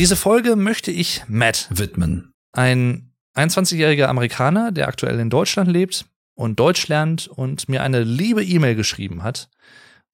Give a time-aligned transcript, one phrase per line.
[0.00, 2.32] Diese Folge möchte ich Matt widmen.
[2.52, 8.42] Ein 21-jähriger Amerikaner, der aktuell in Deutschland lebt und Deutsch lernt und mir eine liebe
[8.42, 9.50] E-Mail geschrieben hat,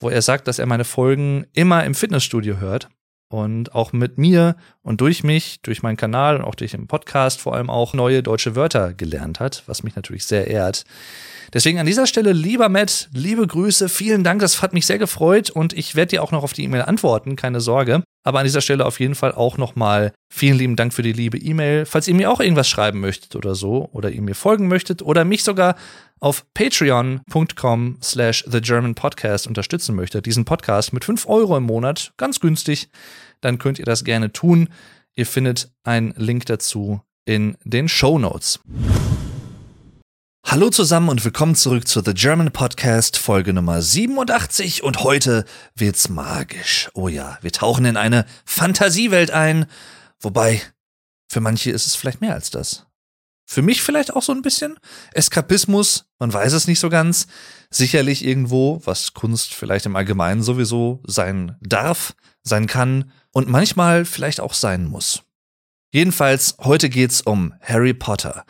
[0.00, 2.88] wo er sagt, dass er meine Folgen immer im Fitnessstudio hört
[3.28, 7.40] und auch mit mir und durch mich, durch meinen Kanal und auch durch den Podcast
[7.40, 10.82] vor allem auch neue deutsche Wörter gelernt hat, was mich natürlich sehr ehrt.
[11.52, 15.48] Deswegen an dieser Stelle, lieber Matt, liebe Grüße, vielen Dank, das hat mich sehr gefreut
[15.50, 18.02] und ich werde dir auch noch auf die E-Mail antworten, keine Sorge.
[18.26, 21.38] Aber an dieser Stelle auf jeden Fall auch nochmal vielen lieben Dank für die liebe
[21.38, 21.86] E-Mail.
[21.86, 25.24] Falls ihr mir auch irgendwas schreiben möchtet oder so, oder ihr mir folgen möchtet oder
[25.24, 25.76] mich sogar
[26.18, 32.14] auf patreon.com slash the German Podcast unterstützen möchtet, diesen Podcast mit 5 Euro im Monat,
[32.16, 32.88] ganz günstig,
[33.42, 34.70] dann könnt ihr das gerne tun.
[35.14, 38.58] Ihr findet einen Link dazu in den Show Notes.
[40.48, 45.44] Hallo zusammen und willkommen zurück zu The German Podcast, Folge Nummer 87 und heute
[45.74, 46.88] wird's magisch.
[46.94, 49.66] Oh ja, wir tauchen in eine Fantasiewelt ein,
[50.20, 50.62] wobei
[51.28, 52.86] für manche ist es vielleicht mehr als das.
[53.44, 54.78] Für mich vielleicht auch so ein bisschen
[55.14, 57.26] Eskapismus, man weiß es nicht so ganz.
[57.68, 64.38] Sicherlich irgendwo, was Kunst vielleicht im Allgemeinen sowieso sein darf, sein kann und manchmal vielleicht
[64.38, 65.24] auch sein muss.
[65.92, 68.44] Jedenfalls, heute geht's um Harry Potter.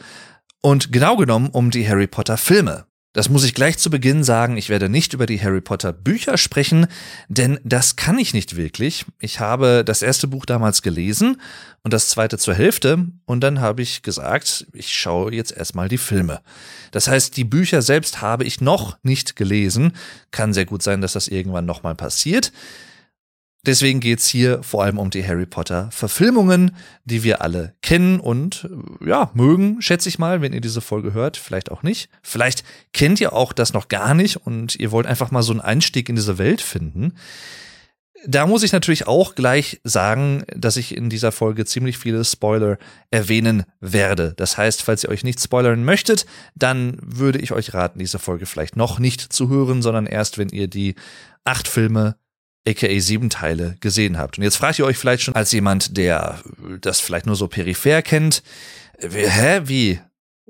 [0.67, 2.87] Und genau genommen um die Harry Potter Filme.
[3.13, 6.37] Das muss ich gleich zu Beginn sagen, ich werde nicht über die Harry Potter Bücher
[6.37, 6.89] sprechen,
[7.29, 9.05] denn das kann ich nicht wirklich.
[9.21, 11.41] Ich habe das erste Buch damals gelesen
[11.85, 15.99] und das zweite zur Hälfte und dann habe ich gesagt, ich schaue jetzt erstmal die
[15.99, 16.41] Filme.
[16.91, 19.93] Das heißt, die Bücher selbst habe ich noch nicht gelesen.
[20.33, 22.51] Kann sehr gut sein, dass das irgendwann nochmal passiert.
[23.67, 26.71] Deswegen geht's hier vor allem um die Harry Potter Verfilmungen,
[27.05, 28.69] die wir alle kennen und
[29.03, 32.09] äh, ja, mögen, schätze ich mal, wenn ihr diese Folge hört, vielleicht auch nicht.
[32.23, 35.61] Vielleicht kennt ihr auch das noch gar nicht und ihr wollt einfach mal so einen
[35.61, 37.15] Einstieg in diese Welt finden.
[38.25, 42.79] Da muss ich natürlich auch gleich sagen, dass ich in dieser Folge ziemlich viele Spoiler
[43.11, 44.35] erwähnen werde.
[44.37, 48.47] Das heißt, falls ihr euch nicht spoilern möchtet, dann würde ich euch raten, diese Folge
[48.47, 50.95] vielleicht noch nicht zu hören, sondern erst, wenn ihr die
[51.45, 52.17] acht Filme
[52.67, 54.39] aka sieben Teile gesehen habt.
[54.39, 56.41] Und jetzt fragt ihr euch vielleicht schon als jemand, der
[56.81, 58.43] das vielleicht nur so peripher kennt,
[58.99, 60.01] hä, wie?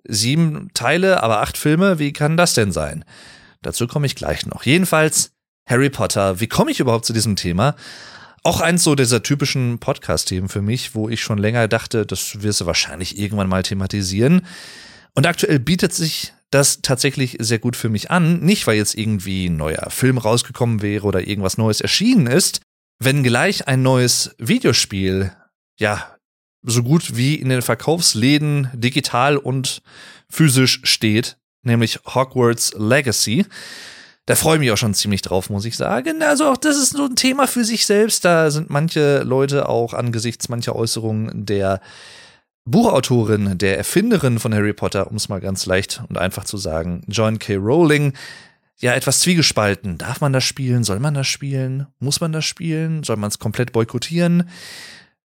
[0.09, 3.05] Sieben Teile, aber acht Filme, wie kann das denn sein?
[3.63, 4.65] Dazu komme ich gleich noch.
[4.65, 5.33] Jedenfalls
[5.67, 7.75] Harry Potter, wie komme ich überhaupt zu diesem Thema?
[8.45, 12.61] Auch eins so dieser typischen Podcast-Themen für mich, wo ich schon länger dachte, das wirst
[12.61, 14.47] du wahrscheinlich irgendwann mal thematisieren.
[15.15, 18.41] Und aktuell bietet sich das tatsächlich sehr gut für mich an.
[18.41, 22.61] Nicht, weil jetzt irgendwie ein neuer Film rausgekommen wäre oder irgendwas Neues erschienen ist,
[22.99, 25.33] wenn gleich ein neues Videospiel,
[25.79, 26.17] ja,
[26.63, 29.83] so gut wie in den Verkaufsläden digital und
[30.31, 33.45] physisch steht, nämlich Hogwarts Legacy.
[34.25, 36.23] Da freue ich mich auch schon ziemlich drauf, muss ich sagen.
[36.23, 38.25] Also auch das ist so ein Thema für sich selbst.
[38.25, 41.81] Da sind manche Leute auch angesichts mancher Äußerungen der
[42.67, 47.05] Buchautorin, der Erfinderin von Harry Potter, um es mal ganz leicht und einfach zu sagen,
[47.07, 47.55] John K.
[47.55, 48.13] Rowling,
[48.79, 49.99] ja etwas zwiegespalten.
[49.99, 50.83] Darf man das spielen?
[50.83, 51.87] Soll man das spielen?
[52.01, 53.05] Muss man das spielen?
[53.05, 54.51] Soll man es komplett boykottieren?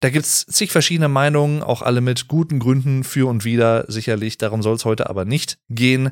[0.02, 4.38] Da gibt's zig verschiedene Meinungen, auch alle mit guten Gründen für und wider, sicherlich.
[4.38, 6.12] Darum soll es heute aber nicht gehen.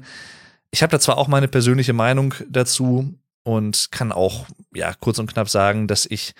[0.72, 3.14] Ich habe da zwar auch meine persönliche Meinung dazu
[3.44, 6.34] und kann auch ja kurz und knapp sagen, dass ich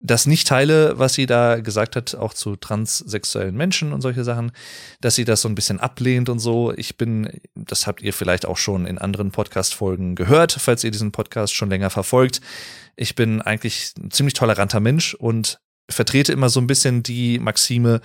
[0.00, 4.52] das nicht teile, was sie da gesagt hat, auch zu transsexuellen Menschen und solche Sachen,
[5.00, 6.72] dass sie das so ein bisschen ablehnt und so.
[6.76, 11.10] Ich bin, das habt ihr vielleicht auch schon in anderen Podcast-Folgen gehört, falls ihr diesen
[11.10, 12.40] Podcast schon länger verfolgt.
[12.94, 15.58] Ich bin eigentlich ein ziemlich toleranter Mensch und
[15.90, 18.00] vertrete immer so ein bisschen die Maxime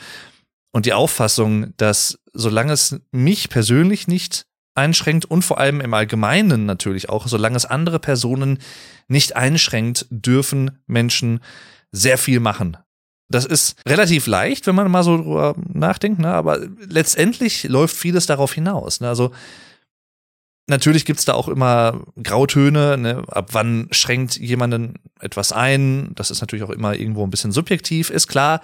[0.71, 6.65] und die Auffassung, dass solange es mich persönlich nicht einschränkt und vor allem im Allgemeinen
[6.65, 8.57] natürlich auch, solange es andere Personen
[9.07, 11.41] nicht einschränkt, dürfen Menschen
[11.93, 12.75] sehr viel machen.
[13.29, 16.27] Das ist relativ leicht, wenn man mal so drüber nachdenkt, ne?
[16.27, 18.99] aber letztendlich läuft vieles darauf hinaus.
[18.99, 19.07] Ne?
[19.07, 19.31] Also
[20.67, 23.23] natürlich gibt's da auch immer Grautöne, ne?
[23.29, 26.11] ab wann schränkt jemanden etwas ein.
[26.15, 28.61] Das ist natürlich auch immer irgendwo ein bisschen subjektiv, ist klar.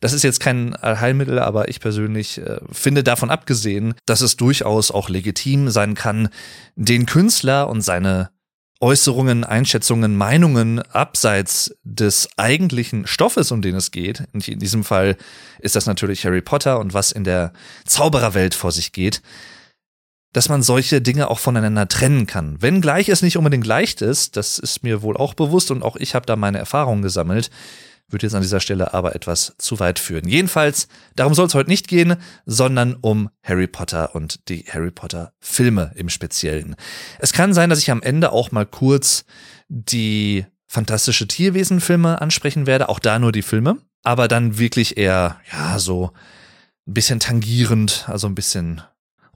[0.00, 4.90] Das ist jetzt kein Heilmittel, aber ich persönlich äh, finde davon abgesehen, dass es durchaus
[4.90, 6.30] auch legitim sein kann,
[6.74, 8.30] den Künstler und seine
[8.80, 14.24] Äußerungen, Einschätzungen, Meinungen abseits des eigentlichen Stoffes, um den es geht.
[14.32, 15.16] in diesem Fall
[15.58, 17.52] ist das natürlich Harry Potter und was in der
[17.84, 19.20] Zaubererwelt vor sich geht,
[20.32, 22.62] dass man solche Dinge auch voneinander trennen kann.
[22.62, 26.14] Wenngleich es nicht unbedingt leicht ist, das ist mir wohl auch bewusst und auch ich
[26.14, 27.50] habe da meine Erfahrungen gesammelt,
[28.12, 30.28] würde jetzt an dieser Stelle aber etwas zu weit führen.
[30.28, 32.16] Jedenfalls, darum soll es heute nicht gehen,
[32.46, 36.76] sondern um Harry Potter und die Harry Potter Filme im Speziellen.
[37.18, 39.24] Es kann sein, dass ich am Ende auch mal kurz
[39.68, 43.78] die fantastische Tierwesen-Filme ansprechen werde, auch da nur die Filme.
[44.02, 46.12] aber dann wirklich eher, ja, so
[46.86, 48.82] ein bisschen tangierend, also ein bisschen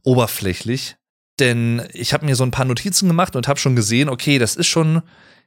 [0.03, 0.97] oberflächlich.
[1.41, 4.57] Denn ich habe mir so ein paar Notizen gemacht und habe schon gesehen, okay, das
[4.57, 5.03] ist schon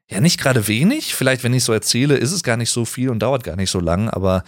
[0.09, 1.15] ja nicht gerade wenig.
[1.15, 3.71] Vielleicht, wenn ich so erzähle, ist es gar nicht so viel und dauert gar nicht
[3.71, 4.43] so lang, aber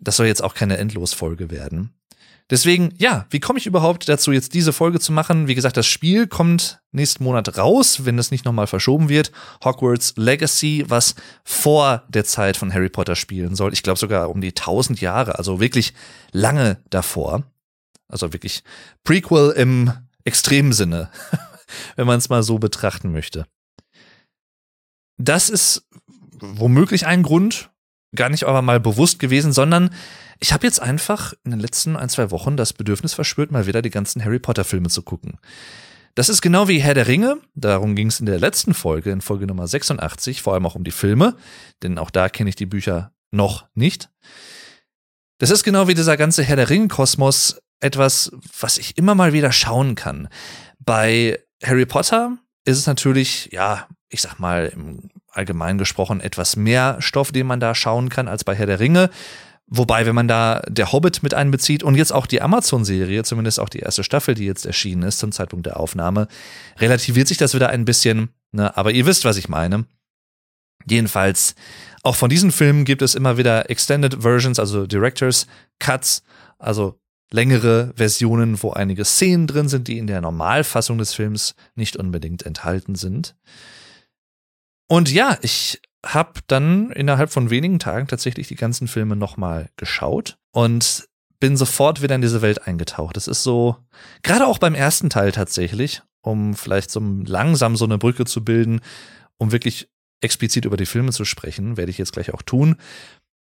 [0.00, 1.92] das soll jetzt auch keine Endlosfolge werden.
[2.50, 5.48] Deswegen, ja, wie komme ich überhaupt dazu, jetzt diese Folge zu machen?
[5.48, 9.32] Wie gesagt, das Spiel kommt nächsten Monat raus, wenn es nicht nochmal verschoben wird.
[9.62, 11.14] Hogwarts Legacy, was
[11.44, 13.74] vor der Zeit von Harry Potter spielen soll.
[13.74, 15.92] Ich glaube sogar um die 1000 Jahre, also wirklich
[16.32, 17.44] lange davor.
[18.08, 18.62] Also wirklich
[19.04, 19.92] Prequel im
[20.24, 21.10] extremen Sinne,
[21.96, 23.44] wenn man es mal so betrachten möchte.
[25.18, 25.86] Das ist
[26.40, 27.70] womöglich ein Grund,
[28.14, 29.90] gar nicht aber mal bewusst gewesen, sondern
[30.40, 33.82] ich habe jetzt einfach in den letzten ein, zwei Wochen das Bedürfnis verspürt, mal wieder
[33.82, 35.38] die ganzen Harry Potter-Filme zu gucken.
[36.14, 39.20] Das ist genau wie Herr der Ringe, darum ging es in der letzten Folge, in
[39.20, 41.36] Folge Nummer 86, vor allem auch um die Filme,
[41.82, 44.10] denn auch da kenne ich die Bücher noch nicht.
[45.38, 49.52] Das ist genau wie dieser ganze Herr der Ringe-Kosmos etwas, was ich immer mal wieder
[49.52, 50.28] schauen kann.
[50.80, 56.96] Bei Harry Potter ist es natürlich, ja, ich sag mal, im Allgemeinen gesprochen etwas mehr
[57.00, 59.10] Stoff, den man da schauen kann als bei Herr der Ringe.
[59.66, 63.68] Wobei, wenn man da der Hobbit mit einbezieht und jetzt auch die Amazon-Serie, zumindest auch
[63.68, 66.26] die erste Staffel, die jetzt erschienen ist zum Zeitpunkt der Aufnahme,
[66.78, 68.30] relativiert sich das wieder ein bisschen.
[68.52, 68.74] Ne?
[68.78, 69.84] Aber ihr wisst, was ich meine.
[70.88, 71.54] Jedenfalls,
[72.02, 75.46] auch von diesen Filmen gibt es immer wieder Extended Versions, also Directors
[75.78, 76.22] Cuts,
[76.58, 76.98] also
[77.30, 82.46] längere Versionen, wo einige Szenen drin sind, die in der Normalfassung des Films nicht unbedingt
[82.46, 83.36] enthalten sind.
[84.88, 90.38] Und ja, ich habe dann innerhalb von wenigen Tagen tatsächlich die ganzen Filme nochmal geschaut
[90.52, 91.08] und
[91.40, 93.16] bin sofort wieder in diese Welt eingetaucht.
[93.16, 93.76] Das ist so,
[94.22, 98.80] gerade auch beim ersten Teil tatsächlich, um vielleicht so langsam so eine Brücke zu bilden,
[99.36, 99.88] um wirklich
[100.20, 102.76] explizit über die Filme zu sprechen, werde ich jetzt gleich auch tun.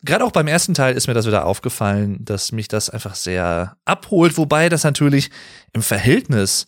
[0.02, 3.76] Gerade auch beim ersten Teil ist mir das wieder aufgefallen, dass mich das einfach sehr
[3.84, 5.30] abholt, wobei das natürlich
[5.72, 6.66] im Verhältnis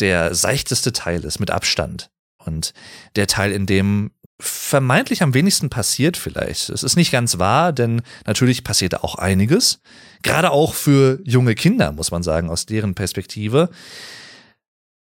[0.00, 2.10] der seichteste Teil ist, mit Abstand.
[2.48, 2.72] Und
[3.14, 4.10] der Teil, in dem
[4.40, 6.68] vermeintlich am wenigsten passiert vielleicht.
[6.68, 9.80] Es ist nicht ganz wahr, denn natürlich passiert auch einiges.
[10.22, 13.70] Gerade auch für junge Kinder, muss man sagen, aus deren Perspektive.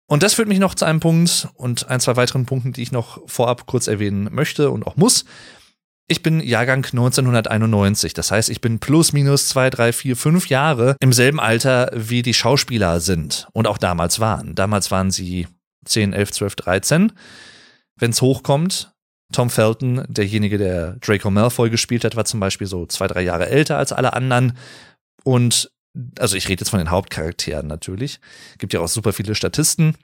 [0.07, 2.91] Und das führt mich noch zu einem Punkt und ein, zwei weiteren Punkten, die ich
[2.91, 5.25] noch vorab kurz erwähnen möchte und auch muss.
[6.09, 10.97] Ich bin Jahrgang 1991, das heißt, ich bin plus minus zwei, drei, vier, fünf Jahre
[10.99, 14.53] im selben Alter, wie die Schauspieler sind und auch damals waren.
[14.53, 15.47] Damals waren sie
[15.85, 17.11] 10, 11, 12, 13.
[17.95, 18.93] Wenn es hochkommt,
[19.31, 23.49] Tom Felton, derjenige, der Draco Malfoy gespielt hat, war zum Beispiel so zwei, drei Jahre
[23.49, 24.57] älter als alle anderen.
[25.23, 25.71] Und
[26.19, 28.19] also ich rede jetzt von den Hauptcharakteren natürlich.
[28.57, 29.95] Gibt ja auch super viele Statisten.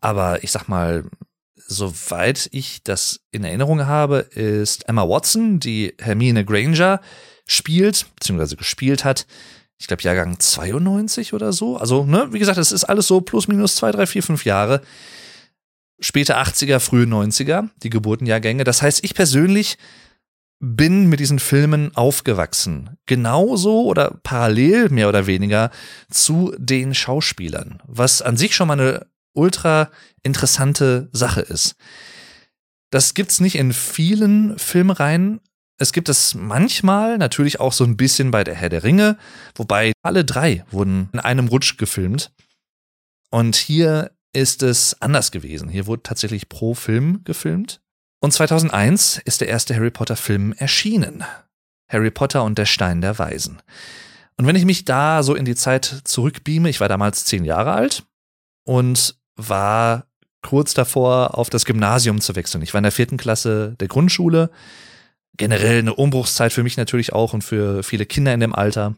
[0.00, 1.04] Aber ich sag mal,
[1.66, 7.00] soweit ich das in Erinnerung habe, ist Emma Watson, die Hermine Granger
[7.46, 9.26] spielt, beziehungsweise gespielt hat.
[9.78, 11.76] Ich glaube, Jahrgang 92 oder so.
[11.76, 14.80] Also, ne, wie gesagt, es ist alles so plus minus zwei, drei, vier, fünf Jahre
[16.00, 18.64] späte 80er, frühe 90er, die Geburtenjahrgänge.
[18.64, 19.78] Das heißt, ich persönlich
[20.58, 22.96] bin mit diesen Filmen aufgewachsen.
[23.06, 25.70] Genauso oder parallel mehr oder weniger
[26.10, 29.90] zu den Schauspielern, was an sich schon mal eine ultra
[30.22, 31.76] interessante Sache ist.
[32.90, 35.40] Das gibt's nicht in vielen Filmreihen.
[35.78, 39.18] Es gibt es manchmal, natürlich auch so ein bisschen bei der Herr der Ringe,
[39.54, 42.32] wobei alle drei wurden in einem Rutsch gefilmt.
[43.30, 45.68] Und hier ist es anders gewesen.
[45.68, 47.80] Hier wurde tatsächlich pro Film gefilmt.
[48.20, 51.24] Und 2001 ist der erste Harry Potter Film erschienen.
[51.90, 53.62] Harry Potter und der Stein der Weisen.
[54.36, 57.72] Und wenn ich mich da so in die Zeit zurückbeame, ich war damals zehn Jahre
[57.72, 58.04] alt
[58.64, 60.06] und war
[60.42, 62.62] kurz davor, auf das Gymnasium zu wechseln.
[62.62, 64.50] Ich war in der vierten Klasse der Grundschule.
[65.36, 68.94] Generell eine Umbruchszeit für mich natürlich auch und für viele Kinder in dem Alter.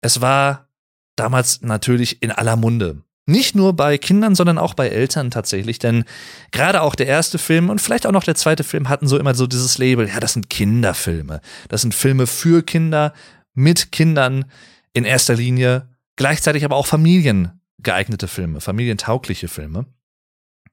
[0.00, 0.68] Es war
[1.16, 3.02] damals natürlich in aller Munde.
[3.26, 6.04] Nicht nur bei Kindern, sondern auch bei Eltern tatsächlich, denn
[6.52, 9.34] gerade auch der erste Film und vielleicht auch noch der zweite Film hatten so immer
[9.34, 11.40] so dieses Label, ja, das sind Kinderfilme.
[11.68, 13.14] Das sind Filme für Kinder,
[13.54, 14.44] mit Kindern
[14.92, 19.86] in erster Linie, gleichzeitig aber auch familiengeeignete Filme, familientaugliche Filme.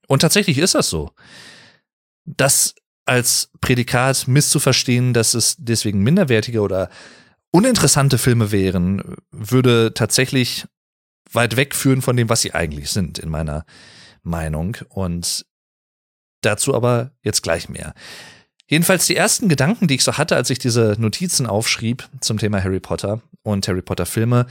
[0.08, 1.12] Und tatsächlich ist das so.
[2.26, 6.90] Das als Prädikat misszuverstehen, dass es deswegen minderwertige oder
[7.52, 10.66] uninteressante Filme wären, würde tatsächlich
[11.32, 13.66] weit wegführen von dem, was sie eigentlich sind, in meiner
[14.24, 14.78] Meinung.
[14.90, 15.46] Und
[16.42, 17.94] dazu aber jetzt gleich mehr.
[18.72, 22.64] Jedenfalls die ersten Gedanken, die ich so hatte, als ich diese Notizen aufschrieb zum Thema
[22.64, 24.46] Harry Potter und Harry Potter Filme.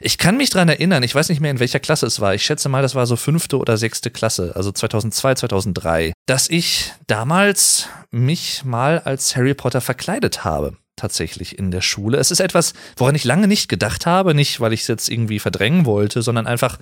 [0.00, 2.34] Ich kann mich dran erinnern, ich weiß nicht mehr in welcher Klasse es war.
[2.34, 6.94] Ich schätze mal, das war so fünfte oder sechste Klasse, also 2002, 2003, dass ich
[7.06, 10.78] damals mich mal als Harry Potter verkleidet habe.
[10.96, 12.18] Tatsächlich in der Schule.
[12.18, 15.38] Es ist etwas, woran ich lange nicht gedacht habe, nicht weil ich es jetzt irgendwie
[15.38, 16.78] verdrängen wollte, sondern einfach,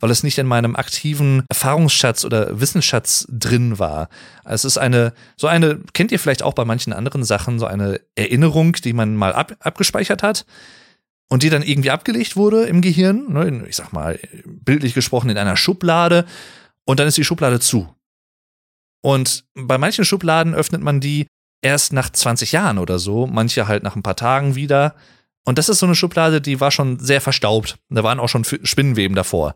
[0.00, 4.08] weil es nicht in meinem aktiven Erfahrungsschatz oder Wissensschatz drin war.
[4.44, 8.00] Es ist eine, so eine, kennt ihr vielleicht auch bei manchen anderen Sachen, so eine
[8.14, 10.44] Erinnerung, die man mal ab, abgespeichert hat
[11.28, 15.38] und die dann irgendwie abgelegt wurde im Gehirn, ne, ich sag mal, bildlich gesprochen in
[15.38, 16.26] einer Schublade
[16.84, 17.88] und dann ist die Schublade zu.
[19.02, 21.26] Und bei manchen Schubladen öffnet man die
[21.64, 24.94] erst nach 20 Jahren oder so, manche halt nach ein paar Tagen wieder.
[25.44, 27.78] Und das ist so eine Schublade, die war schon sehr verstaubt.
[27.88, 29.54] Da waren auch schon Spinnenweben davor.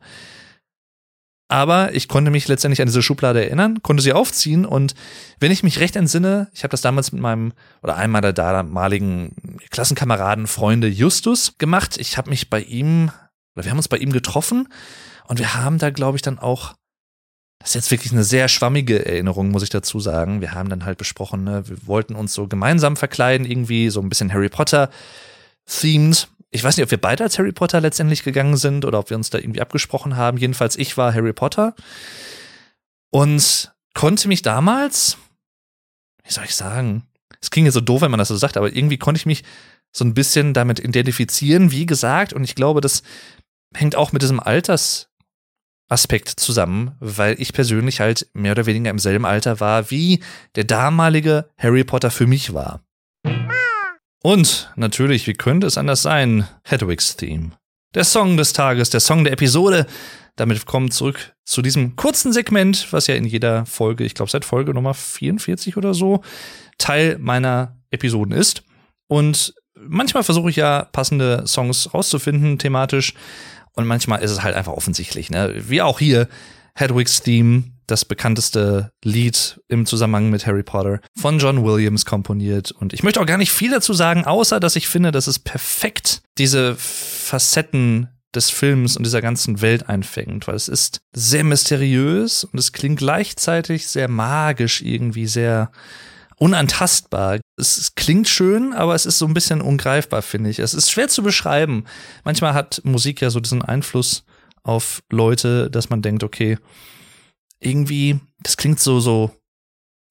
[1.50, 4.94] Aber ich konnte mich letztendlich an diese Schublade erinnern, konnte sie aufziehen und
[5.40, 9.34] wenn ich mich recht entsinne, ich habe das damals mit meinem oder einem meiner damaligen
[9.70, 11.96] Klassenkameraden, Freunde Justus gemacht.
[11.96, 13.10] Ich habe mich bei ihm,
[13.54, 14.68] oder wir haben uns bei ihm getroffen
[15.26, 16.74] und wir haben da, glaube ich, dann auch
[17.58, 20.40] das ist jetzt wirklich eine sehr schwammige Erinnerung, muss ich dazu sagen.
[20.40, 24.08] Wir haben dann halt besprochen, ne, wir wollten uns so gemeinsam verkleiden, irgendwie so ein
[24.08, 24.90] bisschen Harry Potter
[25.66, 26.28] themed.
[26.50, 29.16] Ich weiß nicht, ob wir beide als Harry Potter letztendlich gegangen sind oder ob wir
[29.16, 30.38] uns da irgendwie abgesprochen haben.
[30.38, 31.74] Jedenfalls, ich war Harry Potter
[33.10, 35.18] und konnte mich damals,
[36.24, 37.02] wie soll ich sagen,
[37.40, 39.42] es klingt ja so doof, wenn man das so sagt, aber irgendwie konnte ich mich
[39.92, 43.02] so ein bisschen damit identifizieren, wie gesagt, und ich glaube, das
[43.74, 45.08] hängt auch mit diesem Alters
[45.88, 50.20] Aspekt zusammen, weil ich persönlich halt mehr oder weniger im selben Alter war, wie
[50.54, 52.80] der damalige Harry Potter für mich war.
[54.22, 57.52] Und natürlich, wie könnte es anders sein, Hedwigs Theme.
[57.94, 59.86] Der Song des Tages, der Song der Episode.
[60.36, 64.44] Damit kommen zurück zu diesem kurzen Segment, was ja in jeder Folge, ich glaube seit
[64.44, 66.22] Folge Nummer 44 oder so,
[66.76, 68.62] Teil meiner Episoden ist.
[69.08, 73.14] Und manchmal versuche ich ja passende Songs rauszufinden, thematisch.
[73.78, 75.54] Und manchmal ist es halt einfach offensichtlich, ne?
[75.56, 76.26] Wie auch hier
[76.74, 82.72] Hedwig's Theme, das bekannteste Lied im Zusammenhang mit Harry Potter, von John Williams komponiert.
[82.72, 85.38] Und ich möchte auch gar nicht viel dazu sagen, außer dass ich finde, dass es
[85.38, 92.42] perfekt diese Facetten des Films und dieser ganzen Welt einfängt, weil es ist sehr mysteriös
[92.42, 95.70] und es klingt gleichzeitig sehr magisch irgendwie, sehr
[96.38, 97.40] unantastbar.
[97.56, 100.58] Es klingt schön, aber es ist so ein bisschen ungreifbar, finde ich.
[100.58, 101.84] Es ist schwer zu beschreiben.
[102.24, 104.24] Manchmal hat Musik ja so diesen Einfluss
[104.62, 106.58] auf Leute, dass man denkt, okay,
[107.60, 109.30] irgendwie, das klingt so, so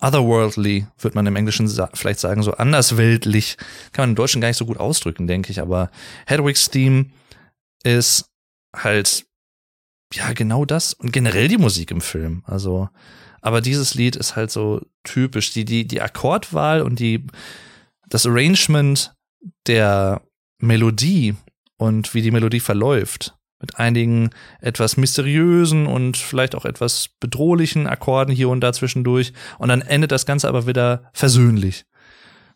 [0.01, 3.57] otherworldly, wird man im Englischen sa vielleicht sagen, so andersweltlich.
[3.93, 5.61] Kann man im Deutschen gar nicht so gut ausdrücken, denke ich.
[5.61, 5.89] Aber
[6.25, 7.07] Hedwig's Theme
[7.83, 8.25] ist
[8.75, 9.25] halt,
[10.13, 10.93] ja, genau das.
[10.93, 12.43] Und generell die Musik im Film.
[12.45, 12.89] Also,
[13.47, 15.53] aber dieses Lied ist halt so typisch.
[15.53, 17.25] Die, die, die Akkordwahl und die,
[18.09, 19.13] das Arrangement
[19.67, 20.21] der
[20.59, 21.35] Melodie
[21.77, 23.35] und wie die Melodie verläuft.
[23.61, 29.31] Mit einigen etwas mysteriösen und vielleicht auch etwas bedrohlichen Akkorden hier und da zwischendurch.
[29.59, 31.85] Und dann endet das Ganze aber wieder versöhnlich.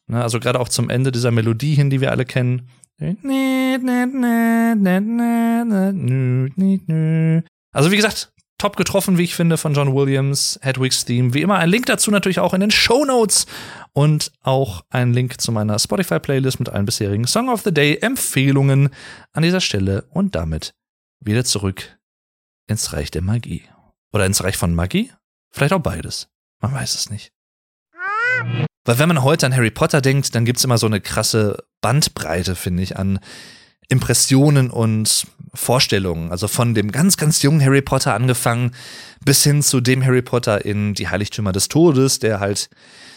[0.07, 2.67] Ne, also gerade auch zum Ende dieser Melodie hin, die wir alle kennen.
[7.71, 11.33] Also wie gesagt, top getroffen, wie ich finde, von John Williams, Hedwig's Theme.
[11.33, 13.47] Wie immer ein Link dazu natürlich auch in den Show Notes
[13.93, 18.89] und auch ein Link zu meiner Spotify-Playlist mit allen bisherigen Song of the Day Empfehlungen
[19.33, 20.75] an dieser Stelle und damit
[21.19, 21.97] wieder zurück
[22.67, 23.63] ins Reich der Magie.
[24.13, 25.11] Oder ins Reich von Magie?
[25.49, 26.29] Vielleicht auch beides.
[26.59, 27.31] Man weiß es nicht.
[28.85, 32.55] Weil wenn man heute an Harry Potter denkt, dann gibt's immer so eine krasse Bandbreite,
[32.55, 33.19] finde ich, an
[33.89, 36.31] Impressionen und Vorstellungen.
[36.31, 38.71] Also von dem ganz, ganz jungen Harry Potter angefangen
[39.23, 42.69] bis hin zu dem Harry Potter in die Heiligtümer des Todes, der halt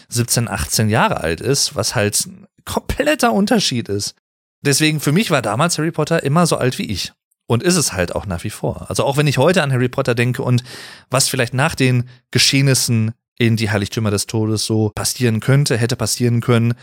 [0.09, 4.15] 17, 18 Jahre alt ist, was halt ein kompletter Unterschied ist.
[4.61, 7.13] Deswegen für mich war damals Harry Potter immer so alt wie ich.
[7.47, 8.87] Und ist es halt auch nach wie vor.
[8.89, 10.63] Also auch wenn ich heute an Harry Potter denke und
[11.11, 16.41] was vielleicht nach den Geschehnissen in die Heiligtümer des Todes so passieren könnte, hätte passieren
[16.41, 16.73] können,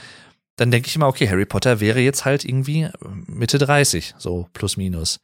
[0.56, 2.88] dann denke ich immer, okay, Harry Potter wäre jetzt halt irgendwie
[3.26, 5.20] Mitte 30, so plus minus.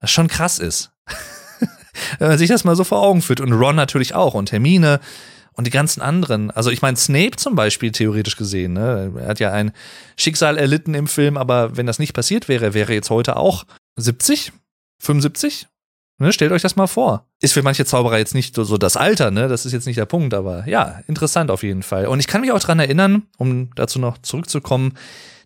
[0.00, 0.92] Was schon krass ist.
[2.18, 3.40] Wenn man sich das mal so vor Augen führt.
[3.40, 5.00] Und Ron natürlich auch und Hermine
[5.52, 6.50] und die ganzen anderen.
[6.50, 9.12] Also ich meine, Snape zum Beispiel theoretisch gesehen, ne?
[9.16, 9.72] er hat ja ein
[10.16, 13.64] Schicksal erlitten im Film, aber wenn das nicht passiert wäre, wäre jetzt heute auch
[13.96, 14.52] 70,
[15.02, 15.66] 75,
[16.20, 17.26] Ne, stellt euch das mal vor.
[17.40, 19.48] Ist für manche Zauberer jetzt nicht so, so das Alter, ne?
[19.48, 22.06] Das ist jetzt nicht der Punkt, aber ja, interessant auf jeden Fall.
[22.06, 24.98] Und ich kann mich auch dran erinnern, um dazu noch zurückzukommen,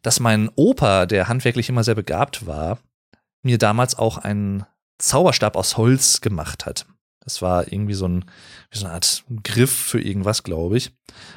[0.03, 2.81] dass mein Opa, der handwerklich immer sehr begabt war,
[3.45, 4.67] mir damals auch einen
[4.99, 6.87] Zauberstab aus Holz gemacht hat.
[7.25, 8.25] Das war irgendwie so, ein,
[8.71, 10.93] wie so eine Art Griff für irgendwas, glaube ich.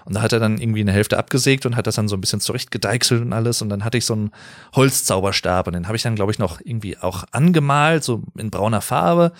[0.05, 2.21] Und da hat er dann irgendwie eine Hälfte abgesägt und hat das dann so ein
[2.21, 3.61] bisschen zurechtgedeichselt und alles.
[3.61, 4.31] Und dann hatte ich so einen
[4.75, 8.81] Holzzauberstab und den habe ich dann, glaube ich, noch irgendwie auch angemalt, so in brauner
[8.81, 9.31] Farbe.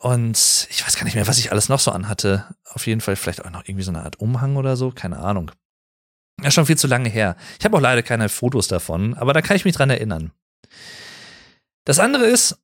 [0.00, 2.46] Und ich weiß gar nicht mehr, was ich alles noch so anhatte.
[2.64, 5.50] Auf jeden Fall vielleicht auch noch irgendwie so eine Art Umhang oder so, keine Ahnung.
[6.42, 7.36] Ja, schon viel zu lange her.
[7.58, 10.32] Ich habe auch leider keine Fotos davon, aber da kann ich mich dran erinnern.
[11.84, 12.58] Das andere ist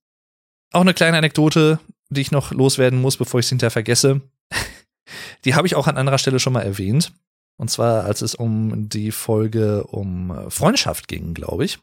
[0.72, 1.78] auch eine kleine Anekdote,
[2.10, 4.20] die ich noch loswerden muss, bevor ich es hinterher vergesse.
[5.44, 7.12] Die habe ich auch an anderer Stelle schon mal erwähnt.
[7.56, 11.78] Und zwar, als es um die Folge um Freundschaft ging, glaube ich.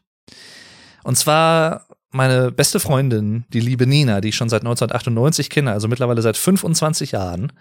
[1.04, 5.86] Und zwar meine beste Freundin, die liebe Nina, die ich schon seit 1998 kenne, also
[5.86, 7.52] mittlerweile seit 25 Jahren.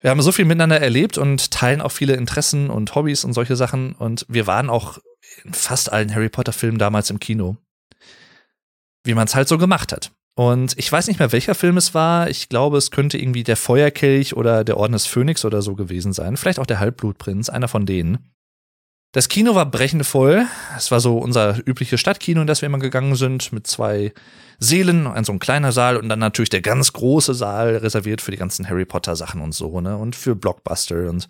[0.00, 3.56] Wir haben so viel miteinander erlebt und teilen auch viele Interessen und Hobbys und solche
[3.56, 3.92] Sachen.
[3.92, 4.98] Und wir waren auch
[5.44, 7.56] in fast allen Harry Potter-Filmen damals im Kino.
[9.04, 10.12] Wie man es halt so gemacht hat.
[10.38, 12.28] Und ich weiß nicht mehr, welcher Film es war.
[12.28, 16.12] Ich glaube, es könnte irgendwie der Feuerkelch oder der Orden des Phönix oder so gewesen
[16.12, 16.36] sein.
[16.36, 18.18] Vielleicht auch der Halbblutprinz, einer von denen.
[19.12, 20.44] Das Kino war brechend voll.
[20.76, 24.12] Es war so unser übliches Stadtkino, in das wir immer gegangen sind, mit zwei
[24.58, 28.30] Seelen, ein so ein kleiner Saal und dann natürlich der ganz große Saal, reserviert für
[28.30, 29.96] die ganzen Harry Potter Sachen und so, ne?
[29.96, 31.28] Und für Blockbuster und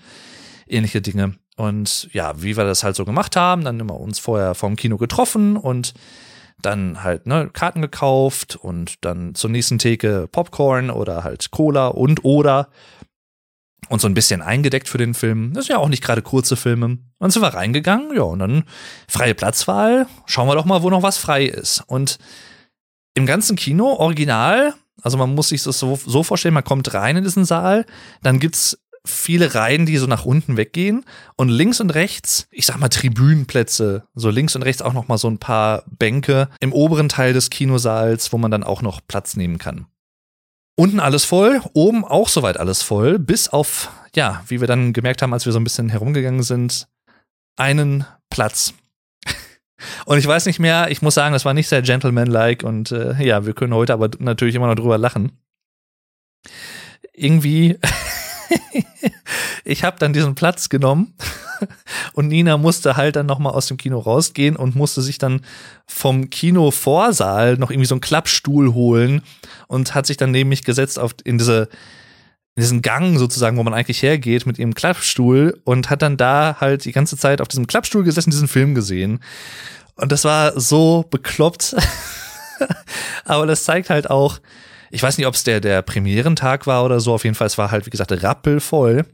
[0.67, 1.35] ähnliche Dinge.
[1.57, 4.97] Und ja, wie wir das halt so gemacht haben, dann immer uns vorher vom Kino
[4.97, 5.95] getroffen und
[6.67, 12.25] dann halt ne, Karten gekauft und dann zur nächsten Theke Popcorn oder halt Cola und
[12.25, 12.69] oder
[13.89, 15.53] und so ein bisschen eingedeckt für den Film.
[15.55, 16.99] Das sind ja auch nicht gerade kurze Filme.
[17.21, 18.65] Dann sind wir reingegangen, ja, und dann
[19.09, 20.07] freie Platzwahl.
[20.27, 21.85] Schauen wir doch mal, wo noch was frei ist.
[21.87, 22.19] Und
[23.15, 27.17] im ganzen Kino, original, also man muss sich das so, so vorstellen, man kommt rein
[27.17, 27.87] in diesen Saal,
[28.23, 31.05] dann gibt's viele Reihen, die so nach unten weggehen
[31.37, 35.19] und links und rechts, ich sag mal Tribünenplätze, so links und rechts auch noch mal
[35.19, 39.37] so ein paar Bänke im oberen Teil des Kinosaals, wo man dann auch noch Platz
[39.37, 39.87] nehmen kann.
[40.79, 45.23] Unten alles voll, oben auch soweit alles voll, bis auf, ja, wie wir dann gemerkt
[45.23, 46.87] haben, als wir so ein bisschen herumgegangen sind,
[47.57, 48.75] einen Platz.
[50.05, 53.23] Und ich weiß nicht mehr, ich muss sagen, das war nicht sehr gentlemanlike und äh,
[53.23, 55.33] ja, wir können heute aber natürlich immer noch drüber lachen.
[57.13, 57.79] Irgendwie
[59.65, 61.15] ich habe dann diesen Platz genommen
[62.13, 65.43] und Nina musste halt dann nochmal aus dem Kino rausgehen und musste sich dann
[65.87, 69.23] vom Kinovorsaal noch irgendwie so einen Klappstuhl holen
[69.67, 71.69] und hat sich dann neben mich gesetzt auf in diese
[72.57, 76.57] in diesen Gang sozusagen, wo man eigentlich hergeht mit ihrem Klappstuhl und hat dann da
[76.59, 79.21] halt die ganze Zeit auf diesem Klappstuhl gesessen, diesen Film gesehen.
[79.97, 81.77] Und das war so bekloppt.
[83.27, 84.41] Aber das zeigt halt auch,
[84.91, 87.15] ich weiß nicht, ob es der, der Premierentag war oder so.
[87.15, 89.05] Auf jeden Fall, es war halt, wie gesagt, rappelvoll.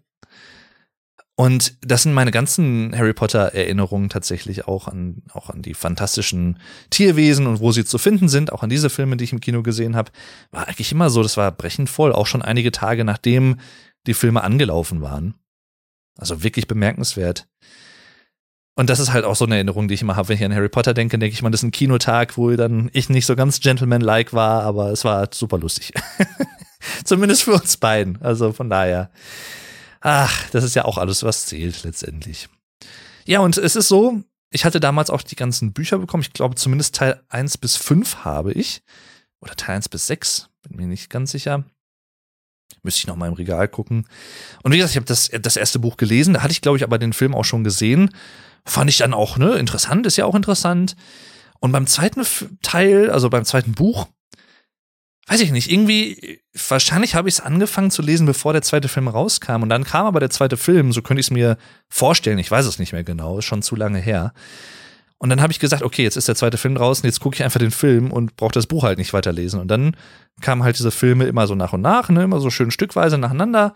[1.35, 6.59] Und das sind meine ganzen Harry Potter Erinnerungen tatsächlich auch an, auch an die fantastischen
[6.91, 9.63] Tierwesen und wo sie zu finden sind, auch an diese Filme, die ich im Kino
[9.63, 10.13] gesehen habe.
[10.51, 13.57] War eigentlich immer so, das war brechend voll, auch schon einige Tage nachdem
[14.07, 15.35] die Filme angelaufen waren.
[16.19, 17.49] Also wirklich bemerkenswert.
[18.75, 20.55] Und das ist halt auch so eine Erinnerung, die ich immer habe, wenn ich an
[20.55, 23.37] Harry Potter denke, denke ich mal, das ist ein Kinotag, wo dann ich nicht so
[23.37, 25.93] ganz gentleman-like war, aber es war super lustig.
[27.05, 28.21] Zumindest für uns beiden.
[28.23, 29.11] Also von daher.
[30.01, 32.49] Ach, das ist ja auch alles, was zählt letztendlich.
[33.27, 36.23] Ja, und es ist so, ich hatte damals auch die ganzen Bücher bekommen.
[36.23, 38.83] Ich glaube, zumindest Teil 1 bis 5 habe ich.
[39.41, 41.65] Oder Teil 1 bis 6, bin mir nicht ganz sicher.
[42.83, 44.07] Müsste ich noch mal im Regal gucken.
[44.63, 46.35] Und wie gesagt, ich habe das, das erste Buch gelesen.
[46.35, 48.11] Da hatte ich, glaube ich, aber den Film auch schon gesehen.
[48.64, 50.96] Fand ich dann auch, ne, interessant, ist ja auch interessant.
[51.61, 52.25] Und beim zweiten
[52.62, 54.09] Teil, also beim zweiten Buch,
[55.27, 59.09] weiß ich nicht, irgendwie, wahrscheinlich habe ich es angefangen zu lesen, bevor der zweite Film
[59.09, 59.62] rauskam.
[59.62, 61.57] Und dann kam aber der zweite Film, so könnte ich es mir
[61.88, 64.33] vorstellen, ich weiß es nicht mehr genau, ist schon zu lange her.
[65.18, 67.44] Und dann habe ich gesagt, okay, jetzt ist der zweite Film draußen, jetzt gucke ich
[67.44, 69.61] einfach den Film und brauche das Buch halt nicht weiterlesen.
[69.61, 69.96] Und dann
[70.40, 73.75] kamen halt diese Filme immer so nach und nach, ne, immer so schön stückweise nacheinander.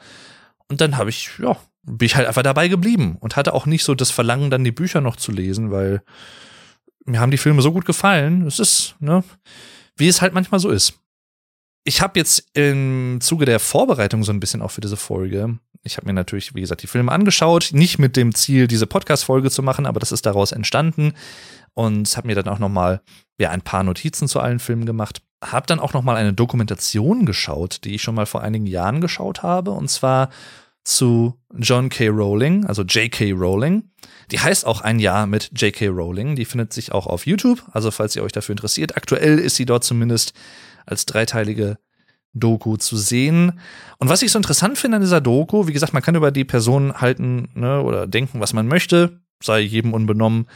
[0.68, 3.84] Und dann habe ich, ja, bin ich halt einfach dabei geblieben und hatte auch nicht
[3.84, 6.02] so das Verlangen, dann die Bücher noch zu lesen, weil
[7.04, 8.46] mir haben die Filme so gut gefallen.
[8.46, 9.22] Es ist, ne,
[9.96, 10.94] wie es halt manchmal so ist.
[11.84, 15.96] Ich habe jetzt im Zuge der Vorbereitung so ein bisschen auch für diese Folge, ich
[15.96, 19.62] habe mir natürlich, wie gesagt, die Filme angeschaut, nicht mit dem Ziel, diese Podcast-Folge zu
[19.62, 21.12] machen, aber das ist daraus entstanden
[21.74, 23.00] und habe mir dann auch noch mal
[23.38, 25.22] ja ein paar Notizen zu allen Filmen gemacht.
[25.44, 29.00] Habe dann auch noch mal eine Dokumentation geschaut, die ich schon mal vor einigen Jahren
[29.00, 30.30] geschaut habe, und zwar
[30.86, 32.08] zu John K.
[32.08, 33.32] Rowling, also J.K.
[33.32, 33.90] Rowling.
[34.30, 35.88] Die heißt auch ein Jahr mit J.K.
[35.88, 36.36] Rowling.
[36.36, 37.62] Die findet sich auch auf YouTube.
[37.72, 38.96] Also falls ihr euch dafür interessiert.
[38.96, 40.32] Aktuell ist sie dort zumindest
[40.86, 41.78] als dreiteilige
[42.34, 43.58] Doku zu sehen.
[43.98, 46.44] Und was ich so interessant finde an dieser Doku, wie gesagt, man kann über die
[46.44, 50.46] Person halten ne, oder denken, was man möchte, sei jedem unbenommen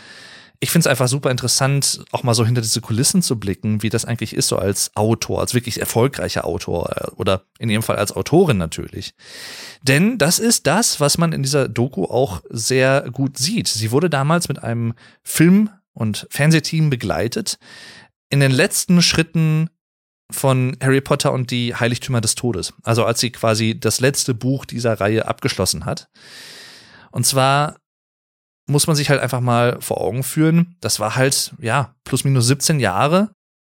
[0.63, 3.89] ich finde es einfach super interessant, auch mal so hinter diese Kulissen zu blicken, wie
[3.89, 7.97] das eigentlich ist, so als Autor, als wirklich erfolgreicher Autor äh, oder in jedem Fall
[7.97, 9.15] als Autorin natürlich.
[9.83, 13.69] Denn das ist das, was man in dieser Doku auch sehr gut sieht.
[13.69, 14.93] Sie wurde damals mit einem
[15.23, 17.59] Film- und Fernsehteam begleitet.
[18.29, 19.71] In den letzten Schritten
[20.31, 22.75] von Harry Potter und die Heiligtümer des Todes.
[22.83, 26.11] Also als sie quasi das letzte Buch dieser Reihe abgeschlossen hat.
[27.11, 27.80] Und zwar
[28.71, 32.47] muss man sich halt einfach mal vor Augen führen, das war halt, ja, plus minus
[32.47, 33.31] 17 Jahre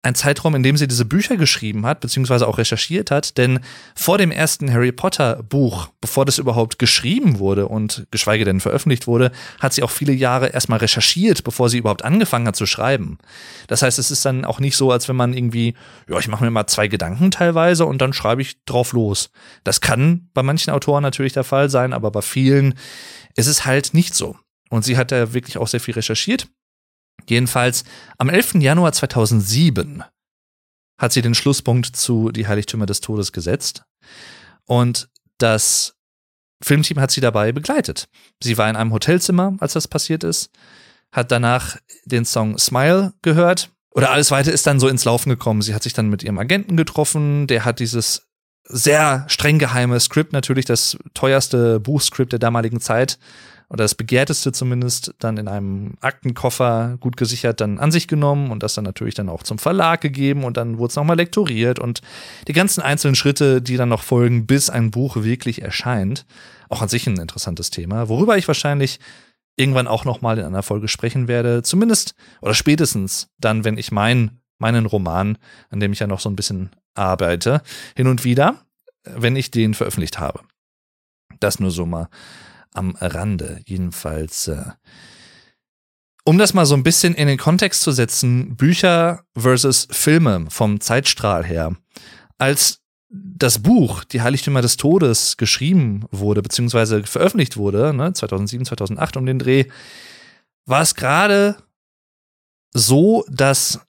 [0.06, 3.60] ein Zeitraum, in dem sie diese Bücher geschrieben hat, beziehungsweise auch recherchiert hat, denn
[3.96, 9.08] vor dem ersten Harry Potter Buch, bevor das überhaupt geschrieben wurde und geschweige denn veröffentlicht
[9.08, 13.18] wurde, hat sie auch viele Jahre erstmal recherchiert, bevor sie überhaupt angefangen hat zu schreiben.
[13.68, 15.74] Das heißt, es ist dann auch nicht so, als wenn man irgendwie,
[16.08, 19.32] ja, ich mache mir mal zwei Gedanken teilweise und dann schreibe ich drauf los.
[19.64, 22.76] Das kann bei manchen Autoren natürlich der Fall sein, aber bei vielen
[23.36, 24.36] ist es halt nicht so.
[24.70, 26.48] Und sie hat da wirklich auch sehr viel recherchiert
[27.28, 27.84] Jedenfalls
[28.18, 28.56] am 11.
[28.56, 30.04] Januar 2007
[30.98, 33.84] hat sie den Schlusspunkt zu Die Heiligtümer des Todes gesetzt.
[34.66, 35.96] Und das
[36.64, 38.08] Filmteam hat sie dabei begleitet.
[38.42, 40.52] Sie war in einem Hotelzimmer, als das passiert ist,
[41.12, 43.72] hat danach den Song Smile gehört.
[43.92, 45.62] Oder alles weiter ist dann so ins Laufen gekommen.
[45.62, 47.48] Sie hat sich dann mit ihrem Agenten getroffen.
[47.48, 48.28] Der hat dieses
[48.64, 53.20] sehr streng geheime Skript, natürlich das teuerste Buchskript der damaligen Zeit,
[53.70, 58.64] oder das begehrteste zumindest, dann in einem Aktenkoffer gut gesichert dann an sich genommen und
[58.64, 62.02] das dann natürlich dann auch zum Verlag gegeben und dann wurde es nochmal lektoriert und
[62.48, 66.26] die ganzen einzelnen Schritte, die dann noch folgen, bis ein Buch wirklich erscheint.
[66.70, 69.00] Auch an sich ein interessantes Thema, worüber ich wahrscheinlich
[69.58, 74.42] irgendwann auch nochmal in einer Folge sprechen werde, zumindest oder spätestens dann, wenn ich meinen
[74.58, 75.38] meinen Roman,
[75.70, 77.62] an dem ich ja noch so ein bisschen arbeite,
[77.96, 78.66] hin und wieder,
[79.04, 80.42] wenn ich den veröffentlicht habe.
[81.40, 82.08] Das nur so mal
[82.76, 83.62] am Rande.
[83.66, 84.72] Jedenfalls, äh,
[86.24, 90.82] um das mal so ein bisschen in den Kontext zu setzen, Bücher versus Filme vom
[90.82, 91.76] Zeitstrahl her.
[92.38, 99.18] Als das Buch Die Heiligtümer des Todes geschrieben wurde, beziehungsweise veröffentlicht wurde, ne, 2007, 2008
[99.18, 99.66] um den Dreh,
[100.66, 101.58] war es gerade
[102.74, 103.80] so, dass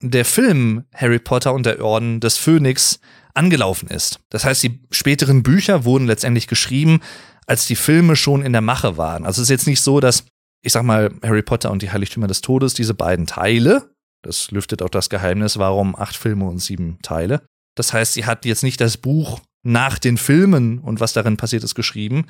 [0.00, 3.00] der Film Harry Potter und der Orden des Phönix
[3.34, 4.20] angelaufen ist.
[4.28, 7.00] Das heißt, die späteren Bücher wurden letztendlich geschrieben,
[7.48, 9.24] als die Filme schon in der Mache waren.
[9.24, 10.24] Also es ist jetzt nicht so, dass,
[10.62, 13.90] ich sag mal, Harry Potter und die Heiligtümer des Todes, diese beiden Teile,
[14.22, 17.46] das lüftet auch das Geheimnis, warum acht Filme und sieben Teile.
[17.76, 21.64] Das heißt, sie hat jetzt nicht das Buch nach den Filmen und was darin passiert
[21.64, 22.26] ist geschrieben,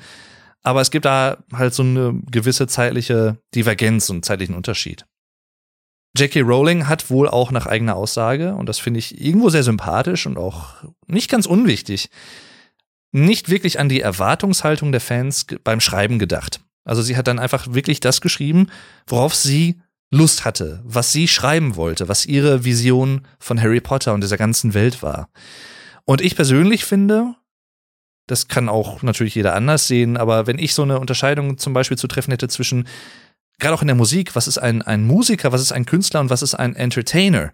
[0.63, 5.05] aber es gibt da halt so eine gewisse zeitliche Divergenz und zeitlichen Unterschied.
[6.17, 6.41] J.K.
[6.41, 10.37] Rowling hat wohl auch nach eigener Aussage, und das finde ich irgendwo sehr sympathisch und
[10.37, 12.09] auch nicht ganz unwichtig,
[13.11, 16.61] nicht wirklich an die Erwartungshaltung der Fans beim Schreiben gedacht.
[16.85, 18.69] Also sie hat dann einfach wirklich das geschrieben,
[19.07, 24.21] worauf sie Lust hatte, was sie schreiben wollte, was ihre Vision von Harry Potter und
[24.21, 25.29] dieser ganzen Welt war.
[26.05, 27.35] Und ich persönlich finde,
[28.25, 31.97] das kann auch natürlich jeder anders sehen, aber wenn ich so eine Unterscheidung zum Beispiel
[31.97, 32.87] zu treffen hätte zwischen,
[33.59, 36.29] gerade auch in der Musik, was ist ein, ein Musiker, was ist ein Künstler und
[36.31, 37.51] was ist ein Entertainer,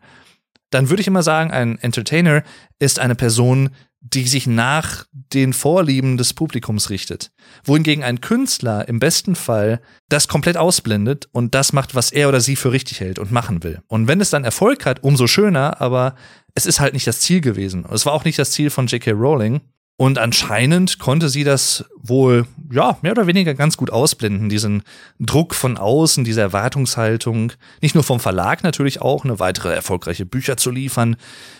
[0.69, 2.43] dann würde ich immer sagen, ein Entertainer
[2.79, 3.69] ist eine Person,
[4.13, 7.31] die sich nach den Vorlieben des Publikums richtet.
[7.63, 12.39] Wohingegen ein Künstler im besten Fall das komplett ausblendet und das macht, was er oder
[12.39, 13.81] sie für richtig hält und machen will.
[13.87, 16.15] Und wenn es dann Erfolg hat, umso schöner, aber
[16.53, 17.83] es ist halt nicht das Ziel gewesen.
[17.91, 19.11] Es war auch nicht das Ziel von J.K.
[19.11, 19.61] Rowling.
[19.97, 24.83] Und anscheinend konnte sie das wohl, ja, mehr oder weniger ganz gut ausblenden, diesen
[25.21, 30.57] Druck von außen, diese Erwartungshaltung, nicht nur vom Verlag natürlich auch, eine weitere erfolgreiche Bücher
[30.57, 31.15] zu liefern,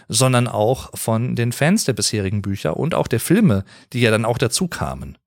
[0.10, 4.26] sondern auch von den Fans der bisherigen Bücher und auch der Filme, die ja dann
[4.26, 5.18] auch dazu kamen.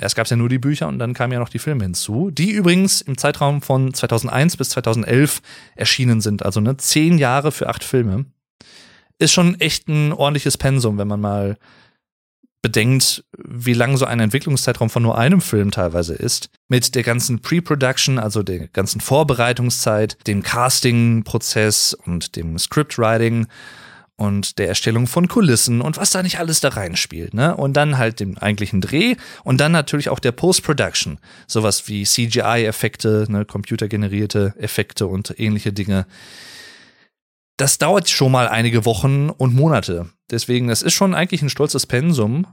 [0.00, 2.32] Erst gab es ja nur die Bücher und dann kamen ja noch die Filme hinzu,
[2.32, 5.42] die übrigens im Zeitraum von 2001 bis 2011
[5.76, 8.24] erschienen sind, also ne, zehn Jahre für acht Filme.
[9.18, 11.56] Ist schon echt ein ordentliches Pensum, wenn man mal
[12.62, 17.40] bedenkt, wie lang so ein Entwicklungszeitraum von nur einem Film teilweise ist, mit der ganzen
[17.40, 23.46] Pre-Production, also der ganzen Vorbereitungszeit, dem Casting-Prozess und dem Scriptwriting
[24.20, 27.56] und der Erstellung von Kulissen und was da nicht alles da reinspielt, ne?
[27.56, 33.24] Und dann halt dem eigentlichen Dreh und dann natürlich auch der Post-Production, sowas wie CGI-Effekte,
[33.30, 36.06] ne, computergenerierte Effekte und ähnliche Dinge
[37.60, 40.08] das dauert schon mal einige Wochen und Monate.
[40.30, 42.46] Deswegen, das ist schon eigentlich ein stolzes Pensum.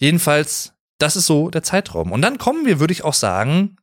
[0.00, 2.10] Jedenfalls, das ist so der Zeitraum.
[2.10, 3.76] Und dann kommen wir, würde ich auch sagen,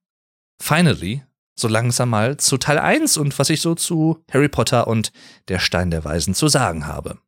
[0.59, 1.23] finally,
[1.55, 5.11] so langsam mal zu Teil 1 und was ich so zu Harry Potter und
[5.47, 7.19] der Stein der Weisen zu sagen habe.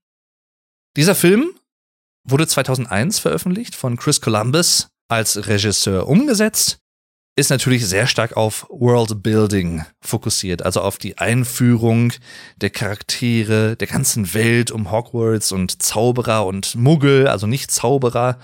[0.98, 1.52] Dieser Film
[2.28, 6.80] wurde 2001 veröffentlicht von Chris Columbus als Regisseur umgesetzt
[7.40, 12.14] ist natürlich sehr stark auf Worldbuilding fokussiert, also auf die Einführung
[12.58, 18.38] der Charaktere, der ganzen Welt um Hogwarts und Zauberer und Muggel, also nicht Zauberer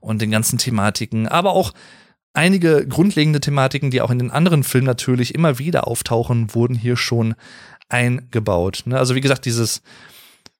[0.00, 1.72] und den ganzen Thematiken, aber auch
[2.34, 6.96] einige grundlegende Thematiken, die auch in den anderen Filmen natürlich immer wieder auftauchen, wurden hier
[6.96, 7.34] schon
[7.88, 8.82] eingebaut.
[8.84, 8.98] Ne?
[8.98, 9.82] Also wie gesagt, dieses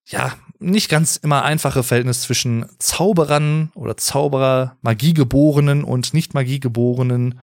[0.07, 7.41] ja, nicht ganz immer einfache Verhältnis zwischen Zauberern oder Zauberer, Magiegeborenen und nicht Magiegeborenen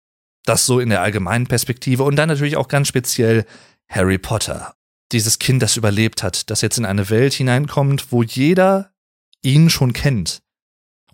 [0.48, 3.44] Das so in der allgemeinen Perspektive und dann natürlich auch ganz speziell
[3.88, 4.74] Harry Potter.
[5.12, 8.92] Dieses Kind, das überlebt hat, das jetzt in eine Welt hineinkommt, wo jeder
[9.42, 10.42] ihn schon kennt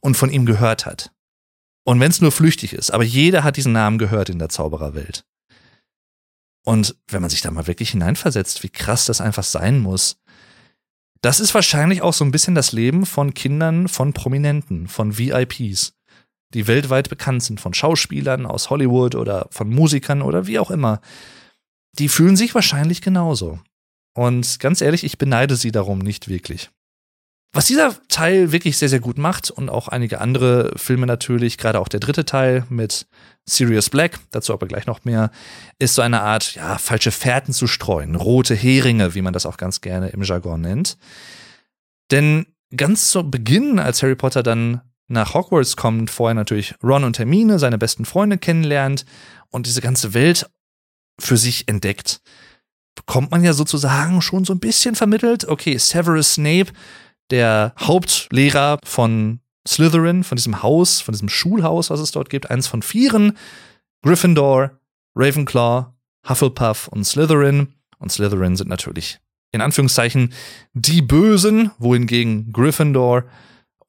[0.00, 1.10] und von ihm gehört hat.
[1.84, 5.24] Und wenn es nur flüchtig ist, aber jeder hat diesen Namen gehört in der Zaubererwelt.
[6.64, 10.16] Und wenn man sich da mal wirklich hineinversetzt, wie krass das einfach sein muss,
[11.20, 15.94] das ist wahrscheinlich auch so ein bisschen das Leben von Kindern von Prominenten, von VIPs,
[16.54, 21.00] die weltweit bekannt sind, von Schauspielern aus Hollywood oder von Musikern oder wie auch immer.
[21.98, 23.60] Die fühlen sich wahrscheinlich genauso.
[24.14, 26.70] Und ganz ehrlich, ich beneide sie darum nicht wirklich.
[27.52, 31.78] Was dieser Teil wirklich sehr, sehr gut macht und auch einige andere Filme natürlich, gerade
[31.78, 33.06] auch der dritte Teil mit
[33.44, 35.30] Sirius Black, dazu aber gleich noch mehr,
[35.78, 39.56] ist so eine Art, ja, falsche Fährten zu streuen, rote Heringe, wie man das auch
[39.56, 40.98] ganz gerne im Jargon nennt.
[42.10, 47.18] Denn ganz zu Beginn, als Harry Potter dann nach Hogwarts kommt, vorher natürlich Ron und
[47.18, 49.04] Hermine, seine besten Freunde kennenlernt
[49.50, 50.48] und diese ganze Welt
[51.20, 52.20] für sich entdeckt,
[52.94, 56.72] bekommt man ja sozusagen schon so ein bisschen vermittelt, okay, Severus Snape
[57.30, 62.66] der Hauptlehrer von Slytherin, von diesem Haus, von diesem Schulhaus, was es dort gibt, eins
[62.66, 63.36] von vieren,
[64.02, 64.78] Gryffindor,
[65.14, 65.86] Ravenclaw,
[66.28, 67.74] Hufflepuff und Slytherin.
[67.98, 69.20] Und Slytherin sind natürlich
[69.52, 70.32] in Anführungszeichen
[70.74, 73.24] die Bösen, wohingegen Gryffindor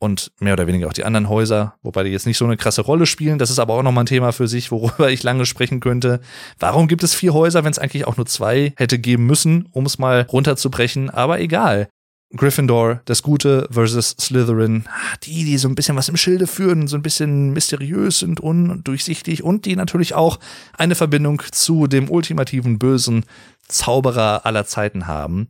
[0.05, 2.81] und mehr oder weniger auch die anderen Häuser, wobei die jetzt nicht so eine krasse
[2.81, 3.37] Rolle spielen.
[3.37, 6.21] Das ist aber auch nochmal ein Thema für sich, worüber ich lange sprechen könnte.
[6.59, 9.85] Warum gibt es vier Häuser, wenn es eigentlich auch nur zwei hätte geben müssen, um
[9.85, 11.09] es mal runterzubrechen?
[11.09, 11.89] Aber egal.
[12.35, 16.87] Gryffindor, das Gute versus Slytherin, ah, die, die so ein bisschen was im Schilde führen,
[16.87, 20.39] so ein bisschen mysteriös und undurchsichtig und die natürlich auch
[20.77, 23.25] eine Verbindung zu dem ultimativen bösen
[23.67, 25.47] Zauberer aller Zeiten haben,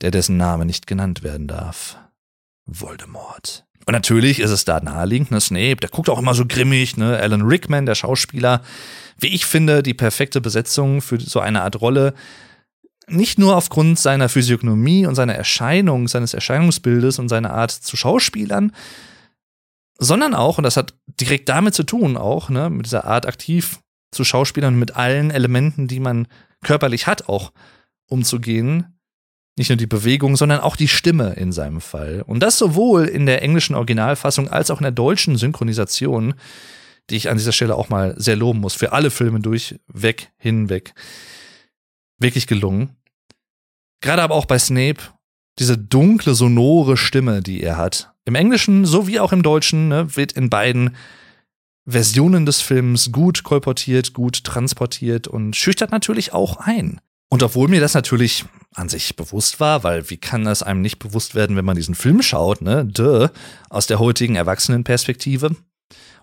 [0.00, 1.98] der dessen Name nicht genannt werden darf.
[2.66, 3.66] Voldemort.
[3.86, 7.18] Und natürlich ist es da naheliegend, ne, Snape, der guckt auch immer so grimmig, ne,
[7.18, 8.62] Alan Rickman, der Schauspieler,
[9.18, 12.14] wie ich finde, die perfekte Besetzung für so eine Art Rolle
[13.06, 18.72] nicht nur aufgrund seiner Physiognomie und seiner Erscheinung, seines Erscheinungsbildes und seiner Art zu Schauspielern,
[19.98, 23.80] sondern auch, und das hat direkt damit zu tun, auch, ne, mit dieser Art aktiv
[24.10, 26.26] zu Schauspielern, mit allen Elementen, die man
[26.62, 27.52] körperlich hat, auch
[28.06, 28.93] umzugehen.
[29.56, 32.22] Nicht nur die Bewegung, sondern auch die Stimme in seinem Fall.
[32.26, 36.34] Und das sowohl in der englischen Originalfassung als auch in der deutschen Synchronisation,
[37.10, 40.94] die ich an dieser Stelle auch mal sehr loben muss, für alle Filme durchweg, hinweg
[42.18, 42.96] wirklich gelungen.
[44.00, 45.00] Gerade aber auch bei Snape,
[45.58, 48.12] diese dunkle, sonore Stimme, die er hat.
[48.24, 50.96] Im Englischen sowie auch im Deutschen ne, wird in beiden
[51.86, 57.00] Versionen des Films gut kolportiert, gut transportiert und schüchtert natürlich auch ein.
[57.28, 60.98] Und obwohl mir das natürlich an sich bewusst war, weil wie kann das einem nicht
[60.98, 62.84] bewusst werden, wenn man diesen Film schaut, ne?
[62.84, 63.28] Duh,
[63.70, 65.56] aus der heutigen Erwachsenenperspektive,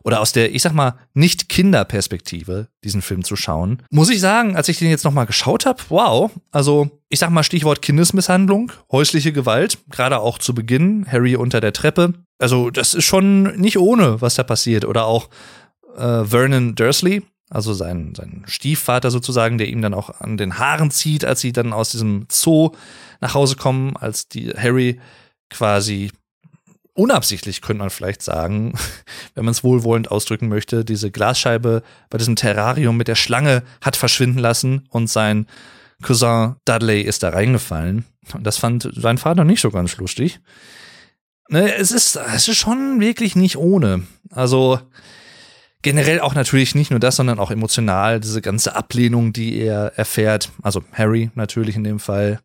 [0.03, 4.55] oder aus der, ich sag mal, nicht Kinderperspektive diesen Film zu schauen, muss ich sagen,
[4.55, 9.31] als ich den jetzt nochmal geschaut habe, wow, also ich sag mal Stichwort Kindesmisshandlung, häusliche
[9.31, 12.13] Gewalt, gerade auch zu Beginn, Harry unter der Treppe.
[12.39, 14.85] Also das ist schon nicht ohne, was da passiert.
[14.85, 15.29] Oder auch
[15.95, 20.89] äh, Vernon Dursley, also sein, sein Stiefvater sozusagen, der ihm dann auch an den Haaren
[20.89, 22.71] zieht, als sie dann aus diesem Zoo
[23.19, 25.01] nach Hause kommen, als die Harry
[25.49, 26.11] quasi
[26.93, 28.73] unabsichtlich, könnte man vielleicht sagen,
[29.35, 33.97] wenn man es wohlwollend ausdrücken möchte, diese Glasscheibe bei diesem Terrarium mit der Schlange hat
[33.97, 35.45] verschwinden lassen und sein
[36.01, 38.05] Cousin Dudley ist da reingefallen.
[38.33, 40.39] Und das fand sein Vater nicht so ganz lustig.
[41.49, 44.03] Ne, es ist, es ist schon wirklich nicht ohne.
[44.29, 44.79] Also,
[45.81, 50.51] generell auch natürlich nicht nur das, sondern auch emotional, diese ganze Ablehnung, die er erfährt.
[50.61, 52.39] Also Harry natürlich in dem Fall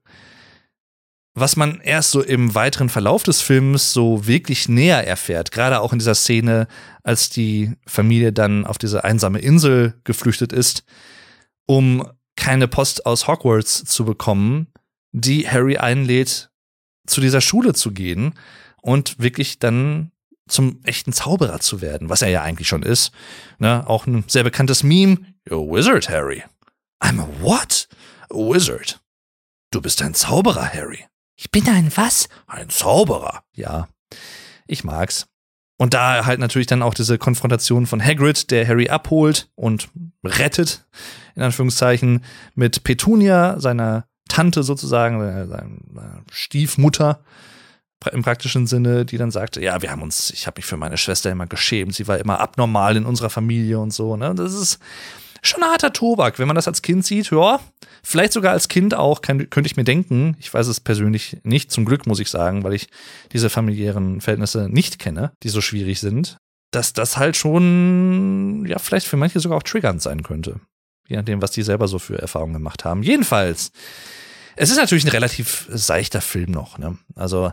[1.37, 5.93] was man erst so im weiteren Verlauf des Films so wirklich näher erfährt, gerade auch
[5.93, 6.67] in dieser Szene,
[7.03, 10.85] als die Familie dann auf diese einsame Insel geflüchtet ist,
[11.67, 14.69] um keine Post aus Hogwarts zu bekommen,
[15.13, 16.51] die Harry einlädt,
[17.07, 18.33] zu dieser Schule zu gehen
[18.81, 20.13] und wirklich dann
[20.49, 23.13] zum echten Zauberer zu werden, was er ja eigentlich schon ist.
[23.59, 23.87] Ne?
[23.87, 25.19] Auch ein sehr bekanntes Meme.
[25.49, 26.45] You're a wizard, Harry.
[27.01, 27.89] I'm a what?
[28.31, 29.01] A wizard.
[29.71, 31.05] Du bist ein Zauberer, Harry.
[31.37, 32.29] Ich bin ein was?
[32.47, 33.43] Ein Zauberer.
[33.53, 33.89] Ja,
[34.67, 35.27] ich mag's.
[35.79, 39.89] Und da halt natürlich dann auch diese Konfrontation von Hagrid, der Harry abholt und
[40.25, 40.87] rettet,
[41.35, 47.23] in Anführungszeichen, mit Petunia, seiner Tante sozusagen, seiner Stiefmutter
[48.13, 50.97] im praktischen Sinne, die dann sagte, ja, wir haben uns, ich habe mich für meine
[50.97, 54.17] Schwester immer geschämt, sie war immer abnormal in unserer Familie und so.
[54.17, 54.35] Ne?
[54.35, 54.79] Das ist
[55.43, 57.31] schon ein harter Tobak, wenn man das als Kind sieht.
[57.31, 57.61] Ja,
[58.03, 60.37] vielleicht sogar als Kind auch, kann, könnte ich mir denken.
[60.39, 62.89] Ich weiß es persönlich nicht, zum Glück muss ich sagen, weil ich
[63.33, 66.39] diese familiären Verhältnisse nicht kenne, die so schwierig sind.
[66.77, 70.61] dass das halt schon, ja, vielleicht für manche sogar auch triggernd sein könnte.
[71.09, 73.03] Je nachdem, was die selber so für Erfahrungen gemacht haben.
[73.03, 73.71] Jedenfalls,
[74.57, 76.99] es ist natürlich ein relativ seichter Film noch, ne?
[77.15, 77.53] Also,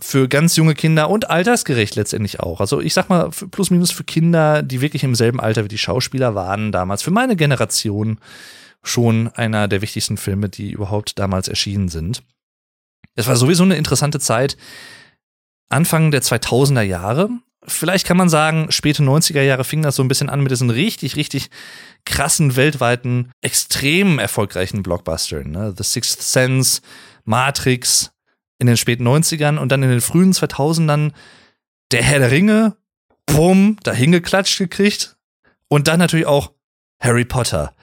[0.00, 2.60] für ganz junge Kinder und altersgerecht letztendlich auch.
[2.60, 5.78] Also ich sag mal, plus minus für Kinder, die wirklich im selben Alter wie die
[5.78, 8.18] Schauspieler waren damals, für meine Generation
[8.82, 12.22] schon einer der wichtigsten Filme, die überhaupt damals erschienen sind.
[13.14, 14.56] Es war sowieso eine interessante Zeit,
[15.68, 17.28] Anfang der 2000er Jahre.
[17.68, 20.70] Vielleicht kann man sagen, späte 90er Jahre fing das so ein bisschen an mit diesen
[20.70, 21.50] richtig, richtig
[22.04, 25.50] krassen, weltweiten, extrem erfolgreichen Blockbustern.
[25.50, 25.74] Ne?
[25.76, 26.80] The Sixth Sense,
[27.24, 28.10] Matrix,
[28.58, 31.12] in den späten 90ern und dann in den frühen 2000ern
[31.92, 32.76] der Herr der Ringe,
[33.26, 35.16] bumm, da hingeklatscht gekriegt.
[35.68, 36.52] Und dann natürlich auch
[37.00, 37.74] Harry Potter.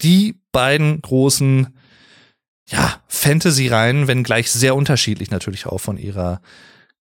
[0.00, 1.76] Die beiden großen,
[2.68, 6.40] ja, Fantasy-Reihen, wenn gleich sehr unterschiedlich natürlich auch von ihrer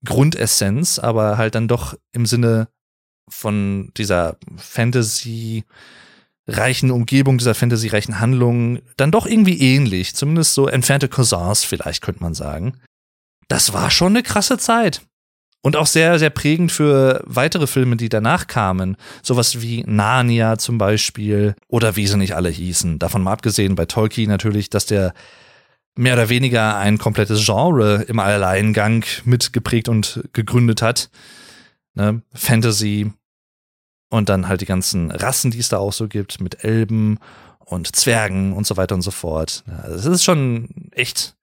[0.06, 2.68] Grundessenz, aber halt dann doch im Sinne
[3.30, 5.64] von dieser Fantasy
[6.48, 10.16] reichen Umgebung, dieser fantasy-reichen Handlung dann doch irgendwie ähnlich.
[10.16, 12.74] Zumindest so entfernte Cousins vielleicht, könnte man sagen
[13.52, 15.02] das war schon eine krasse Zeit.
[15.64, 18.98] Und auch sehr, sehr prägend für weitere Filme, die danach kamen.
[19.22, 22.98] Sowas wie Narnia zum Beispiel oder wie sie nicht alle hießen.
[22.98, 25.14] Davon mal abgesehen bei Tolkien natürlich, dass der
[25.96, 31.10] mehr oder weniger ein komplettes Genre im Alleingang mitgeprägt und gegründet hat.
[31.94, 32.22] Ne?
[32.34, 33.12] Fantasy
[34.10, 37.18] und dann halt die ganzen Rassen, die es da auch so gibt, mit Elben
[37.60, 39.64] und Zwergen und so weiter und so fort.
[39.66, 41.36] Das ist schon echt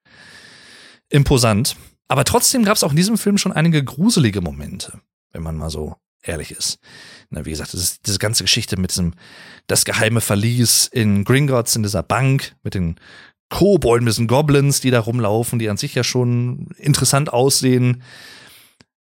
[1.09, 1.77] imposant.
[2.09, 5.01] Aber trotzdem gab es auch in diesem Film schon einige gruselige Momente,
[5.33, 6.79] wenn man mal so ehrlich ist.
[7.31, 9.15] Na, wie gesagt, das ist diese ganze Geschichte mit diesem,
[9.67, 12.97] das geheime Verlies in Gringotts, in dieser Bank, mit den
[13.51, 18.03] Kobolden, mit diesen Goblins, die da rumlaufen, die an sich ja schon interessant aussehen.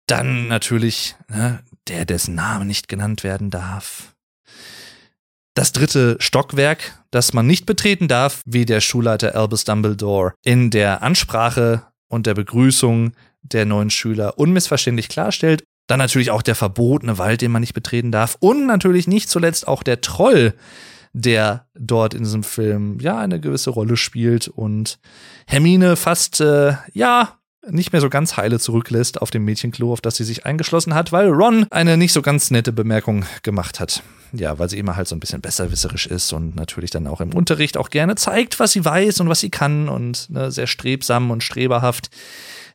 [0.07, 4.14] Dann natürlich ne, der, dessen Name nicht genannt werden darf.
[5.55, 11.03] Das dritte Stockwerk, das man nicht betreten darf, wie der Schulleiter Albus Dumbledore in der
[11.03, 15.64] Ansprache und der Begrüßung der neuen Schüler unmissverständlich klarstellt.
[15.87, 18.37] Dann natürlich auch der verbotene Wald, den man nicht betreten darf.
[18.40, 20.55] Und natürlich nicht zuletzt auch der Troll,
[21.17, 24.99] der dort in diesem Film ja eine gewisse Rolle spielt und
[25.47, 30.17] Hermine fast äh, ja nicht mehr so ganz heile zurücklässt auf dem Mädchenklo, auf das
[30.17, 34.03] sie sich eingeschlossen hat, weil Ron eine nicht so ganz nette Bemerkung gemacht hat.
[34.33, 37.33] Ja, weil sie immer halt so ein bisschen besserwisserisch ist und natürlich dann auch im
[37.33, 41.31] Unterricht auch gerne zeigt, was sie weiß und was sie kann und ne, sehr strebsam
[41.31, 42.11] und streberhaft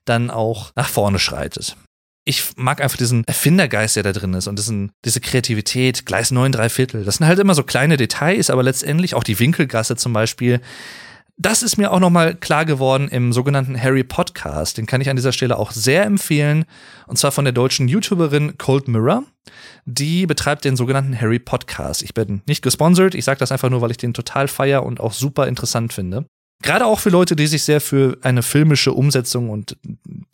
[0.06, 1.78] dann auch nach vorne schreitet.
[2.24, 6.52] Ich mag einfach diesen Erfindergeist, der da drin ist und diesen, diese Kreativität, Gleis 9,
[6.52, 7.04] 3 Viertel.
[7.04, 10.62] Das sind halt immer so kleine Details, aber letztendlich auch die Winkelgasse zum Beispiel
[11.42, 14.78] das ist mir auch nochmal klar geworden im sogenannten Harry Podcast.
[14.78, 16.66] Den kann ich an dieser Stelle auch sehr empfehlen.
[17.08, 19.24] Und zwar von der deutschen YouTuberin Cold Mirror.
[19.86, 22.04] Die betreibt den sogenannten Harry Podcast.
[22.04, 23.16] Ich bin nicht gesponsert.
[23.16, 26.28] Ich sage das einfach nur, weil ich den total feier und auch super interessant finde.
[26.62, 29.78] Gerade auch für Leute, die sich sehr für eine filmische Umsetzung und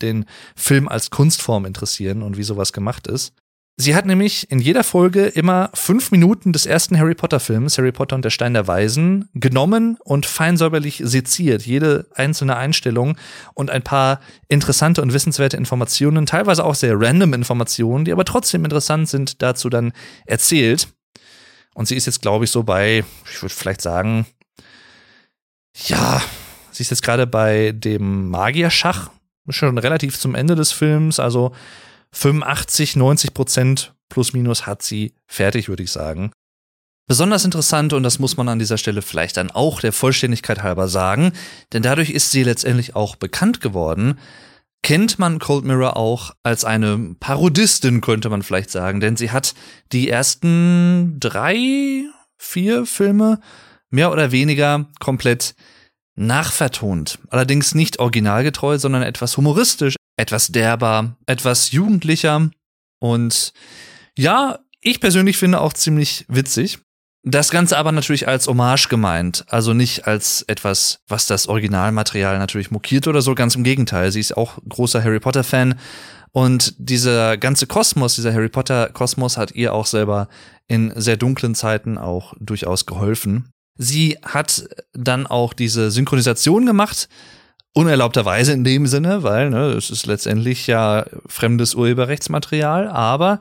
[0.02, 3.32] den Film als Kunstform interessieren und wie sowas gemacht ist.
[3.80, 7.92] Sie hat nämlich in jeder Folge immer fünf Minuten des ersten Harry Potter Films, Harry
[7.92, 11.64] Potter und der Stein der Weisen, genommen und feinsäuberlich seziert.
[11.64, 13.16] Jede einzelne Einstellung
[13.54, 18.64] und ein paar interessante und wissenswerte Informationen, teilweise auch sehr random Informationen, die aber trotzdem
[18.64, 19.92] interessant sind, dazu dann
[20.26, 20.88] erzählt.
[21.72, 24.26] Und sie ist jetzt, glaube ich, so bei, ich würde vielleicht sagen,
[25.86, 26.22] ja,
[26.70, 29.10] sie ist jetzt gerade bei dem Magierschach,
[29.48, 31.52] schon relativ zum Ende des Films, also
[32.12, 36.32] 85, 90 Prozent plus minus hat sie fertig, würde ich sagen.
[37.06, 40.88] Besonders interessant, und das muss man an dieser Stelle vielleicht dann auch der Vollständigkeit halber
[40.88, 41.32] sagen,
[41.72, 44.18] denn dadurch ist sie letztendlich auch bekannt geworden,
[44.82, 49.54] kennt man Cold Mirror auch als eine Parodistin, könnte man vielleicht sagen, denn sie hat
[49.92, 52.04] die ersten drei,
[52.36, 53.40] vier Filme
[53.90, 55.54] mehr oder weniger komplett
[56.16, 57.18] nachvertont.
[57.30, 62.50] Allerdings nicht originalgetreu, sondern etwas humoristisch, etwas derber, etwas jugendlicher
[63.00, 63.52] und
[64.16, 66.78] ja, ich persönlich finde auch ziemlich witzig.
[67.24, 72.70] Das Ganze aber natürlich als Hommage gemeint, also nicht als etwas, was das Originalmaterial natürlich
[72.70, 74.10] mokiert oder so, ganz im Gegenteil.
[74.12, 75.74] Sie ist auch großer Harry Potter Fan
[76.32, 80.28] und dieser ganze Kosmos, dieser Harry Potter Kosmos hat ihr auch selber
[80.68, 83.50] in sehr dunklen Zeiten auch durchaus geholfen.
[83.78, 87.08] Sie hat dann auch diese Synchronisation gemacht
[87.74, 93.40] unerlaubterweise in dem Sinne, weil ne, es ist letztendlich ja fremdes Urheberrechtsmaterial, aber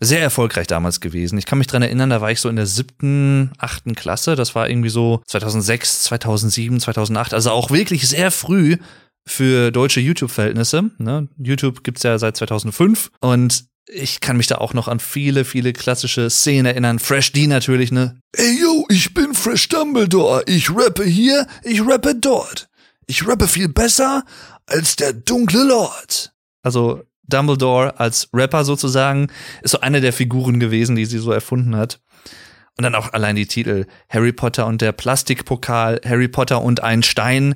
[0.00, 1.38] sehr erfolgreich damals gewesen.
[1.38, 4.36] Ich kann mich dran erinnern, da war ich so in der siebten, achten Klasse.
[4.36, 7.34] Das war irgendwie so 2006, 2007, 2008.
[7.34, 8.78] Also auch wirklich sehr früh
[9.26, 10.90] für deutsche YouTube-Verhältnisse.
[10.98, 11.28] Ne?
[11.38, 15.72] YouTube gibt's ja seit 2005 und ich kann mich da auch noch an viele, viele
[15.72, 16.98] klassische Szenen erinnern.
[16.98, 18.18] Fresh D natürlich, ne?
[18.32, 20.42] Ey yo, ich bin Fresh Dumbledore.
[20.46, 22.68] Ich rappe hier, ich rappe dort.
[23.06, 24.24] Ich rappe viel besser
[24.66, 26.32] als der dunkle Lord.
[26.62, 29.28] Also Dumbledore als Rapper sozusagen
[29.62, 32.00] ist so eine der Figuren gewesen, die sie so erfunden hat.
[32.76, 37.02] Und dann auch allein die Titel Harry Potter und der Plastikpokal, Harry Potter und ein
[37.02, 37.54] Stein,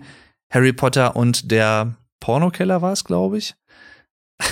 [0.51, 3.55] Harry Potter und der Pornokeller war es, glaube ich.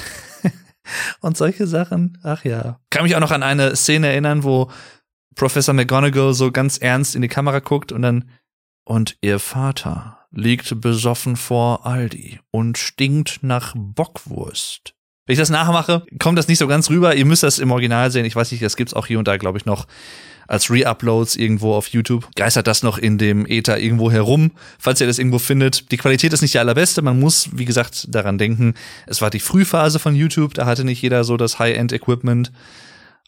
[1.21, 2.19] und solche Sachen.
[2.23, 2.81] Ach ja.
[2.91, 4.71] Kann mich auch noch an eine Szene erinnern, wo
[5.35, 8.31] Professor McGonagall so ganz ernst in die Kamera guckt und dann
[8.85, 14.95] und ihr Vater liegt besoffen vor Aldi und stinkt nach Bockwurst.
[15.27, 17.17] Wenn ich das nachmache, kommt das nicht so ganz rüber.
[17.17, 18.25] Ihr müsst das im Original sehen.
[18.25, 19.87] Ich weiß nicht, das gibt's auch hier und da, glaube ich, noch
[20.49, 22.29] als Re-Uploads irgendwo auf YouTube.
[22.35, 25.91] Geistert das noch in dem Ether irgendwo herum, falls ihr das irgendwo findet.
[25.91, 27.03] Die Qualität ist nicht die allerbeste.
[27.03, 28.75] Man muss, wie gesagt, daran denken,
[29.07, 30.55] es war die Frühphase von YouTube.
[30.55, 32.53] Da hatte nicht jeder so das High-End-Equipment.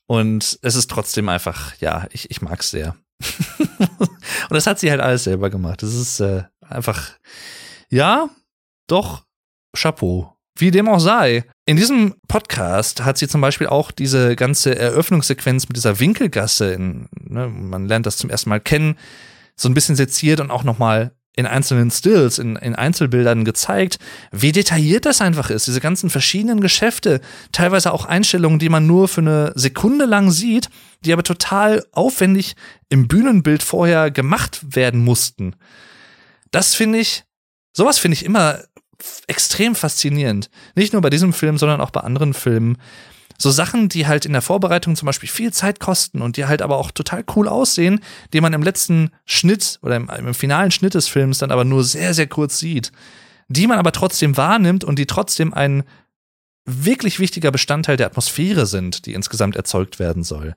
[0.06, 2.96] Und es ist trotzdem einfach, ja, ich, ich mag's sehr.
[3.78, 4.10] und
[4.50, 5.82] das hat sie halt alles selber gemacht.
[5.82, 7.12] Das ist äh, einfach,
[7.90, 8.30] ja,
[8.86, 9.24] doch,
[9.76, 10.37] Chapeau.
[10.58, 11.44] Wie dem auch sei.
[11.66, 17.08] In diesem Podcast hat sie zum Beispiel auch diese ganze Eröffnungssequenz mit dieser Winkelgasse, in,
[17.16, 18.96] ne, man lernt das zum ersten Mal kennen,
[19.54, 24.00] so ein bisschen seziert und auch nochmal in einzelnen Stills, in, in Einzelbildern gezeigt,
[24.32, 25.68] wie detailliert das einfach ist.
[25.68, 27.20] Diese ganzen verschiedenen Geschäfte,
[27.52, 30.68] teilweise auch Einstellungen, die man nur für eine Sekunde lang sieht,
[31.04, 32.56] die aber total aufwendig
[32.88, 35.54] im Bühnenbild vorher gemacht werden mussten.
[36.50, 37.22] Das finde ich,
[37.72, 38.64] sowas finde ich immer
[39.26, 40.50] extrem faszinierend.
[40.74, 42.78] Nicht nur bei diesem Film, sondern auch bei anderen Filmen.
[43.40, 46.60] So Sachen, die halt in der Vorbereitung zum Beispiel viel Zeit kosten und die halt
[46.60, 48.00] aber auch total cool aussehen,
[48.32, 51.84] die man im letzten Schnitt oder im, im finalen Schnitt des Films dann aber nur
[51.84, 52.90] sehr, sehr kurz sieht.
[53.46, 55.84] Die man aber trotzdem wahrnimmt und die trotzdem ein
[56.64, 60.54] wirklich wichtiger Bestandteil der Atmosphäre sind, die insgesamt erzeugt werden soll.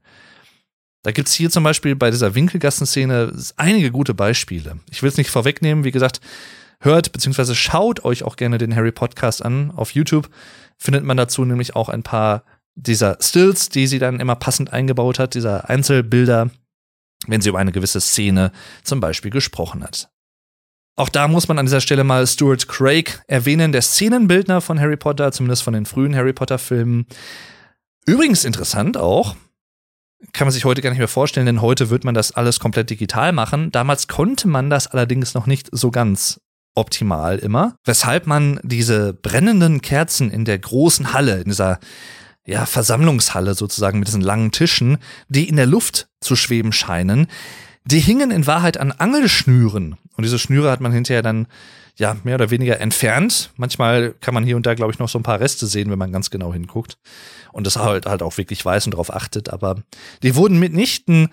[1.03, 4.79] Da gibt's hier zum Beispiel bei dieser Winkelgassenszene einige gute Beispiele.
[4.89, 6.19] Ich will es nicht vorwegnehmen, wie gesagt,
[6.82, 7.55] hört bzw.
[7.55, 9.71] schaut euch auch gerne den Harry Podcast an.
[9.71, 10.29] Auf YouTube
[10.77, 12.43] findet man dazu nämlich auch ein paar
[12.75, 16.49] dieser Stills, die sie dann immer passend eingebaut hat, dieser Einzelbilder,
[17.27, 18.51] wenn sie über eine gewisse Szene
[18.84, 20.09] zum Beispiel gesprochen hat.
[20.97, 24.97] Auch da muss man an dieser Stelle mal Stuart Craig erwähnen, der Szenenbildner von Harry
[24.97, 27.05] Potter, zumindest von den frühen Harry Potter-Filmen.
[28.05, 29.36] Übrigens interessant auch,
[30.34, 32.89] kann man sich heute gar nicht mehr vorstellen, denn heute wird man das alles komplett
[32.89, 33.71] digital machen.
[33.71, 36.41] Damals konnte man das allerdings noch nicht so ganz
[36.76, 41.80] optimal immer, weshalb man diese brennenden Kerzen in der großen Halle, in dieser
[42.45, 44.97] ja, Versammlungshalle sozusagen mit diesen langen Tischen,
[45.28, 47.28] die in der Luft zu schweben scheinen,
[47.84, 49.97] die hingen in Wahrheit an Angelschnüren.
[50.15, 51.47] Und diese Schnüre hat man hinterher dann
[51.97, 53.51] ja mehr oder weniger entfernt.
[53.57, 55.99] Manchmal kann man hier und da, glaube ich, noch so ein paar Reste sehen, wenn
[55.99, 56.97] man ganz genau hinguckt.
[57.51, 59.49] Und das halt halt auch wirklich weiß und darauf achtet.
[59.49, 59.76] Aber
[60.24, 61.30] die wurden mitnichten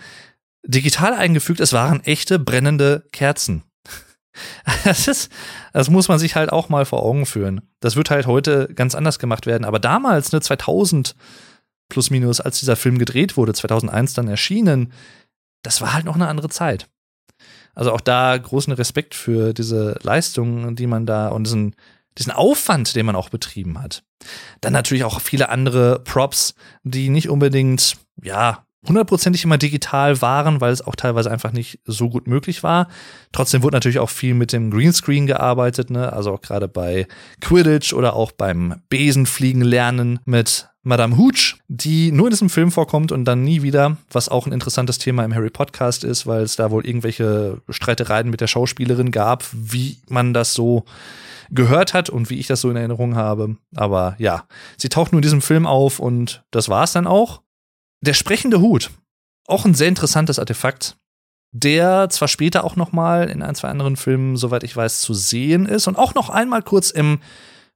[0.65, 1.61] digital eingefügt.
[1.61, 3.63] Es waren echte brennende Kerzen.
[4.85, 5.31] Das ist,
[5.73, 7.61] das muss man sich halt auch mal vor Augen führen.
[7.81, 9.65] Das wird halt heute ganz anders gemacht werden.
[9.65, 11.15] Aber damals, ne, 2000
[11.89, 14.93] plus minus, als dieser Film gedreht wurde, 2001 dann erschienen,
[15.63, 16.89] das war halt noch eine andere Zeit.
[17.75, 21.77] Also auch da großen Respekt für diese Leistungen, die man da und diesen,
[22.19, 24.03] diesen Aufwand, den man auch betrieben hat.
[24.61, 30.73] Dann natürlich auch viele andere Props, die nicht unbedingt, ja, hundertprozentig immer digital waren, weil
[30.73, 32.89] es auch teilweise einfach nicht so gut möglich war.
[33.33, 36.13] Trotzdem wurde natürlich auch viel mit dem Greenscreen gearbeitet, ne?
[36.13, 37.07] Also auch gerade bei
[37.41, 43.13] Quidditch oder auch beim Besenfliegen lernen mit Madame Hooch, die nur in diesem Film vorkommt
[43.13, 46.57] und dann nie wieder, was auch ein interessantes Thema im Harry Podcast ist, weil es
[46.57, 50.85] da wohl irgendwelche Streitereien mit der Schauspielerin gab, wie man das so
[51.51, 53.57] gehört hat und wie ich das so in Erinnerung habe.
[53.75, 54.45] Aber ja,
[54.77, 57.43] sie taucht nur in diesem Film auf und das war's dann auch.
[58.01, 58.91] Der sprechende Hut,
[59.47, 60.97] auch ein sehr interessantes Artefakt,
[61.53, 65.15] der zwar später auch noch mal in ein, zwei anderen Filmen, soweit ich weiß, zu
[65.15, 67.21] sehen ist und auch noch einmal kurz im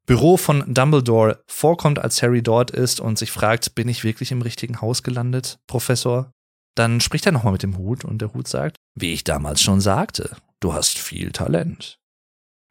[0.04, 4.42] Büro von Dumbledore vorkommt, als Harry dort ist und sich fragt, bin ich wirklich im
[4.42, 6.32] richtigen Haus gelandet, Professor?
[6.74, 9.80] Dann spricht er nochmal mit dem Hut und der Hut sagt, wie ich damals schon
[9.80, 11.98] sagte, du hast viel Talent.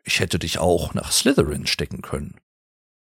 [0.04, 2.36] Ich hätte dich auch nach Slytherin stecken können.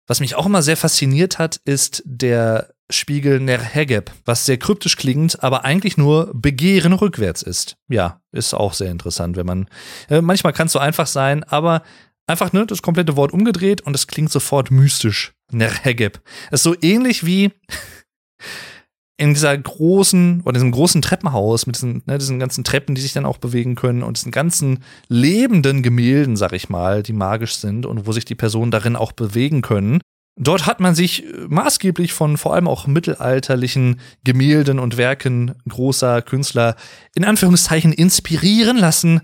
[0.06, 5.42] Was mich auch immer sehr fasziniert hat, ist der Spiegel Nerhegeb, was sehr kryptisch klingt,
[5.42, 7.76] aber eigentlich nur Begehren rückwärts ist.
[7.88, 9.68] Ja, ist auch sehr interessant, wenn man.
[10.08, 11.82] Äh, manchmal kann es so einfach sein, aber
[12.26, 15.32] einfach ne, das komplette Wort umgedreht und es klingt sofort mystisch.
[15.50, 16.20] Nerhegeb.
[16.50, 17.52] Ist so ähnlich wie
[19.18, 23.12] in dieser großen oder diesem großen Treppenhaus mit diesen, ne, diesen ganzen Treppen, die sich
[23.12, 27.86] dann auch bewegen können und diesen ganzen lebenden Gemälden, sag ich mal, die magisch sind
[27.86, 30.00] und wo sich die Personen darin auch bewegen können.
[30.36, 36.74] Dort hat man sich maßgeblich von vor allem auch mittelalterlichen Gemälden und Werken großer Künstler
[37.14, 39.20] in Anführungszeichen inspirieren lassen,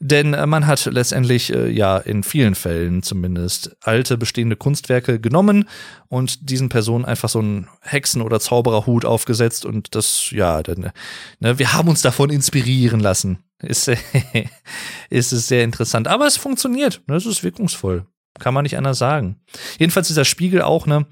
[0.00, 5.68] denn man hat letztendlich äh, ja in vielen Fällen zumindest alte bestehende Kunstwerke genommen
[6.08, 10.90] und diesen Personen einfach so einen Hexen- oder Zaubererhut aufgesetzt und das ja, dann,
[11.38, 13.38] ne, wir haben uns davon inspirieren lassen.
[13.62, 13.88] Ist,
[15.10, 18.06] ist es sehr interessant, aber es funktioniert, ne, es ist wirkungsvoll.
[18.38, 19.40] Kann man nicht anders sagen.
[19.78, 21.06] Jedenfalls dieser Spiegel auch, ne?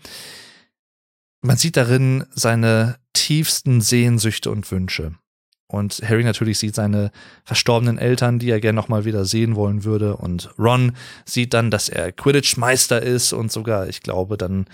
[1.42, 5.14] Man sieht darin seine tiefsten Sehnsüchte und Wünsche.
[5.68, 7.10] Und Harry natürlich sieht seine
[7.44, 10.16] verstorbenen Eltern, die er gerne nochmal wieder sehen wollen würde.
[10.16, 10.92] Und Ron
[11.24, 14.66] sieht dann, dass er Quidditch-Meister ist und sogar, ich glaube, dann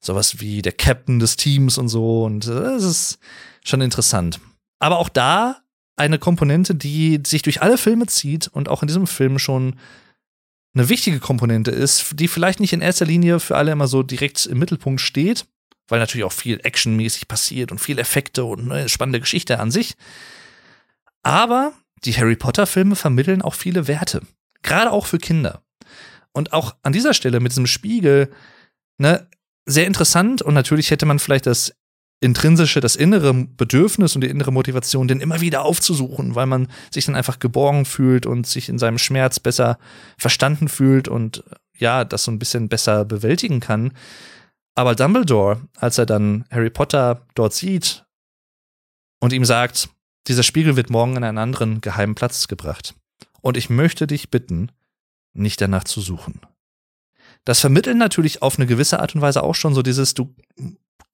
[0.00, 2.24] sowas wie der Captain des Teams und so.
[2.24, 3.18] Und das ist
[3.64, 4.40] schon interessant.
[4.78, 5.58] Aber auch da
[5.96, 9.76] eine Komponente, die sich durch alle Filme zieht und auch in diesem Film schon
[10.74, 14.46] eine wichtige Komponente ist, die vielleicht nicht in erster Linie für alle immer so direkt
[14.46, 15.46] im Mittelpunkt steht,
[15.88, 19.94] weil natürlich auch viel actionmäßig passiert und viel Effekte und eine spannende Geschichte an sich.
[21.22, 21.72] Aber
[22.04, 24.22] die Harry Potter Filme vermitteln auch viele Werte,
[24.62, 25.62] gerade auch für Kinder.
[26.32, 28.32] Und auch an dieser Stelle mit diesem Spiegel,
[28.98, 29.28] ne,
[29.66, 31.74] sehr interessant und natürlich hätte man vielleicht das
[32.20, 37.04] intrinsische, das innere Bedürfnis und die innere Motivation, den immer wieder aufzusuchen, weil man sich
[37.04, 39.78] dann einfach geborgen fühlt und sich in seinem Schmerz besser
[40.16, 41.44] verstanden fühlt und
[41.76, 43.92] ja, das so ein bisschen besser bewältigen kann.
[44.74, 48.04] Aber Dumbledore, als er dann Harry Potter dort sieht
[49.20, 49.88] und ihm sagt,
[50.26, 52.94] dieser Spiegel wird morgen an einen anderen geheimen Platz gebracht.
[53.42, 54.72] Und ich möchte dich bitten,
[55.34, 56.40] nicht danach zu suchen.
[57.44, 60.34] Das vermittelt natürlich auf eine gewisse Art und Weise auch schon so dieses, du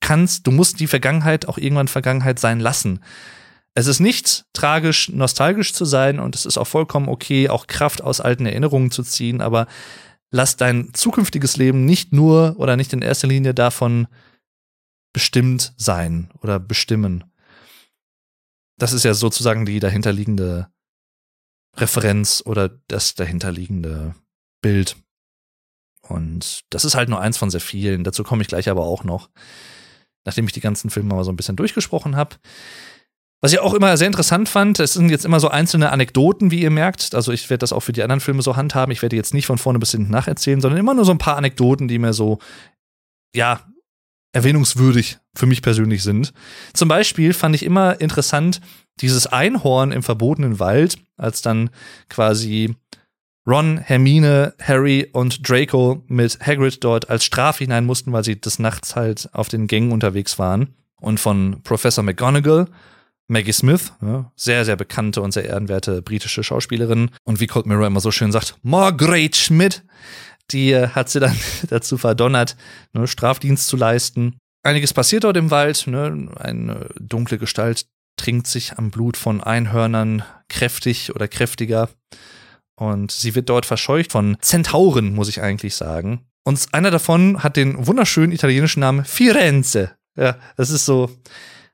[0.00, 3.00] kannst, du musst die Vergangenheit auch irgendwann Vergangenheit sein lassen.
[3.74, 8.02] Es ist nicht tragisch, nostalgisch zu sein und es ist auch vollkommen okay, auch Kraft
[8.02, 9.66] aus alten Erinnerungen zu ziehen, aber
[10.30, 14.08] lass dein zukünftiges Leben nicht nur oder nicht in erster Linie davon
[15.12, 17.24] bestimmt sein oder bestimmen.
[18.78, 20.68] Das ist ja sozusagen die dahinterliegende
[21.76, 24.14] Referenz oder das dahinterliegende
[24.62, 24.96] Bild.
[26.10, 28.04] Und das ist halt nur eins von sehr vielen.
[28.04, 29.30] Dazu komme ich gleich aber auch noch
[30.24, 32.36] nachdem ich die ganzen Filme mal so ein bisschen durchgesprochen habe.
[33.42, 36.60] Was ich auch immer sehr interessant fand, es sind jetzt immer so einzelne Anekdoten, wie
[36.60, 37.14] ihr merkt.
[37.14, 38.92] Also ich werde das auch für die anderen Filme so handhaben.
[38.92, 41.36] Ich werde jetzt nicht von vorne bis hinten nacherzählen, sondern immer nur so ein paar
[41.36, 42.38] Anekdoten, die mir so,
[43.34, 43.60] ja,
[44.32, 46.34] erwähnungswürdig für mich persönlich sind.
[46.74, 48.60] Zum Beispiel fand ich immer interessant
[49.00, 51.70] dieses Einhorn im verbotenen Wald, als dann
[52.10, 52.76] quasi
[53.46, 58.58] Ron, Hermine, Harry und Draco mit Hagrid dort als Strafe hinein mussten, weil sie des
[58.58, 60.74] Nachts halt auf den Gängen unterwegs waren.
[61.00, 62.66] Und von Professor McGonagall,
[63.28, 67.10] Maggie Smith, ja, sehr, sehr bekannte und sehr ehrenwerte britische Schauspielerin.
[67.24, 69.84] Und wie Colt Mirror immer so schön sagt, Margaret Schmidt,
[70.50, 71.36] die äh, hat sie dann
[71.70, 72.56] dazu verdonnert,
[72.92, 74.36] ne, Strafdienst zu leisten.
[74.62, 75.86] Einiges passiert dort im Wald.
[75.86, 76.28] Ne?
[76.36, 77.86] Eine dunkle Gestalt
[78.16, 81.88] trinkt sich am Blut von Einhörnern kräftig oder kräftiger.
[82.80, 86.24] Und sie wird dort verscheucht von Zentauren, muss ich eigentlich sagen.
[86.44, 89.90] Und einer davon hat den wunderschönen italienischen Namen Firenze.
[90.16, 91.10] Ja, das ist so,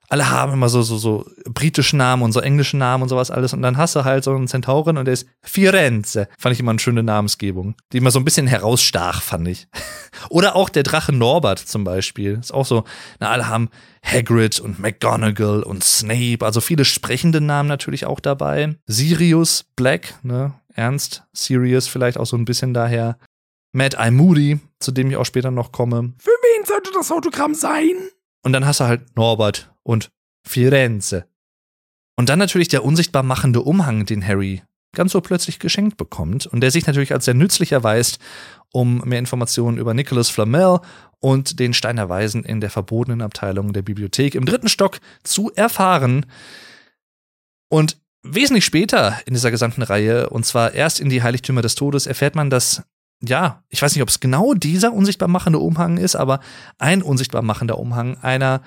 [0.09, 3.53] alle haben immer so, so, so britische Namen und so englische Namen und sowas alles.
[3.53, 6.27] Und dann hast du halt so einen Zentauren und der ist Firenze.
[6.39, 9.69] Fand ich immer eine schöne Namensgebung, die immer so ein bisschen herausstach, fand ich.
[10.29, 12.39] Oder auch der Drache Norbert zum Beispiel.
[12.41, 12.83] Ist auch so,
[13.21, 13.69] na, alle haben
[14.03, 18.75] Hagrid und McGonagall und Snape, also viele sprechende Namen natürlich auch dabei.
[18.87, 23.19] Sirius Black, ne, ernst, serious vielleicht auch so ein bisschen daher.
[23.73, 26.15] Mad Eye Moody, zu dem ich auch später noch komme.
[26.19, 27.95] Für wen sollte das Autogramm sein?
[28.43, 30.11] Und dann hast du halt Norbert und
[30.47, 31.27] Firenze.
[32.17, 34.63] Und dann natürlich der unsichtbar machende Umhang, den Harry
[34.97, 38.19] ganz so plötzlich geschenkt bekommt und der sich natürlich als sehr nützlich erweist,
[38.73, 40.81] um mehr Informationen über Nicholas Flamel
[41.21, 46.27] und den Steiner Weisen in der verbotenen Abteilung der Bibliothek im dritten Stock zu erfahren.
[47.69, 47.99] Und
[48.29, 52.35] Wesentlich später in dieser gesamten Reihe, und zwar erst in die Heiligtümer des Todes, erfährt
[52.35, 52.83] man, dass,
[53.23, 56.41] ja, ich weiß nicht, ob es genau dieser unsichtbar machende Umhang ist, aber
[56.79, 58.63] ein unsichtbar machender Umhang einer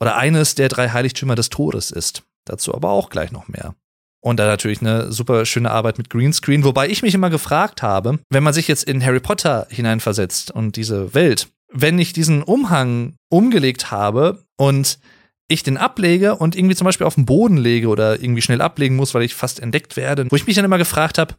[0.00, 2.22] oder eines der drei Heiligtümer des Todes ist.
[2.44, 3.74] Dazu aber auch gleich noch mehr.
[4.20, 8.18] Und da natürlich eine super schöne Arbeit mit Greenscreen, wobei ich mich immer gefragt habe,
[8.28, 13.14] wenn man sich jetzt in Harry Potter hineinversetzt und diese Welt, wenn ich diesen Umhang
[13.28, 14.98] umgelegt habe und
[15.48, 18.96] ich den ablege und irgendwie zum Beispiel auf den Boden lege oder irgendwie schnell ablegen
[18.96, 21.34] muss, weil ich fast entdeckt werde, wo ich mich dann immer gefragt habe,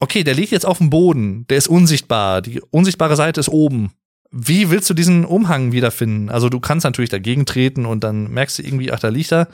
[0.00, 3.92] okay, der liegt jetzt auf dem Boden, der ist unsichtbar, die unsichtbare Seite ist oben.
[4.30, 6.30] Wie willst du diesen Umhang wiederfinden?
[6.30, 9.48] Also du kannst natürlich dagegen treten und dann merkst du irgendwie, ach, da liegt er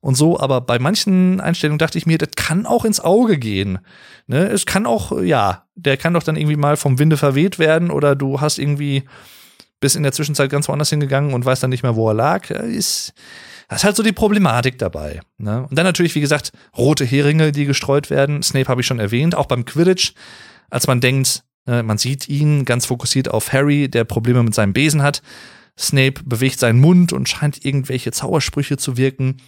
[0.00, 3.80] und so, aber bei manchen Einstellungen dachte ich mir, das kann auch ins Auge gehen.
[4.26, 4.46] Ne?
[4.46, 8.14] Es kann auch, ja, der kann doch dann irgendwie mal vom Winde verweht werden oder
[8.14, 9.04] du hast irgendwie
[9.80, 12.50] bis in der Zwischenzeit ganz woanders hingegangen und weiß dann nicht mehr, wo er lag.
[12.50, 13.14] Ist,
[13.68, 15.20] das ist halt so die Problematik dabei.
[15.38, 15.66] Ne?
[15.68, 18.42] Und dann natürlich, wie gesagt, rote Heringe, die gestreut werden.
[18.42, 20.12] Snape habe ich schon erwähnt, auch beim Quidditch,
[20.68, 24.72] als man denkt, ne, man sieht ihn ganz fokussiert auf Harry, der Probleme mit seinem
[24.72, 25.22] Besen hat.
[25.78, 29.38] Snape bewegt seinen Mund und scheint irgendwelche Zaubersprüche zu wirken.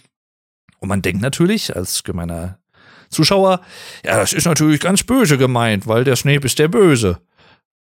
[0.79, 2.59] Und man denkt natürlich, als gemeiner
[3.09, 3.61] Zuschauer,
[4.03, 7.21] ja, das ist natürlich ganz böse gemeint, weil der Snape ist der Böse.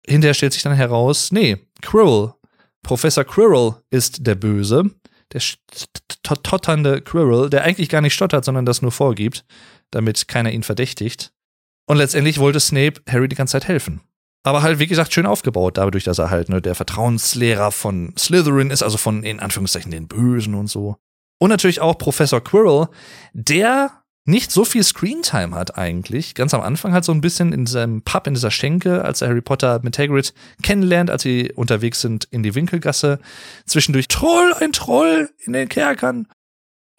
[0.07, 2.35] Hinterher stellt sich dann heraus, nee, Quirrell,
[2.83, 4.91] Professor Quirrell ist der Böse
[5.33, 5.43] der
[6.22, 9.45] totternde Quirrell, der eigentlich gar nicht stottert, sondern das nur vorgibt,
[9.91, 11.33] damit keiner ihn verdächtigt.
[11.89, 14.01] Und letztendlich wollte Snape Harry die ganze Zeit helfen.
[14.45, 18.70] Aber halt, wie gesagt, schön aufgebaut, dadurch, dass er halt ne, der Vertrauenslehrer von Slytherin
[18.70, 20.97] ist, also von in Anführungszeichen den Bösen und so.
[21.39, 22.89] Und natürlich auch Professor Quirrell,
[23.33, 23.96] der
[24.27, 26.35] nicht so viel Screentime hat eigentlich.
[26.35, 29.29] Ganz am Anfang halt so ein bisschen in seinem Pub, in dieser Schenke, als er
[29.29, 33.20] Harry Potter mit Hagrid kennenlernt, als sie unterwegs sind in die Winkelgasse.
[33.66, 36.29] Zwischendurch Troll, ein Troll in den Kerkern.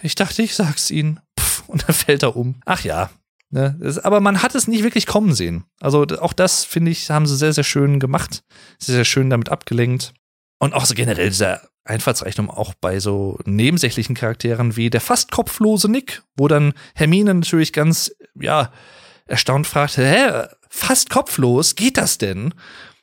[0.02, 1.20] Ich dachte, ich sag's ihnen.
[1.40, 2.56] Pff, und dann fällt er um.
[2.66, 3.10] Ach ja.
[3.50, 5.64] Ne, aber man hat es nicht wirklich kommen sehen.
[5.80, 8.44] Also auch das, finde ich, haben sie sehr, sehr schön gemacht.
[8.78, 10.14] Sehr, sehr schön damit abgelenkt.
[10.60, 15.90] Und auch so generell dieser Einfallsrechnung auch bei so nebensächlichen Charakteren wie der fast kopflose
[15.90, 18.72] Nick, wo dann Hermine natürlich ganz, ja,
[19.26, 22.54] erstaunt fragt, hä, fast kopflos, geht das denn?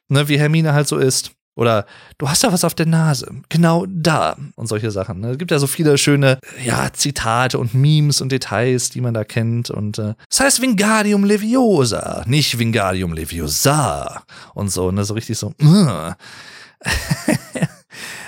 [0.08, 1.32] Ne, wie Hermine halt so ist.
[1.56, 1.86] Oder
[2.18, 5.20] du hast da was auf der Nase, genau da und solche Sachen.
[5.20, 5.30] Ne?
[5.30, 9.22] Es gibt ja so viele schöne ja, Zitate und Memes und Details, die man da
[9.22, 9.70] kennt.
[9.70, 14.24] Und äh, das heißt Wingardium Leviosa, nicht Wingardium Leviosa
[14.54, 14.90] und so.
[14.90, 15.04] Ne?
[15.04, 15.54] So richtig so.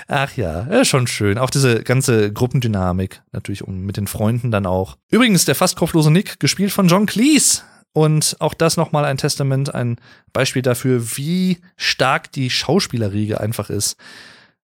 [0.07, 1.37] Ach ja, ja, schon schön.
[1.37, 4.97] Auch diese ganze Gruppendynamik, natürlich um mit den Freunden dann auch.
[5.09, 7.61] Übrigens, der fast kopflose Nick, gespielt von John Cleese.
[7.93, 9.97] Und auch das nochmal ein Testament, ein
[10.31, 13.97] Beispiel dafür, wie stark die Schauspielerriege einfach ist.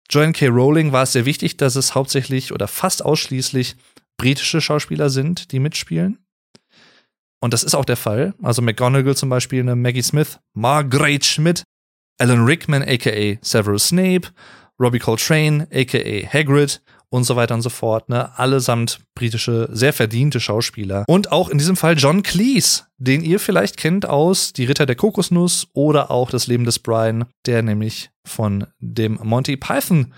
[0.10, 0.48] Joanne K.
[0.48, 3.76] Rowling war es sehr wichtig, dass es hauptsächlich oder fast ausschließlich
[4.18, 6.18] britische Schauspieler sind, die mitspielen.
[7.42, 8.34] Und das ist auch der Fall.
[8.42, 11.64] Also McGonagall zum Beispiel, eine Maggie Smith, Margaret Schmidt,
[12.18, 14.30] Alan Rickman, aka Severus Snape,
[14.80, 18.38] Robbie Coltrane, aka Hagrid und so weiter und so fort, ne?
[18.38, 21.04] Allesamt britische, sehr verdiente Schauspieler.
[21.08, 24.96] Und auch in diesem Fall John Cleese, den ihr vielleicht kennt aus Die Ritter der
[24.96, 30.14] Kokosnuss oder auch Das Leben des Brian, der nämlich von dem Monty Python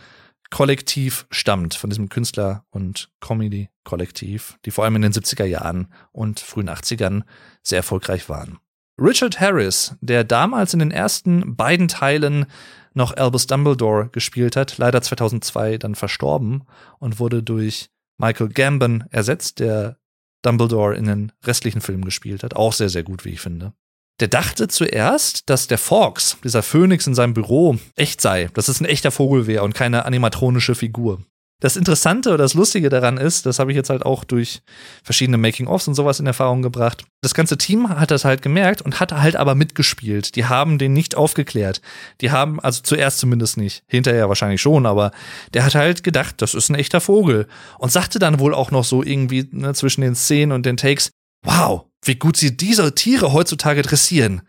[0.51, 6.41] Kollektiv stammt, von diesem Künstler- und Comedy-Kollektiv, die vor allem in den 70er Jahren und
[6.41, 7.23] frühen 80ern
[7.63, 8.59] sehr erfolgreich waren.
[8.99, 12.45] Richard Harris, der damals in den ersten beiden Teilen
[12.93, 16.63] noch Albus Dumbledore gespielt hat, leider 2002 dann verstorben
[16.99, 19.97] und wurde durch Michael Gambon ersetzt, der
[20.41, 22.55] Dumbledore in den restlichen Filmen gespielt hat.
[22.55, 23.73] Auch sehr, sehr gut, wie ich finde.
[24.19, 28.79] Der dachte zuerst, dass der Fox, dieser Phönix in seinem Büro, echt sei, dass es
[28.79, 31.23] ein echter Vogel wäre und keine animatronische Figur.
[31.61, 34.63] Das Interessante oder das Lustige daran ist, das habe ich jetzt halt auch durch
[35.03, 37.05] verschiedene Making-ofs und sowas in Erfahrung gebracht.
[37.21, 40.35] Das ganze Team hat das halt gemerkt und hat halt aber mitgespielt.
[40.35, 41.79] Die haben den nicht aufgeklärt.
[42.19, 45.11] Die haben, also zuerst zumindest nicht, hinterher wahrscheinlich schon, aber
[45.53, 47.47] der hat halt gedacht, das ist ein echter Vogel.
[47.77, 51.11] Und sagte dann wohl auch noch so irgendwie ne, zwischen den Szenen und den Takes,
[51.43, 54.41] wow, wie gut sie diese Tiere heutzutage dressieren.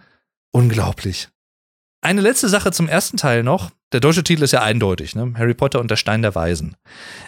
[0.50, 1.28] Unglaublich.
[2.00, 3.70] Eine letzte Sache zum ersten Teil noch.
[3.92, 5.34] Der deutsche Titel ist ja eindeutig, ne?
[5.36, 6.76] Harry Potter und der Stein der Weisen.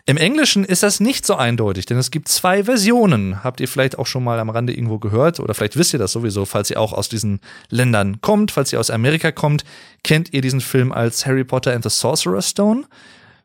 [0.07, 3.45] Im Englischen ist das nicht so eindeutig, denn es gibt zwei Versionen.
[3.45, 6.13] Habt ihr vielleicht auch schon mal am Rande irgendwo gehört oder vielleicht wisst ihr das
[6.13, 9.65] sowieso, falls ihr auch aus diesen Ländern kommt, falls ihr aus Amerika kommt,
[10.03, 12.85] kennt ihr diesen Film als Harry Potter and the Sorcerer's Stone.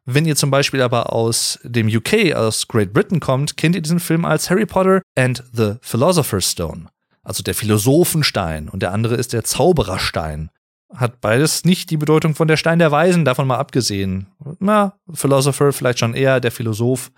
[0.06, 4.00] Wenn ihr zum Beispiel aber aus dem UK, aus Great Britain kommt, kennt ihr diesen
[4.00, 6.88] Film als Harry Potter and the Philosopher's Stone.
[7.22, 10.50] Also der Philosophenstein und der andere ist der Zaubererstein
[10.94, 14.28] hat beides nicht die Bedeutung von der Stein der Weisen, davon mal abgesehen.
[14.60, 17.12] Na, Philosopher vielleicht schon eher, der Philosoph.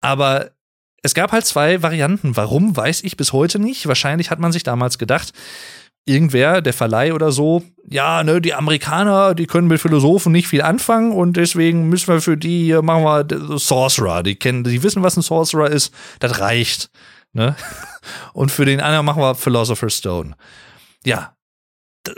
[0.00, 0.50] Aber
[1.02, 2.36] es gab halt zwei Varianten.
[2.36, 3.88] Warum, weiß ich bis heute nicht.
[3.88, 5.32] Wahrscheinlich hat man sich damals gedacht,
[6.04, 10.62] irgendwer, der Verleih oder so, ja, ne, die Amerikaner, die können mit Philosophen nicht viel
[10.62, 14.22] anfangen und deswegen müssen wir für die, machen wir Sorcerer.
[14.22, 15.94] Die kennen, die wissen, was ein Sorcerer ist.
[16.18, 16.90] Das reicht.
[17.32, 17.56] Ne?
[18.34, 20.36] Und für den anderen machen wir Philosopher's Stone.
[21.04, 21.34] Ja,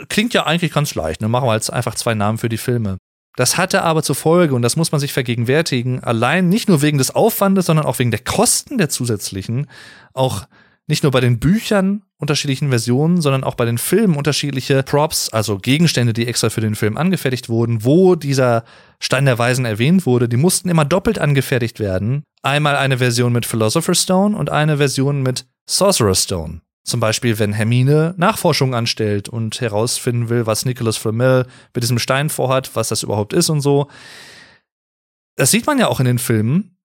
[0.09, 1.21] klingt ja eigentlich ganz leicht.
[1.21, 1.27] Ne?
[1.27, 2.97] Machen wir jetzt einfach zwei Namen für die Filme.
[3.35, 6.97] Das hatte aber zur Folge, und das muss man sich vergegenwärtigen, allein nicht nur wegen
[6.97, 9.67] des Aufwandes, sondern auch wegen der Kosten der zusätzlichen,
[10.13, 10.47] auch
[10.87, 15.57] nicht nur bei den Büchern unterschiedlichen Versionen, sondern auch bei den Filmen unterschiedliche Props, also
[15.57, 18.63] Gegenstände, die extra für den Film angefertigt wurden, wo dieser
[18.99, 22.23] Stein der Weisen erwähnt wurde, die mussten immer doppelt angefertigt werden.
[22.41, 26.61] Einmal eine Version mit Philosopher's Stone und eine Version mit Sorcerer's Stone.
[26.85, 32.29] Zum Beispiel, wenn Hermine Nachforschungen anstellt und herausfinden will, was Nicholas Flamel mit diesem Stein
[32.29, 33.89] vorhat, was das überhaupt ist und so.
[35.35, 36.77] Das sieht man ja auch in den Filmen,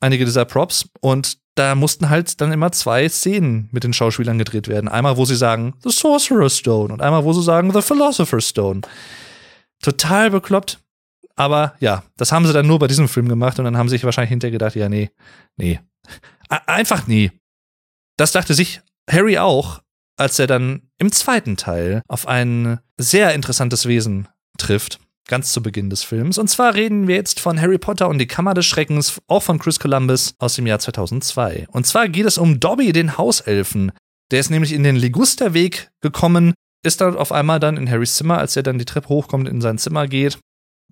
[0.00, 0.90] einige dieser Props.
[1.00, 4.86] Und da mussten halt dann immer zwei Szenen mit den Schauspielern gedreht werden.
[4.86, 8.82] Einmal, wo sie sagen, The Sorcerer's Stone und einmal, wo sie sagen, The Philosopher's Stone.
[9.80, 10.78] Total bekloppt.
[11.36, 13.94] Aber ja, das haben sie dann nur bei diesem Film gemacht und dann haben sie
[13.94, 15.10] sich wahrscheinlich hinterher gedacht, ja, nee,
[15.56, 15.80] nee.
[16.48, 17.30] Einfach nie.
[18.18, 19.80] Das dachte sich Harry auch,
[20.16, 24.28] als er dann im zweiten Teil auf ein sehr interessantes Wesen
[24.58, 24.98] trifft,
[25.28, 26.38] ganz zu Beginn des Films.
[26.38, 29.58] Und zwar reden wir jetzt von Harry Potter und die Kammer des Schreckens, auch von
[29.58, 31.66] Chris Columbus aus dem Jahr 2002.
[31.70, 33.92] Und zwar geht es um Dobby, den Hauselfen.
[34.30, 36.54] Der ist nämlich in den Ligusterweg gekommen,
[36.84, 39.60] ist dort auf einmal dann in Harrys Zimmer, als er dann die Treppe hochkommt, in
[39.60, 40.38] sein Zimmer geht.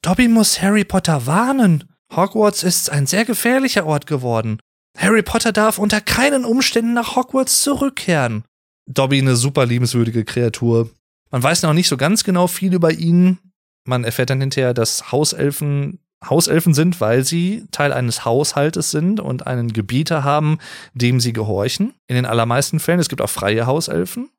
[0.03, 1.85] Dobby muss Harry Potter warnen.
[2.15, 4.59] Hogwarts ist ein sehr gefährlicher Ort geworden.
[4.97, 8.45] Harry Potter darf unter keinen Umständen nach Hogwarts zurückkehren.
[8.87, 10.91] Dobby eine super liebenswürdige Kreatur.
[11.31, 13.39] Man weiß noch nicht so ganz genau viel über ihn.
[13.85, 19.47] Man erfährt dann hinterher, dass Hauselfen Hauselfen sind, weil sie Teil eines Haushaltes sind und
[19.47, 20.59] einen Gebieter haben,
[20.95, 21.93] dem sie gehorchen.
[22.09, 23.01] In den allermeisten Fällen.
[23.01, 24.31] Es gibt auch freie Hauselfen.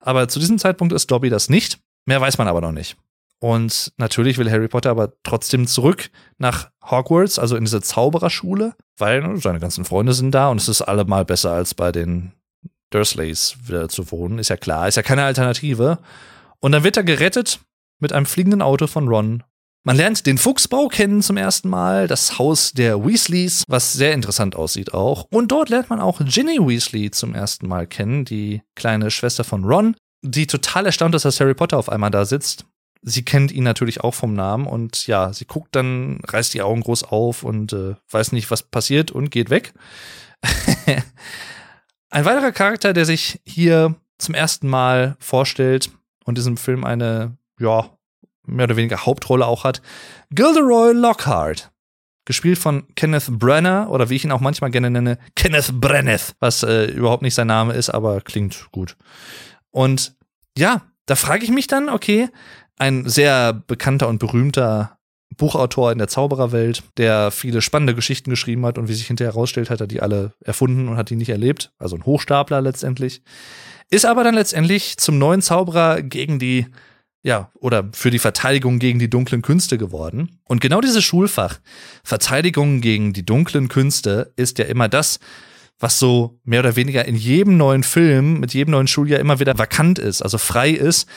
[0.00, 1.78] Aber zu diesem Zeitpunkt ist Dobby das nicht.
[2.06, 2.96] Mehr weiß man aber noch nicht.
[3.40, 9.22] Und natürlich will Harry Potter aber trotzdem zurück nach Hogwarts, also in diese Zaubererschule, weil
[9.22, 12.32] ne, seine ganzen Freunde sind da und es ist allemal besser als bei den
[12.90, 14.38] Dursleys wieder zu wohnen.
[14.38, 15.98] Ist ja klar, ist ja keine Alternative.
[16.60, 17.60] Und dann wird er gerettet
[17.98, 19.42] mit einem fliegenden Auto von Ron.
[19.84, 24.54] Man lernt den Fuchsbau kennen zum ersten Mal, das Haus der Weasleys, was sehr interessant
[24.54, 25.26] aussieht auch.
[25.30, 29.64] Und dort lernt man auch Ginny Weasley zum ersten Mal kennen, die kleine Schwester von
[29.64, 32.66] Ron, die total erstaunt ist, dass Harry Potter auf einmal da sitzt
[33.02, 36.82] sie kennt ihn natürlich auch vom Namen und ja, sie guckt dann, reißt die Augen
[36.82, 39.72] groß auf und äh, weiß nicht, was passiert und geht weg.
[42.10, 45.90] Ein weiterer Charakter, der sich hier zum ersten Mal vorstellt
[46.24, 47.90] und diesem Film eine, ja,
[48.46, 49.80] mehr oder weniger Hauptrolle auch hat,
[50.30, 51.70] Gilderoy Lockhart.
[52.26, 56.62] Gespielt von Kenneth Brenner oder wie ich ihn auch manchmal gerne nenne, Kenneth Brenneth, was
[56.62, 58.96] äh, überhaupt nicht sein Name ist, aber klingt gut.
[59.70, 60.14] Und
[60.56, 62.28] ja, da frage ich mich dann, okay,
[62.80, 64.98] ein sehr bekannter und berühmter
[65.36, 69.70] Buchautor in der Zaubererwelt, der viele spannende Geschichten geschrieben hat und wie sich hinterher herausstellt,
[69.70, 71.72] hat er die alle erfunden und hat die nicht erlebt.
[71.78, 73.22] Also ein Hochstapler letztendlich.
[73.90, 76.66] Ist aber dann letztendlich zum neuen Zauberer gegen die,
[77.22, 80.40] ja, oder für die Verteidigung gegen die dunklen Künste geworden.
[80.44, 81.60] Und genau dieses Schulfach,
[82.02, 85.20] Verteidigung gegen die dunklen Künste, ist ja immer das,
[85.78, 89.58] was so mehr oder weniger in jedem neuen Film, mit jedem neuen Schuljahr immer wieder
[89.58, 91.08] vakant ist, also frei ist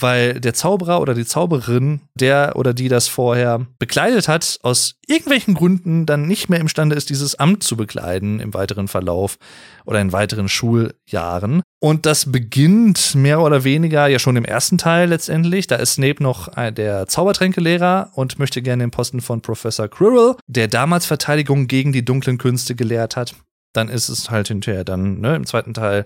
[0.00, 5.54] weil der Zauberer oder die Zauberin, der oder die das vorher bekleidet hat, aus irgendwelchen
[5.54, 9.38] Gründen dann nicht mehr imstande ist, dieses Amt zu bekleiden im weiteren Verlauf
[9.84, 11.62] oder in weiteren Schuljahren.
[11.80, 15.66] Und das beginnt mehr oder weniger ja schon im ersten Teil letztendlich.
[15.66, 20.68] Da ist Snape noch der Zaubertränkelehrer und möchte gerne den Posten von Professor Quirrell, der
[20.68, 23.34] damals Verteidigung gegen die dunklen Künste gelehrt hat.
[23.72, 26.04] Dann ist es halt hinterher dann ne, im zweiten Teil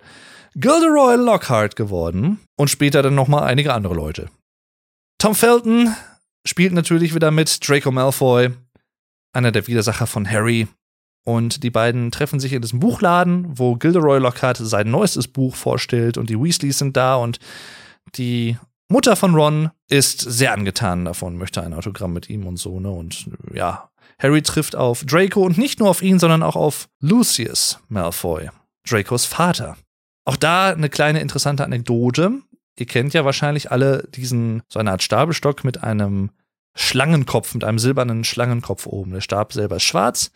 [0.54, 4.28] Gilderoy Lockhart geworden und später dann nochmal einige andere Leute.
[5.18, 5.94] Tom Felton
[6.46, 8.50] spielt natürlich wieder mit Draco Malfoy,
[9.32, 10.68] einer der Widersacher von Harry.
[11.24, 16.18] Und die beiden treffen sich in diesem Buchladen, wo Gilderoy Lockhart sein neuestes Buch vorstellt
[16.18, 17.38] und die Weasleys sind da und
[18.16, 22.80] die Mutter von Ron ist sehr angetan davon, möchte ein Autogramm mit ihm und so,
[22.80, 22.90] ne?
[22.90, 23.88] Und ja,
[24.18, 28.50] Harry trifft auf Draco und nicht nur auf ihn, sondern auch auf Lucius Malfoy,
[28.86, 29.76] Dracos Vater.
[30.24, 32.40] Auch da eine kleine interessante Anekdote.
[32.78, 36.30] Ihr kennt ja wahrscheinlich alle diesen, so eine Art Stabelstock mit einem
[36.74, 39.12] Schlangenkopf, mit einem silbernen Schlangenkopf oben.
[39.12, 40.30] Der Stab selber ist schwarz.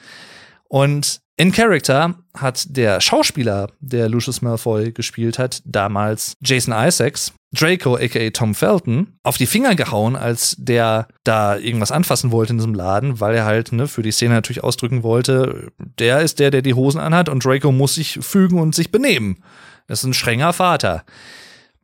[0.68, 7.96] Und in Character hat der Schauspieler, der Lucius Malfoy gespielt hat, damals Jason Isaacs, Draco
[7.96, 12.74] aka Tom Felton, auf die Finger gehauen, als der da irgendwas anfassen wollte in diesem
[12.74, 16.62] Laden, weil er halt ne, für die Szene natürlich ausdrücken wollte, der ist der, der
[16.62, 19.42] die Hosen anhat und Draco muss sich fügen und sich benehmen.
[19.86, 21.04] Das ist ein strenger Vater.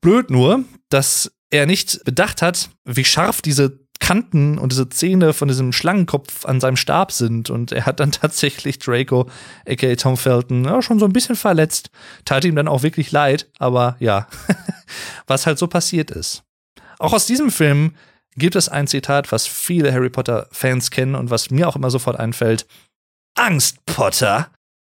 [0.00, 5.46] Blöd nur, dass er nicht bedacht hat, wie scharf diese Kanten und diese Zähne von
[5.46, 7.50] diesem Schlangenkopf an seinem Stab sind.
[7.50, 9.30] Und er hat dann tatsächlich Draco,
[9.66, 11.90] aka Tom Felton, ja, schon so ein bisschen verletzt.
[12.24, 14.26] Tat ihm dann auch wirklich leid, aber ja,
[15.26, 16.42] was halt so passiert ist.
[16.98, 17.94] Auch aus diesem Film
[18.34, 22.18] gibt es ein Zitat, was viele Harry Potter-Fans kennen und was mir auch immer sofort
[22.18, 22.66] einfällt.
[23.36, 24.50] Angst, Potter,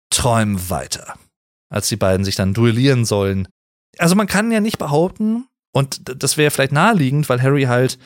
[0.09, 1.15] träum weiter
[1.69, 3.47] als die beiden sich dann duellieren sollen.
[3.97, 7.99] Also man kann ja nicht behaupten, und das wäre vielleicht naheliegend, weil Harry halt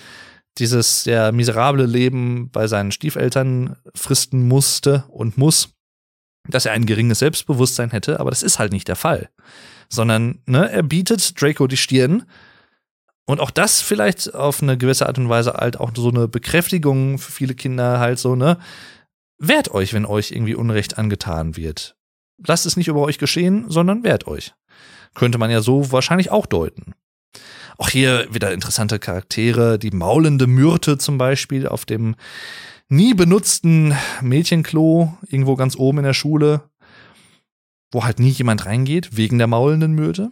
[0.57, 5.69] dieses sehr miserable Leben bei seinen Stiefeltern fristen musste und muss.
[6.47, 9.29] dass er ein geringes Selbstbewusstsein hätte, aber das ist halt nicht der Fall.
[9.89, 12.25] Sondern ne, er bietet Draco die Stirn.
[13.27, 17.19] Und auch das vielleicht auf eine gewisse Art und Weise halt auch so eine Bekräftigung
[17.19, 18.57] für viele Kinder halt so, ne?
[19.37, 21.95] Wehrt euch, wenn euch irgendwie Unrecht angetan wird.
[22.45, 24.53] Lasst es nicht über euch geschehen, sondern wehrt euch.
[25.13, 26.93] Könnte man ja so wahrscheinlich auch deuten.
[27.77, 32.15] Auch hier wieder interessante Charaktere, die maulende Myrte zum Beispiel auf dem
[32.89, 36.69] nie benutzten Mädchenklo irgendwo ganz oben in der Schule,
[37.91, 40.31] wo halt nie jemand reingeht, wegen der maulenden Myrte.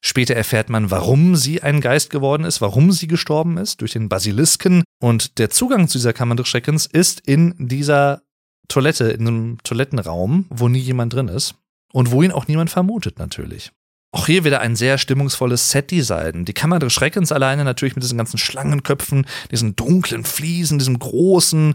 [0.00, 4.08] Später erfährt man, warum sie ein Geist geworden ist, warum sie gestorben ist, durch den
[4.08, 4.84] Basilisken.
[5.00, 8.22] Und der Zugang zu dieser Kammer des Schreckens ist in dieser
[8.68, 11.54] Toilette, in einem Toilettenraum, wo nie jemand drin ist.
[11.92, 13.72] Und wo ihn auch niemand vermutet, natürlich.
[14.12, 16.44] Auch hier wieder ein sehr stimmungsvolles Set-Design.
[16.44, 21.74] Die Kammer des Schreckens alleine natürlich mit diesen ganzen Schlangenköpfen, diesen dunklen Fliesen, diesem großen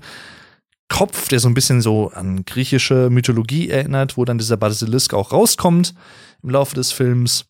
[0.90, 5.32] Kopf, der so ein bisschen so an griechische Mythologie erinnert, wo dann dieser Basilisk auch
[5.32, 5.94] rauskommt
[6.44, 7.46] im Laufe des Films,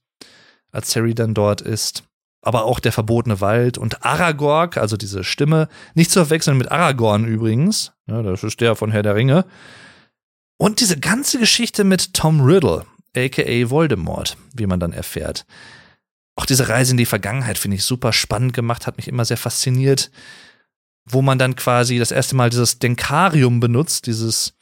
[0.72, 2.04] als Harry dann dort ist.
[2.42, 7.26] Aber auch der verbotene Wald und Aragorn, also diese Stimme, nicht zu verwechseln mit Aragorn
[7.26, 9.46] übrigens, ja, das ist der von Herr der Ringe.
[10.58, 12.86] Und diese ganze Geschichte mit Tom Riddle,
[13.16, 15.46] aka Voldemort, wie man dann erfährt.
[16.36, 19.38] Auch diese Reise in die Vergangenheit finde ich super spannend gemacht, hat mich immer sehr
[19.38, 20.12] fasziniert,
[21.06, 24.54] wo man dann quasi das erste Mal dieses Denkarium benutzt, dieses,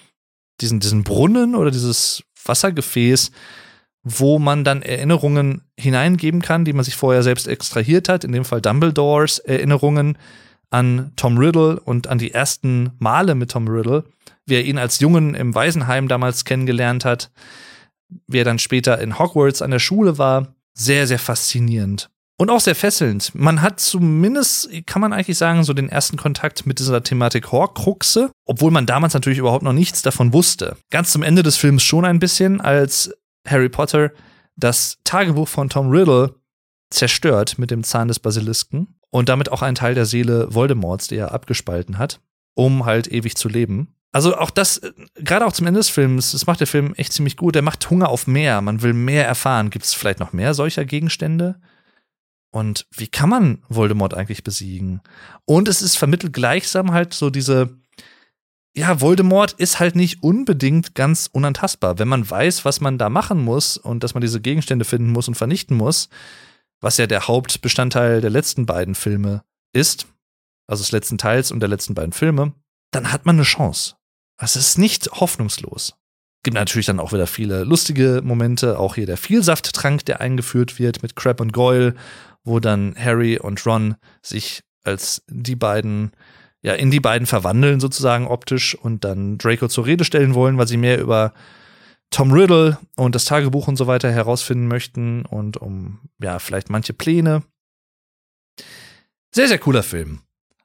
[0.61, 3.31] diesen, diesen Brunnen oder dieses Wassergefäß,
[4.03, 8.45] wo man dann Erinnerungen hineingeben kann, die man sich vorher selbst extrahiert hat, in dem
[8.45, 10.17] Fall Dumbledores Erinnerungen
[10.69, 14.03] an Tom Riddle und an die ersten Male mit Tom Riddle,
[14.45, 17.31] wie er ihn als Jungen im Waisenheim damals kennengelernt hat
[18.27, 22.09] wie er dann später in Hogwarts an der Schule war, sehr, sehr faszinierend.
[22.37, 23.35] Und auch sehr fesselnd.
[23.35, 28.31] Man hat zumindest, kann man eigentlich sagen, so den ersten Kontakt mit dieser Thematik Horcruxe,
[28.45, 30.77] obwohl man damals natürlich überhaupt noch nichts davon wusste.
[30.89, 33.13] Ganz zum Ende des Films schon ein bisschen, als
[33.49, 34.11] Harry Potter
[34.55, 36.35] das Tagebuch von Tom Riddle
[36.89, 41.17] zerstört mit dem Zahn des Basilisken und damit auch einen Teil der Seele Voldemorts, die
[41.17, 42.19] er abgespalten hat,
[42.55, 43.95] um halt ewig zu leben.
[44.11, 47.13] Also auch das, äh, gerade auch zum Ende des Films, das macht der Film echt
[47.13, 47.55] ziemlich gut.
[47.55, 48.61] Der macht Hunger auf mehr.
[48.61, 49.69] Man will mehr erfahren.
[49.69, 51.59] Gibt es vielleicht noch mehr solcher Gegenstände?
[52.51, 55.01] Und wie kann man Voldemort eigentlich besiegen?
[55.45, 57.77] Und es ist vermittelt gleichsam halt so diese,
[58.75, 61.99] ja, Voldemort ist halt nicht unbedingt ganz unantastbar.
[61.99, 65.27] Wenn man weiß, was man da machen muss und dass man diese Gegenstände finden muss
[65.27, 66.09] und vernichten muss,
[66.79, 69.43] was ja der Hauptbestandteil der letzten beiden Filme
[69.73, 70.07] ist,
[70.67, 72.53] also des letzten Teils und der letzten beiden Filme,
[72.91, 73.95] dann hat man eine Chance.
[74.37, 75.95] Es ist nicht hoffnungslos.
[76.43, 81.03] Gibt natürlich dann auch wieder viele lustige Momente, auch hier der Vielsafttrank, der eingeführt wird
[81.03, 81.95] mit Crab und Goyle,
[82.43, 86.11] wo dann Harry und Ron sich als die beiden,
[86.61, 90.67] ja, in die beiden verwandeln sozusagen optisch und dann Draco zur Rede stellen wollen, weil
[90.67, 91.33] sie mehr über
[92.11, 96.93] Tom Riddle und das Tagebuch und so weiter herausfinden möchten und um, ja, vielleicht manche
[96.93, 97.43] Pläne.
[99.31, 100.21] Sehr, sehr cooler Film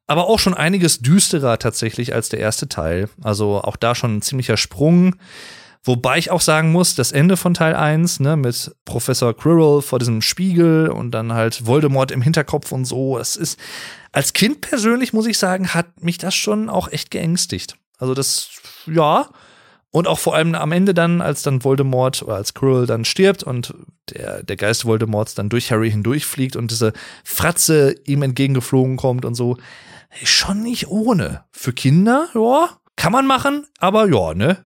[0.07, 3.09] aber auch schon einiges düsterer tatsächlich als der erste Teil.
[3.23, 5.17] Also auch da schon ein ziemlicher Sprung.
[5.85, 9.99] Wobei ich auch sagen muss, das Ende von Teil 1, ne, mit Professor Quirrell vor
[9.99, 13.59] diesem Spiegel und dann halt Voldemort im Hinterkopf und so, das ist,
[14.11, 17.77] als Kind persönlich muss ich sagen, hat mich das schon auch echt geängstigt.
[17.99, 18.49] Also das,
[18.87, 19.29] ja.
[19.91, 23.45] Und auch vor allem am Ende dann, als dann Voldemort oder als Quirrell dann stirbt
[23.45, 23.75] und
[24.11, 29.35] der, der Geist Voldemorts dann durch Harry hindurchfliegt und diese Fratze ihm entgegengeflogen kommt und
[29.35, 29.57] so
[30.23, 31.45] schon nicht ohne.
[31.53, 34.65] Für Kinder, ja, kann man machen, aber ja, ne?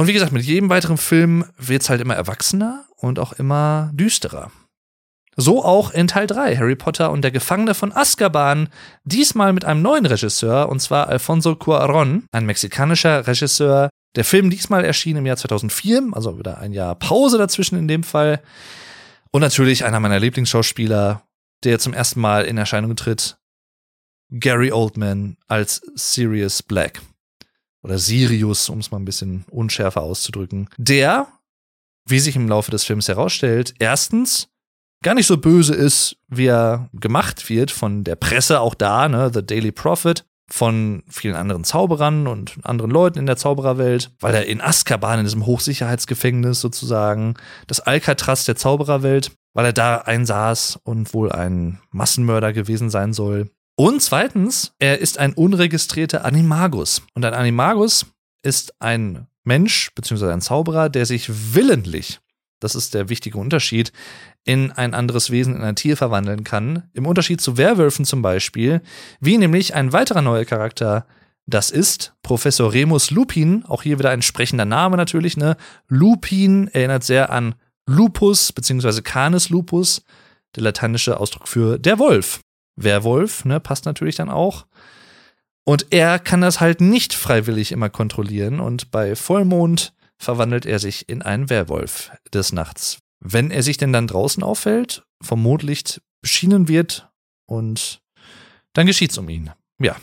[0.00, 4.50] Und wie gesagt, mit jedem weiteren Film wird's halt immer erwachsener und auch immer düsterer.
[5.36, 8.70] So auch in Teil 3, Harry Potter und der Gefangene von Azkaban,
[9.04, 13.90] diesmal mit einem neuen Regisseur, und zwar Alfonso Cuarón, ein mexikanischer Regisseur.
[14.16, 18.02] Der Film diesmal erschien im Jahr 2004, also wieder ein Jahr Pause dazwischen in dem
[18.02, 18.40] Fall.
[19.32, 21.24] Und natürlich einer meiner Lieblingsschauspieler,
[21.62, 23.36] der zum ersten Mal in Erscheinung tritt,
[24.30, 27.02] Gary Oldman als Sirius Black.
[27.82, 30.68] Oder Sirius, um es mal ein bisschen unschärfer auszudrücken.
[30.76, 31.28] Der,
[32.06, 34.48] wie sich im Laufe des Films herausstellt, erstens
[35.02, 39.30] gar nicht so böse ist, wie er gemacht wird von der Presse auch da, ne,
[39.32, 44.46] The Daily Prophet, von vielen anderen Zauberern und anderen Leuten in der Zaubererwelt, weil er
[44.46, 47.34] in Azkaban, in diesem Hochsicherheitsgefängnis sozusagen,
[47.66, 53.50] das Alcatraz der Zaubererwelt, weil er da einsaß und wohl ein Massenmörder gewesen sein soll.
[53.80, 57.00] Und zweitens, er ist ein unregistrierter Animagus.
[57.14, 58.04] Und ein Animagus
[58.42, 60.32] ist ein Mensch bzw.
[60.32, 62.20] ein Zauberer, der sich willentlich,
[62.60, 63.90] das ist der wichtige Unterschied,
[64.44, 66.90] in ein anderes Wesen, in ein Tier verwandeln kann.
[66.92, 68.82] Im Unterschied zu Werwölfen zum Beispiel,
[69.18, 71.06] wie nämlich ein weiterer neuer Charakter,
[71.46, 75.56] Das ist Professor Remus Lupin, auch hier wieder ein sprechender Name natürlich, ne?
[75.88, 77.54] Lupin erinnert sehr an
[77.86, 79.00] Lupus bzw.
[79.00, 80.04] Canis lupus,
[80.54, 82.40] der lateinische Ausdruck für der Wolf.
[82.82, 84.66] Werwolf, ne, passt natürlich dann auch.
[85.64, 91.08] Und er kann das halt nicht freiwillig immer kontrollieren und bei Vollmond verwandelt er sich
[91.08, 92.98] in einen Werwolf des Nachts.
[93.20, 97.10] Wenn er sich denn dann draußen auffällt, vom Mondlicht beschienen wird
[97.46, 98.00] und
[98.72, 99.50] dann geschieht's um ihn.
[99.78, 99.96] Ja,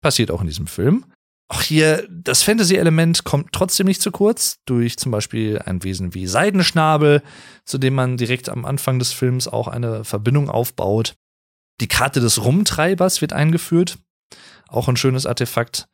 [0.00, 1.04] passiert auch in diesem Film.
[1.48, 6.26] Auch hier, das Fantasy-Element kommt trotzdem nicht zu kurz, durch zum Beispiel ein Wesen wie
[6.26, 7.22] Seidenschnabel,
[7.64, 11.14] zu dem man direkt am Anfang des Films auch eine Verbindung aufbaut.
[11.80, 13.98] Die Karte des Rumtreibers wird eingeführt,
[14.68, 15.88] auch ein schönes Artefakt.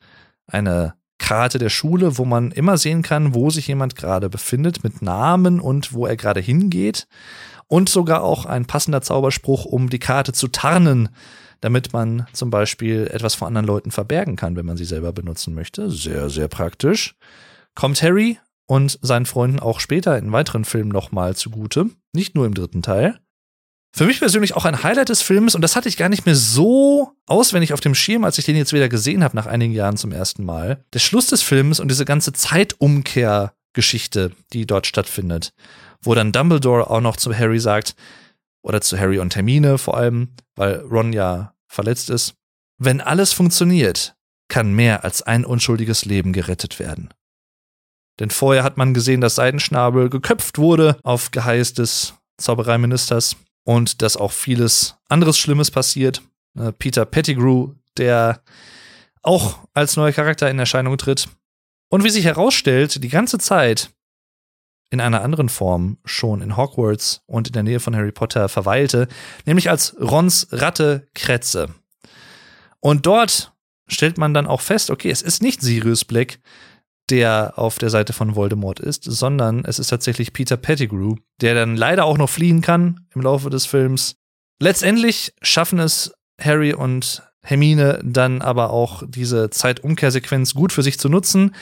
[0.47, 5.03] Eine Karte der Schule, wo man immer sehen kann, wo sich jemand gerade befindet, mit
[5.03, 7.07] Namen und wo er gerade hingeht.
[7.69, 11.09] Und sogar auch ein passender Zauberspruch, um die Karte zu tarnen,
[11.61, 15.55] damit man zum Beispiel etwas vor anderen Leuten verbergen kann, wenn man sie selber benutzen
[15.55, 15.91] möchte.
[15.91, 17.15] Sehr, sehr praktisch.
[17.75, 22.55] Kommt Harry und seinen Freunden auch später in weiteren Filmen nochmal zugute, nicht nur im
[22.55, 23.22] dritten Teil.
[23.95, 26.35] Für mich persönlich auch ein Highlight des Films und das hatte ich gar nicht mehr
[26.35, 29.99] so auswendig auf dem Schirm, als ich den jetzt wieder gesehen habe nach einigen Jahren
[29.99, 30.83] zum ersten Mal.
[30.95, 35.53] Der Schluss des Films und diese ganze Zeitumkehrgeschichte, die dort stattfindet,
[36.01, 37.95] wo dann Dumbledore auch noch zu Harry sagt,
[38.63, 42.35] oder zu Harry und Hermine vor allem, weil Ron ja verletzt ist.
[42.79, 44.15] Wenn alles funktioniert,
[44.49, 47.11] kann mehr als ein unschuldiges Leben gerettet werden.
[48.21, 54.17] Denn vorher hat man gesehen, dass Seidenschnabel geköpft wurde auf Geheiß des Zaubereiministers und dass
[54.17, 56.23] auch vieles anderes Schlimmes passiert.
[56.59, 58.43] Äh, Peter Pettigrew, der
[59.23, 61.29] auch als neuer Charakter in Erscheinung tritt.
[61.89, 63.91] Und wie sich herausstellt, die ganze Zeit
[64.91, 69.09] in einer anderen Form schon in Hogwarts und in der Nähe von Harry Potter verweilte,
[69.47, 71.71] nämlich als Rons Ratte Kretze.
[72.81, 73.53] Und dort
[73.89, 76.41] stellt man dann auch fest, okay, es ist nicht Sirius Black,
[77.11, 81.77] der auf der Seite von Voldemort ist, sondern es ist tatsächlich Peter Pettigrew, der dann
[81.77, 84.17] leider auch noch fliehen kann im Laufe des Films.
[84.61, 91.09] Letztendlich schaffen es Harry und Hermine dann aber auch diese Zeitumkehrsequenz gut für sich zu
[91.09, 91.55] nutzen.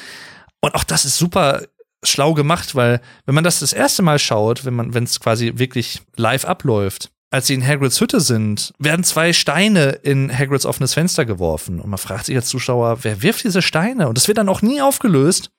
[0.60, 1.62] Und auch das ist super
[2.02, 5.54] schlau gemacht, weil wenn man das das erste Mal schaut, wenn man, wenn es quasi
[5.56, 10.94] wirklich live abläuft, als sie in Hagrids Hütte sind, werden zwei Steine in Hagrids offenes
[10.94, 11.80] Fenster geworfen.
[11.80, 14.08] Und man fragt sich als Zuschauer, wer wirft diese Steine?
[14.08, 15.50] Und das wird dann auch nie aufgelöst.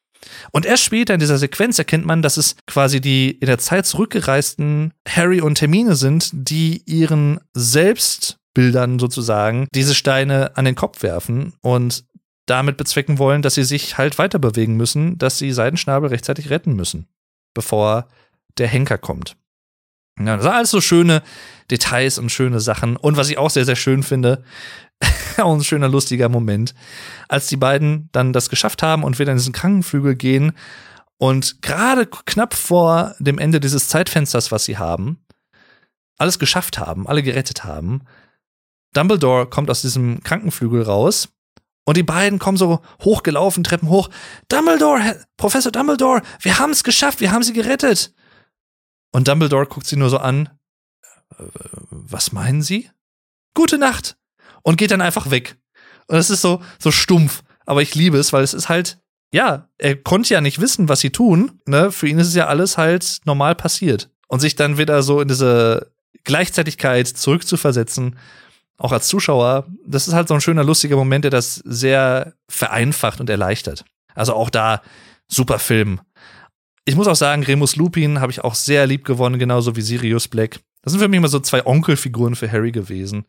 [0.51, 3.85] Und erst später in dieser Sequenz erkennt man, dass es quasi die in der Zeit
[3.85, 11.53] zurückgereisten Harry und Hermine sind, die ihren Selbstbildern sozusagen diese Steine an den Kopf werfen.
[11.61, 12.03] Und
[12.45, 16.73] damit bezwecken wollen, dass sie sich halt weiter bewegen müssen, dass sie Seidenschnabel rechtzeitig retten
[16.73, 17.07] müssen,
[17.53, 18.07] bevor
[18.57, 19.37] der Henker kommt.
[20.27, 21.21] Ja, das sind alles so schöne
[21.69, 22.97] Details und schöne Sachen.
[22.97, 24.43] Und was ich auch sehr, sehr schön finde,
[25.37, 26.75] auch ein schöner, lustiger Moment,
[27.27, 30.53] als die beiden dann das geschafft haben und wieder in diesen Krankenflügel gehen
[31.17, 35.19] und gerade knapp vor dem Ende dieses Zeitfensters, was sie haben,
[36.17, 38.01] alles geschafft haben, alle gerettet haben.
[38.93, 41.29] Dumbledore kommt aus diesem Krankenflügel raus
[41.85, 44.09] und die beiden kommen so hochgelaufen, Treppen hoch.
[44.49, 48.13] Dumbledore, Professor Dumbledore, wir haben es geschafft, wir haben sie gerettet.
[49.11, 50.49] Und Dumbledore guckt sie nur so an.
[51.37, 51.43] Äh,
[51.89, 52.89] was meinen Sie?
[53.53, 54.17] Gute Nacht.
[54.63, 55.57] Und geht dann einfach weg.
[56.07, 57.43] Und es ist so, so stumpf.
[57.65, 58.99] Aber ich liebe es, weil es ist halt,
[59.33, 61.61] ja, er konnte ja nicht wissen, was sie tun.
[61.65, 61.91] Ne?
[61.91, 64.09] Für ihn ist es ja alles halt normal passiert.
[64.27, 65.91] Und sich dann wieder so in diese
[66.23, 68.17] Gleichzeitigkeit zurückzuversetzen,
[68.77, 73.19] auch als Zuschauer, das ist halt so ein schöner, lustiger Moment, der das sehr vereinfacht
[73.19, 73.85] und erleichtert.
[74.15, 74.81] Also auch da
[75.27, 76.01] super Film.
[76.91, 80.27] Ich muss auch sagen, Remus Lupin habe ich auch sehr lieb gewonnen, genauso wie Sirius
[80.27, 80.59] Black.
[80.81, 83.23] Das sind für mich immer so zwei Onkelfiguren für Harry gewesen.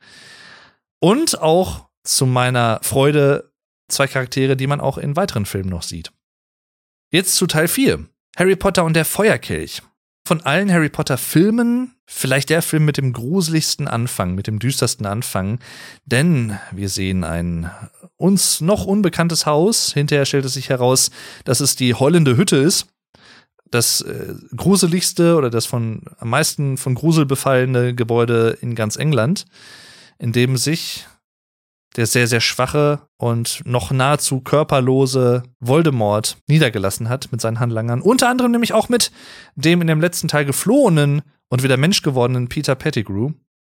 [0.99, 3.53] Und auch zu meiner Freude
[3.87, 6.11] zwei Charaktere, die man auch in weiteren Filmen noch sieht.
[7.13, 8.05] Jetzt zu Teil 4.
[8.37, 9.81] Harry Potter und der Feuerkelch
[10.27, 15.07] von allen Harry Potter Filmen vielleicht der Film mit dem gruseligsten Anfang, mit dem düstersten
[15.07, 15.61] Anfang,
[16.05, 17.71] denn wir sehen ein
[18.17, 19.93] uns noch unbekanntes Haus.
[19.93, 21.11] Hinterher stellt es sich heraus,
[21.45, 22.92] dass es die heulende Hütte ist.
[23.73, 29.47] Das äh, gruseligste oder das von am meisten von Grusel befallene Gebäude in ganz England,
[30.19, 31.07] in dem sich
[31.97, 38.03] der sehr, sehr schwache und noch nahezu körperlose Voldemort niedergelassen hat mit seinen Handlangern.
[38.03, 39.11] Unter anderem nämlich auch mit
[39.57, 43.33] dem in dem letzten Teil geflohenen und wieder Mensch gewordenen Peter Pettigrew.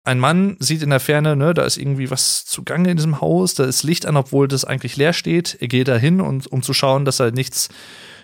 [0.06, 3.54] Ein Mann sieht in der Ferne, ne, da ist irgendwie was zugange in diesem Haus,
[3.54, 5.58] da ist Licht an, obwohl das eigentlich leer steht.
[5.62, 7.70] Er geht da hin, um zu schauen, dass da nichts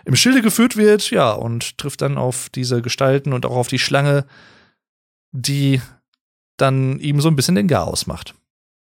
[0.05, 3.79] im Schilde geführt wird, ja, und trifft dann auf diese Gestalten und auch auf die
[3.79, 4.25] Schlange,
[5.31, 5.81] die
[6.57, 8.35] dann ihm so ein bisschen den Chaos macht.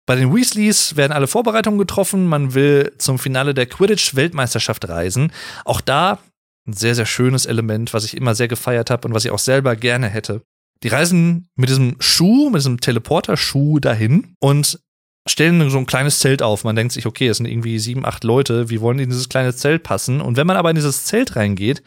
[0.07, 2.26] Bei den Weasleys werden alle Vorbereitungen getroffen.
[2.26, 5.32] Man will zum Finale der Quidditch-Weltmeisterschaft reisen.
[5.64, 6.20] Auch da
[6.66, 9.40] ein sehr, sehr schönes Element, was ich immer sehr gefeiert habe und was ich auch
[9.40, 10.42] selber gerne hätte.
[10.82, 14.78] Die reisen mit diesem Schuh, mit diesem Teleporter-Schuh dahin und
[15.27, 16.64] stellen so ein kleines Zelt auf.
[16.64, 19.29] Man denkt sich, okay, es sind irgendwie sieben, acht Leute, wie wollen die in dieses
[19.29, 20.20] kleine Zelt passen?
[20.20, 21.83] Und wenn man aber in dieses Zelt reingeht,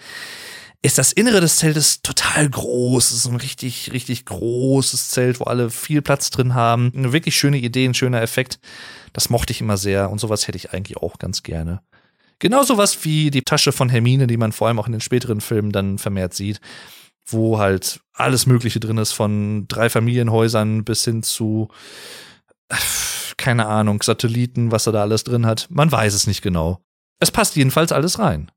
[0.81, 3.11] ist das Innere des Zeltes total groß.
[3.11, 6.91] Es ist ein richtig, richtig großes Zelt, wo alle viel Platz drin haben.
[6.95, 8.59] Eine wirklich schöne Idee, ein schöner Effekt.
[9.11, 11.81] Das mochte ich immer sehr und sowas hätte ich eigentlich auch ganz gerne.
[12.39, 15.41] Genauso was wie die Tasche von Hermine, die man vor allem auch in den späteren
[15.41, 16.61] Filmen dann vermehrt sieht,
[17.25, 21.67] wo halt alles Mögliche drin ist, von drei Familienhäusern bis hin zu,
[23.37, 25.67] keine Ahnung, Satelliten, was er da alles drin hat.
[25.69, 26.81] Man weiß es nicht genau.
[27.19, 28.51] Es passt jedenfalls alles rein.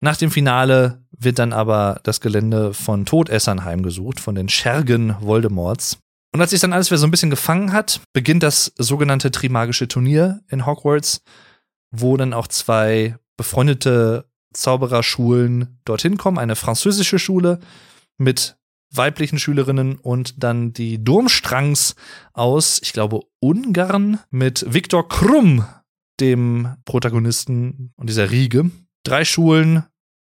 [0.00, 5.98] Nach dem Finale wird dann aber das Gelände von Todessern heimgesucht, von den Schergen Voldemorts.
[6.34, 9.86] Und als sich dann alles wieder so ein bisschen gefangen hat, beginnt das sogenannte Trimagische
[9.86, 11.22] Turnier in Hogwarts,
[11.90, 16.38] wo dann auch zwei befreundete Zaubererschulen dorthin kommen.
[16.38, 17.60] Eine französische Schule
[18.18, 18.56] mit
[18.94, 21.94] weiblichen Schülerinnen und dann die Durmstrangs
[22.32, 25.64] aus, ich glaube, Ungarn mit Viktor Krumm,
[26.20, 28.70] dem Protagonisten und dieser Riege.
[29.04, 29.84] Drei Schulen,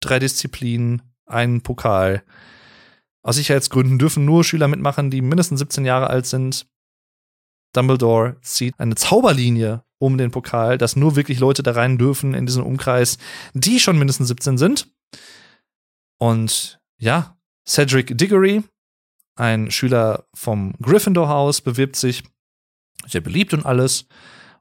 [0.01, 2.23] drei Disziplinen, einen Pokal.
[3.23, 6.67] Aus Sicherheitsgründen dürfen nur Schüler mitmachen, die mindestens 17 Jahre alt sind.
[7.73, 12.47] Dumbledore zieht eine Zauberlinie um den Pokal, dass nur wirklich Leute da rein dürfen in
[12.47, 13.19] diesen Umkreis,
[13.55, 14.89] die schon mindestens 17 sind.
[16.19, 17.36] Und ja,
[17.69, 18.63] Cedric Diggory,
[19.37, 22.23] ein Schüler vom Gryffindor-Haus, bewirbt sich,
[23.07, 24.07] sehr beliebt und alles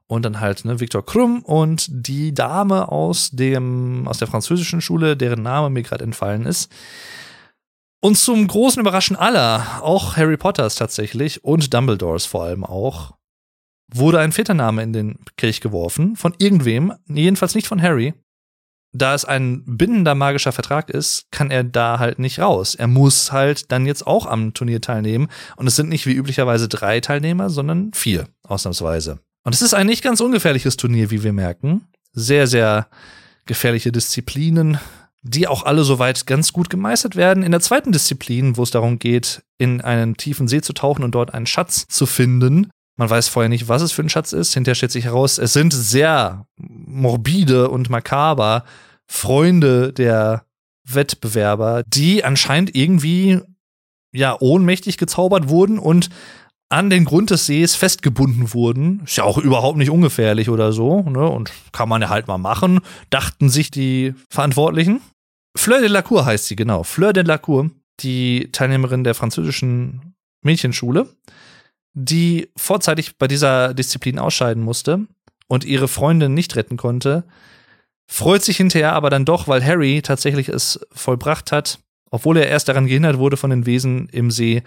[0.06, 5.16] und dann halt ne, Viktor Krumm und die Dame aus dem aus der französischen Schule,
[5.16, 6.70] deren Name mir gerade entfallen ist.
[8.00, 13.16] Und zum großen Überraschen aller, auch Harry Potters tatsächlich und Dumbledores vor allem auch,
[13.92, 18.14] wurde ein Vätername in den Kelch geworfen von irgendwem, jedenfalls nicht von Harry.
[18.98, 22.74] Da es ein bindender magischer Vertrag ist, kann er da halt nicht raus.
[22.74, 25.28] Er muss halt dann jetzt auch am Turnier teilnehmen.
[25.56, 29.18] Und es sind nicht wie üblicherweise drei Teilnehmer, sondern vier, ausnahmsweise.
[29.44, 31.86] Und es ist ein nicht ganz ungefährliches Turnier, wie wir merken.
[32.14, 32.88] Sehr, sehr
[33.44, 34.78] gefährliche Disziplinen,
[35.22, 37.42] die auch alle soweit ganz gut gemeistert werden.
[37.42, 41.14] In der zweiten Disziplin, wo es darum geht, in einen tiefen See zu tauchen und
[41.14, 42.70] dort einen Schatz zu finden.
[42.96, 44.54] Man weiß vorher nicht, was es für ein Schatz ist.
[44.54, 48.64] Hinterher stellt sich heraus, es sind sehr morbide und makaber
[49.06, 50.46] Freunde der
[50.88, 53.40] Wettbewerber, die anscheinend irgendwie
[54.12, 56.08] ja ohnmächtig gezaubert wurden und
[56.68, 59.02] an den Grund des Sees festgebunden wurden.
[59.04, 61.28] Ist ja auch überhaupt nicht ungefährlich oder so, ne?
[61.28, 62.80] Und kann man ja halt mal machen,
[63.10, 65.00] dachten sich die Verantwortlichen.
[65.56, 66.82] Fleur de la Cour heißt sie, genau.
[66.82, 67.70] Fleur de la Cour,
[68.00, 71.08] die Teilnehmerin der französischen Mädchenschule,
[71.98, 75.06] die vorzeitig bei dieser Disziplin ausscheiden musste
[75.48, 77.24] und ihre Freundin nicht retten konnte,
[78.06, 81.78] freut sich hinterher aber dann doch, weil Harry tatsächlich es vollbracht hat,
[82.10, 84.62] obwohl er erst daran gehindert wurde von den Wesen im See,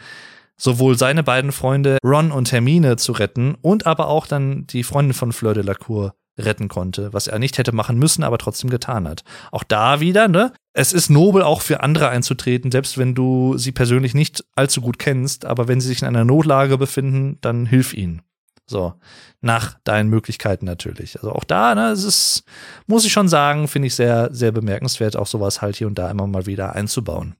[0.58, 5.14] sowohl seine beiden Freunde Ron und Hermine zu retten und aber auch dann die Freundin
[5.14, 8.72] von Fleur de la Cour retten konnte, was er nicht hätte machen müssen, aber trotzdem
[8.72, 9.24] getan hat.
[9.52, 10.52] Auch da wieder, ne?
[10.80, 14.98] Es ist nobel auch für andere einzutreten, selbst wenn du sie persönlich nicht allzu gut
[14.98, 18.22] kennst, aber wenn sie sich in einer Notlage befinden, dann hilf ihnen.
[18.66, 18.94] So,
[19.42, 21.18] nach deinen Möglichkeiten natürlich.
[21.18, 22.44] Also auch da, ne, es ist,
[22.88, 26.10] muss ich schon sagen, finde ich sehr, sehr bemerkenswert, auch sowas halt hier und da
[26.10, 27.36] immer mal wieder einzubauen.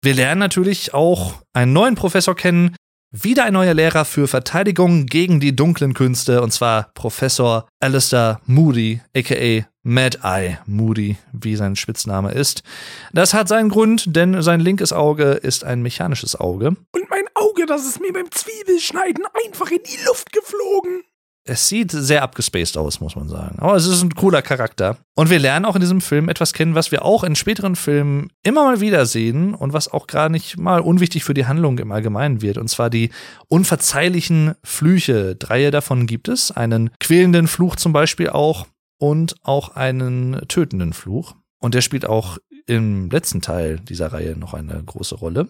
[0.00, 2.74] Wir lernen natürlich auch einen neuen Professor kennen,
[3.10, 9.00] wieder ein neuer Lehrer für Verteidigung gegen die dunklen Künste, und zwar Professor Alistair Moody,
[9.16, 12.62] aka Mad Eye Moody, wie sein Spitzname ist.
[13.12, 16.68] Das hat seinen Grund, denn sein linkes Auge ist ein mechanisches Auge.
[16.92, 21.02] Und mein Auge, das ist mir beim Zwiebelschneiden einfach in die Luft geflogen
[21.48, 23.58] es sieht sehr abgespaced aus, muss man sagen.
[23.58, 24.98] Aber es ist ein cooler Charakter.
[25.14, 28.30] Und wir lernen auch in diesem Film etwas kennen, was wir auch in späteren Filmen
[28.42, 31.90] immer mal wieder sehen und was auch gar nicht mal unwichtig für die Handlung im
[31.90, 32.58] Allgemeinen wird.
[32.58, 33.10] Und zwar die
[33.48, 35.36] unverzeihlichen Flüche.
[35.36, 36.50] Drei davon gibt es.
[36.50, 38.66] Einen quälenden Fluch zum Beispiel auch
[38.98, 41.34] und auch einen tötenden Fluch.
[41.60, 45.48] Und der spielt auch im letzten Teil dieser Reihe noch eine große Rolle.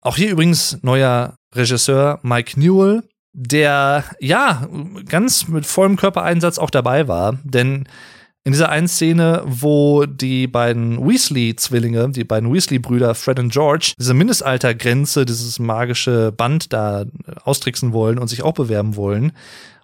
[0.00, 3.02] Auch hier übrigens neuer Regisseur Mike Newell,
[3.32, 4.68] der ja
[5.08, 7.88] ganz mit vollem Körpereinsatz auch dabei war, denn
[8.44, 14.14] in dieser einen Szene, wo die beiden Weasley-Zwillinge, die beiden Weasley-Brüder Fred und George, diese
[14.14, 17.04] Mindestaltergrenze, dieses magische Band da
[17.44, 19.32] austricksen wollen und sich auch bewerben wollen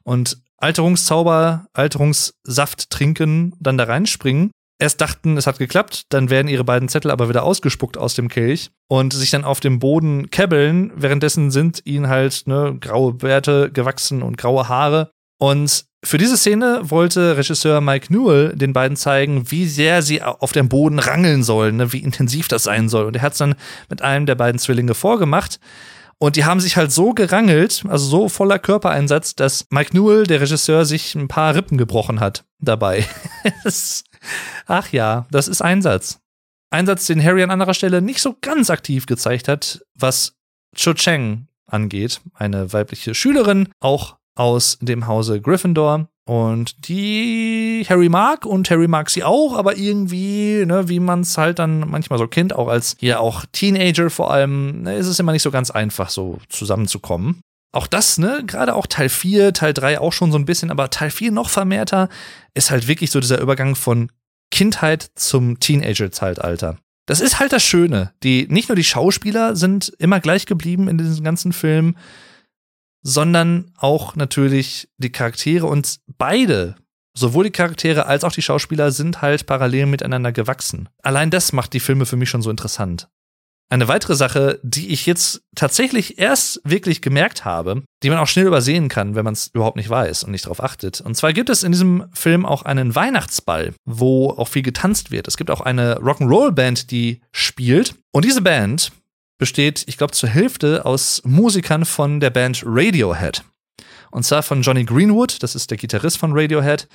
[0.02, 6.64] und Alterungszauber, Alterungssaft trinken, dann da reinspringen, erst dachten, es hat geklappt, dann werden ihre
[6.64, 10.92] beiden Zettel aber wieder ausgespuckt aus dem Kelch und sich dann auf dem Boden kebbeln.
[10.94, 15.10] Währenddessen sind ihnen halt ne, graue Bärte gewachsen und graue Haare.
[15.38, 20.52] Und für diese Szene wollte Regisseur Mike Newell den beiden zeigen, wie sehr sie auf
[20.52, 23.06] dem Boden rangeln sollen, ne, wie intensiv das sein soll.
[23.06, 23.56] Und er hat es dann
[23.88, 25.58] mit einem der beiden Zwillinge vorgemacht.
[26.20, 30.40] Und die haben sich halt so gerangelt, also so voller Körpereinsatz, dass Mike Newell, der
[30.40, 33.06] Regisseur, sich ein paar Rippen gebrochen hat dabei.
[34.66, 36.20] Ach ja, das ist Einsatz.
[36.70, 40.34] Einsatz, den Harry an anderer Stelle nicht so ganz aktiv gezeigt hat, was
[40.76, 42.20] Cho Cheng angeht.
[42.34, 46.08] Eine weibliche Schülerin, auch aus dem Hause Gryffindor.
[46.28, 51.38] Und die Harry mag und Harry mag sie auch, aber irgendwie, ne, wie man es
[51.38, 55.18] halt dann manchmal so kennt, auch als ja auch Teenager vor allem, ne, ist es
[55.18, 57.40] immer nicht so ganz einfach, so zusammenzukommen.
[57.72, 60.90] Auch das, ne, gerade auch Teil 4, Teil 3 auch schon so ein bisschen, aber
[60.90, 62.10] Teil 4 noch vermehrter,
[62.52, 64.10] ist halt wirklich so dieser Übergang von
[64.50, 66.78] Kindheit zum Teenager-Zeitalter.
[67.06, 68.12] Das ist halt das Schöne.
[68.22, 71.96] Die, nicht nur die Schauspieler sind immer gleich geblieben in diesem ganzen Film,
[73.02, 76.76] sondern auch natürlich die Charaktere und beide,
[77.16, 80.88] sowohl die Charaktere als auch die Schauspieler, sind halt parallel miteinander gewachsen.
[81.02, 83.08] Allein das macht die Filme für mich schon so interessant.
[83.70, 88.46] Eine weitere Sache, die ich jetzt tatsächlich erst wirklich gemerkt habe, die man auch schnell
[88.46, 91.02] übersehen kann, wenn man es überhaupt nicht weiß und nicht darauf achtet.
[91.02, 95.28] Und zwar gibt es in diesem Film auch einen Weihnachtsball, wo auch viel getanzt wird.
[95.28, 97.94] Es gibt auch eine Rock'n'Roll-Band, die spielt.
[98.10, 98.90] Und diese Band
[99.36, 103.44] besteht, ich glaube, zur Hälfte aus Musikern von der Band Radiohead.
[104.10, 106.88] Und zwar von Johnny Greenwood, das ist der Gitarrist von Radiohead,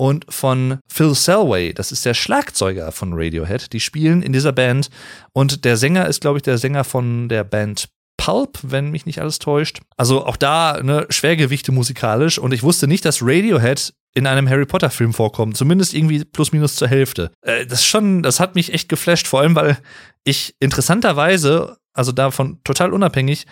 [0.00, 3.70] und von Phil Selway, das ist der Schlagzeuger von Radiohead.
[3.74, 4.88] Die spielen in dieser Band.
[5.34, 9.20] Und der Sänger ist, glaube ich, der Sänger von der Band Pulp, wenn mich nicht
[9.20, 9.80] alles täuscht.
[9.98, 12.38] Also auch da ne, Schwergewichte musikalisch.
[12.38, 15.58] Und ich wusste nicht, dass Radiohead in einem Harry Potter Film vorkommt.
[15.58, 17.30] Zumindest irgendwie plus minus zur Hälfte.
[17.42, 19.26] Äh, das schon, das hat mich echt geflasht.
[19.26, 19.76] Vor allem, weil
[20.24, 23.46] ich interessanterweise also davon total unabhängig,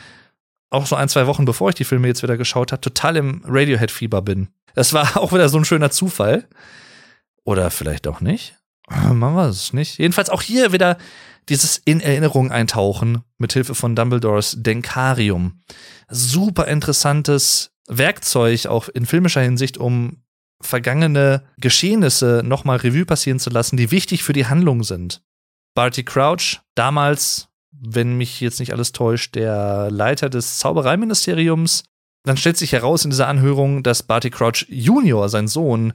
[0.70, 3.42] auch so ein, zwei Wochen bevor ich die Filme jetzt wieder geschaut habe, total im
[3.46, 4.48] Radiohead-Fieber bin.
[4.74, 6.48] Das war auch wieder so ein schöner Zufall.
[7.44, 8.56] Oder vielleicht auch nicht.
[8.88, 9.98] Man weiß es nicht.
[9.98, 10.98] Jedenfalls auch hier wieder
[11.48, 15.60] dieses in Erinnerung eintauchen mit Hilfe von Dumbledores Denkarium.
[16.08, 20.22] Super interessantes Werkzeug auch in filmischer Hinsicht, um
[20.60, 25.22] vergangene Geschehnisse nochmal Revue passieren zu lassen, die wichtig für die Handlung sind.
[25.74, 27.47] Barty Crouch, damals
[27.80, 31.84] wenn mich jetzt nicht alles täuscht, der Leiter des Zaubereiministeriums.
[32.24, 35.92] Dann stellt sich heraus in dieser Anhörung, dass Barty Crouch Junior, sein Sohn,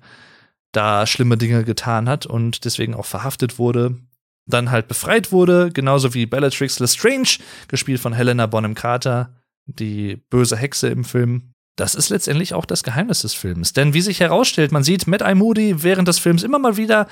[0.72, 3.98] da schlimme Dinge getan hat und deswegen auch verhaftet wurde.
[4.46, 7.38] Dann halt befreit wurde, genauso wie Bellatrix Lestrange,
[7.68, 9.34] gespielt von Helena Bonham Carter,
[9.66, 11.54] die böse Hexe im Film.
[11.76, 13.74] Das ist letztendlich auch das Geheimnis des Films.
[13.74, 15.34] Denn wie sich herausstellt, man sieht Matt I.
[15.34, 17.08] Moody während des Films immer mal wieder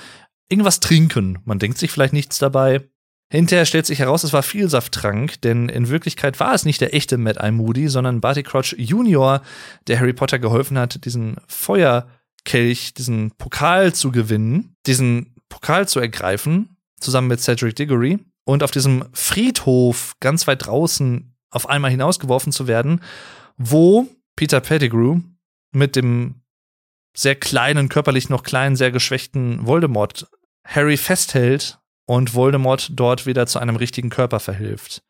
[0.48, 1.38] irgendwas trinken.
[1.44, 2.82] Man denkt sich vielleicht nichts dabei.
[3.32, 7.16] Hinterher stellt sich heraus, es war Vielsafttrank, denn in Wirklichkeit war es nicht der echte
[7.16, 9.40] Mad Eye Moody, sondern Barty Crouch Jr.,
[9.86, 16.76] der Harry Potter geholfen hat, diesen Feuerkelch, diesen Pokal zu gewinnen, diesen Pokal zu ergreifen,
[17.00, 22.66] zusammen mit Cedric Diggory und auf diesem Friedhof ganz weit draußen auf einmal hinausgeworfen zu
[22.66, 23.00] werden,
[23.56, 25.20] wo Peter Pettigrew
[25.70, 26.42] mit dem
[27.16, 30.26] sehr kleinen, körperlich noch kleinen, sehr geschwächten Voldemort
[30.66, 35.02] Harry festhält und Voldemort dort wieder zu einem richtigen Körper verhilft.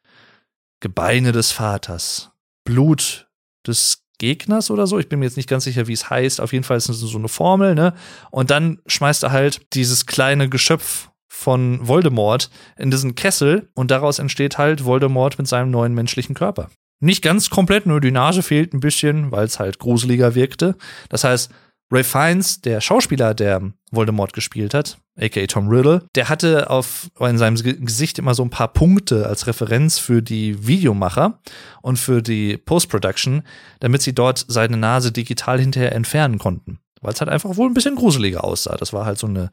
[0.81, 2.32] Gebeine des Vaters,
[2.64, 3.28] Blut
[3.66, 4.98] des Gegners oder so.
[4.98, 6.40] Ich bin mir jetzt nicht ganz sicher, wie es heißt.
[6.40, 7.94] Auf jeden Fall ist es so eine Formel, ne?
[8.31, 14.19] Und dann schmeißt er halt dieses kleine Geschöpf von Voldemort in diesen Kessel und daraus
[14.19, 16.70] entsteht halt Voldemort mit seinem neuen menschlichen Körper.
[17.01, 20.77] Nicht ganz komplett, nur die Nase fehlt ein bisschen, weil es halt gruseliger wirkte.
[21.09, 21.51] Das heißt,
[21.93, 23.60] Ray Fiennes, der Schauspieler, der
[23.90, 28.48] Voldemort gespielt hat, aka Tom Riddle, der hatte auf in seinem Gesicht immer so ein
[28.48, 31.39] paar Punkte als Referenz für die Videomacher
[31.82, 33.43] und für die Post-Production,
[33.81, 36.78] damit sie dort seine Nase digital hinterher entfernen konnten.
[37.02, 38.77] Weil es halt einfach wohl ein bisschen gruseliger aussah.
[38.77, 39.51] Das war halt so eine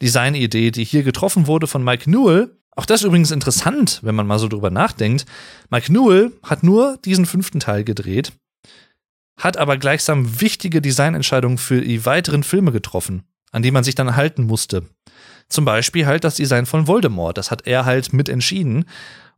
[0.00, 2.56] Designidee, die hier getroffen wurde von Mike Newell.
[2.74, 5.26] Auch das ist übrigens interessant, wenn man mal so drüber nachdenkt.
[5.68, 8.32] Mike Newell hat nur diesen fünften Teil gedreht
[9.42, 14.14] hat aber gleichsam wichtige Designentscheidungen für die weiteren Filme getroffen, an die man sich dann
[14.14, 14.84] halten musste.
[15.48, 18.84] Zum Beispiel halt das Design von Voldemort, das hat er halt mit entschieden.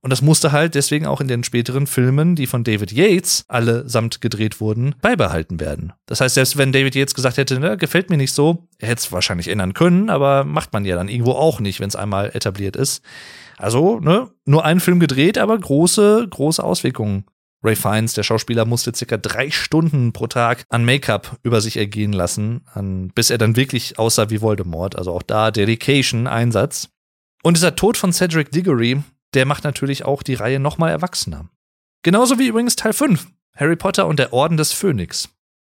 [0.02, 4.20] Und das musste halt deswegen auch in den späteren Filmen, die von David Yates allesamt
[4.20, 5.94] gedreht wurden, beibehalten werden.
[6.04, 9.00] Das heißt, selbst wenn David Yates gesagt hätte, ne, gefällt mir nicht so, er hätte
[9.00, 12.30] es wahrscheinlich ändern können, aber macht man ja dann irgendwo auch nicht, wenn es einmal
[12.34, 13.02] etabliert ist.
[13.56, 17.24] Also, ne, nur einen Film gedreht, aber große, große Auswirkungen
[17.64, 22.12] Ray Fiennes, der Schauspieler, musste circa drei Stunden pro Tag an Make-up über sich ergehen
[22.12, 24.96] lassen, an, bis er dann wirklich aussah wie Voldemort.
[24.96, 26.90] Also auch da Dedication, Einsatz.
[27.42, 29.02] Und dieser Tod von Cedric Diggory,
[29.34, 31.48] der macht natürlich auch die Reihe nochmal erwachsener.
[32.02, 33.26] Genauso wie übrigens Teil 5,
[33.56, 35.30] Harry Potter und der Orden des Phönix.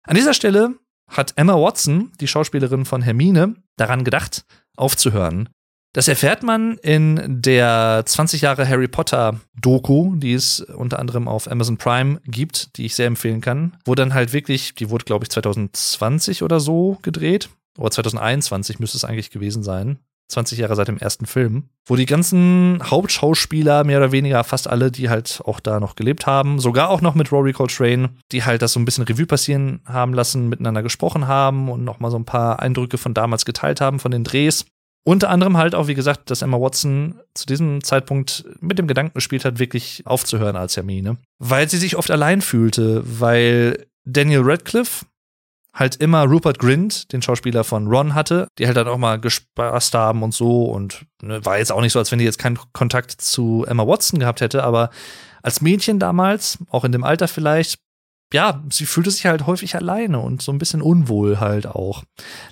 [0.04, 0.74] An dieser Stelle
[1.08, 4.44] hat Emma Watson, die Schauspielerin von Hermine, daran gedacht,
[4.76, 5.50] aufzuhören.
[5.94, 11.48] Das erfährt man in der 20 Jahre Harry Potter Doku, die es unter anderem auf
[11.48, 15.24] Amazon Prime gibt, die ich sehr empfehlen kann, wo dann halt wirklich, die wurde glaube
[15.24, 17.48] ich 2020 oder so gedreht,
[17.78, 20.00] oder 2021 müsste es eigentlich gewesen sein.
[20.28, 24.90] 20 Jahre seit dem ersten Film, wo die ganzen Hauptschauspieler, mehr oder weniger fast alle,
[24.90, 28.62] die halt auch da noch gelebt haben, sogar auch noch mit Rory Coltrane, die halt
[28.62, 32.24] das so ein bisschen Revue passieren haben lassen, miteinander gesprochen haben und nochmal so ein
[32.24, 34.64] paar Eindrücke von damals geteilt haben, von den Drehs.
[35.06, 39.12] Unter anderem halt auch, wie gesagt, dass Emma Watson zu diesem Zeitpunkt mit dem Gedanken
[39.14, 41.18] gespielt hat, wirklich aufzuhören als Hermine.
[41.38, 45.04] Weil sie sich oft allein fühlte, weil Daniel Radcliffe
[45.74, 49.94] halt immer Rupert Grint, den Schauspieler von Ron, hatte, die halt dann auch mal gespaßt
[49.94, 52.58] haben und so und ne, war jetzt auch nicht so, als wenn die jetzt keinen
[52.72, 54.90] Kontakt zu Emma Watson gehabt hätte, aber
[55.42, 57.80] als Mädchen damals, auch in dem Alter vielleicht,
[58.34, 62.02] ja, sie fühlte sich halt häufig alleine und so ein bisschen unwohl halt auch.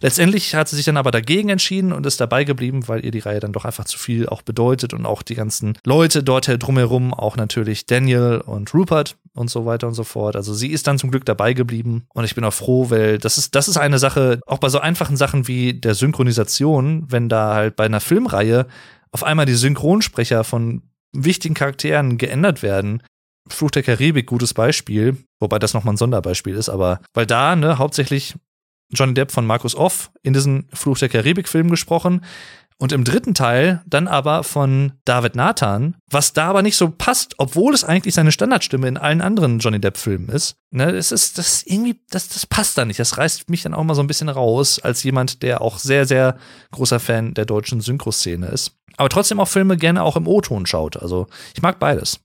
[0.00, 3.18] Letztendlich hat sie sich dann aber dagegen entschieden und ist dabei geblieben, weil ihr die
[3.18, 7.12] Reihe dann doch einfach zu viel auch bedeutet und auch die ganzen Leute dort drumherum,
[7.12, 10.36] auch natürlich Daniel und Rupert und so weiter und so fort.
[10.36, 13.36] Also sie ist dann zum Glück dabei geblieben und ich bin auch froh, weil das
[13.36, 17.54] ist, das ist eine Sache, auch bei so einfachen Sachen wie der Synchronisation, wenn da
[17.54, 18.68] halt bei einer Filmreihe
[19.10, 20.82] auf einmal die Synchronsprecher von
[21.12, 23.02] wichtigen Charakteren geändert werden,
[23.48, 27.78] Fluch der Karibik, gutes Beispiel, wobei das nochmal ein Sonderbeispiel ist, aber weil da, ne,
[27.78, 28.34] hauptsächlich
[28.92, 32.22] Johnny Depp von Markus Off in diesen Fluch der Karibik-Film gesprochen
[32.78, 37.34] und im dritten Teil dann aber von David Nathan, was da aber nicht so passt,
[37.38, 40.56] obwohl es eigentlich seine Standardstimme in allen anderen Johnny Depp-Filmen ist.
[40.72, 42.98] Ne, es ist das irgendwie, das, das passt da nicht.
[42.98, 46.06] Das reißt mich dann auch mal so ein bisschen raus, als jemand, der auch sehr,
[46.06, 46.36] sehr
[46.72, 48.72] großer Fan der deutschen Synchroszene ist.
[48.96, 50.96] Aber trotzdem auch Filme gerne auch im O-Ton schaut.
[50.96, 52.20] Also ich mag beides.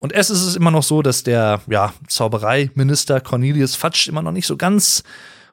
[0.00, 4.32] Und es ist es immer noch so, dass der ja, Zaubereiminister Cornelius Fatsch immer noch
[4.32, 5.02] nicht so ganz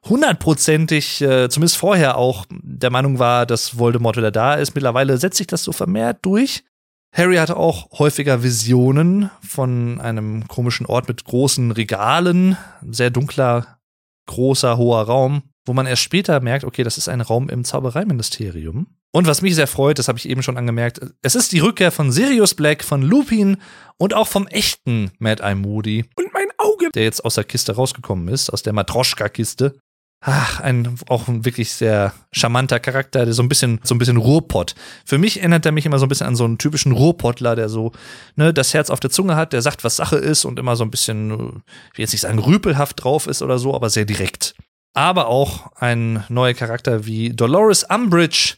[0.06, 4.76] hundertprozentig, äh, zumindest vorher auch, der Meinung war, dass Voldemort wieder da ist.
[4.76, 6.64] Mittlerweile setzt sich das so vermehrt durch.
[7.14, 12.58] Harry hatte auch häufiger Visionen von einem komischen Ort mit großen Regalen,
[12.90, 13.80] sehr dunkler,
[14.26, 18.88] großer, hoher Raum wo man erst später merkt, okay, das ist ein Raum im Zaubereiministerium.
[19.12, 21.92] Und was mich sehr freut, das habe ich eben schon angemerkt, es ist die Rückkehr
[21.92, 23.58] von Sirius Black, von Lupin
[23.98, 26.06] und auch vom echten Mad Eye Moody.
[26.16, 26.90] Und mein Auge!
[26.96, 29.78] Der jetzt aus der Kiste rausgekommen ist, aus der Matroschka-Kiste.
[30.26, 34.16] Ach, ein auch ein wirklich sehr charmanter Charakter, der so ein bisschen so ein bisschen
[34.16, 34.74] Ruhrpott.
[35.06, 37.68] Für mich erinnert er mich immer so ein bisschen an so einen typischen Ruhrpottler, der
[37.68, 37.92] so
[38.38, 40.86] ne das Herz auf der Zunge hat, der sagt, was Sache ist und immer so
[40.86, 41.62] ein bisschen,
[41.92, 44.56] ich will jetzt nicht sagen rüpelhaft drauf ist oder so, aber sehr direkt
[44.94, 48.56] aber auch ein neuer Charakter wie Dolores Umbridge,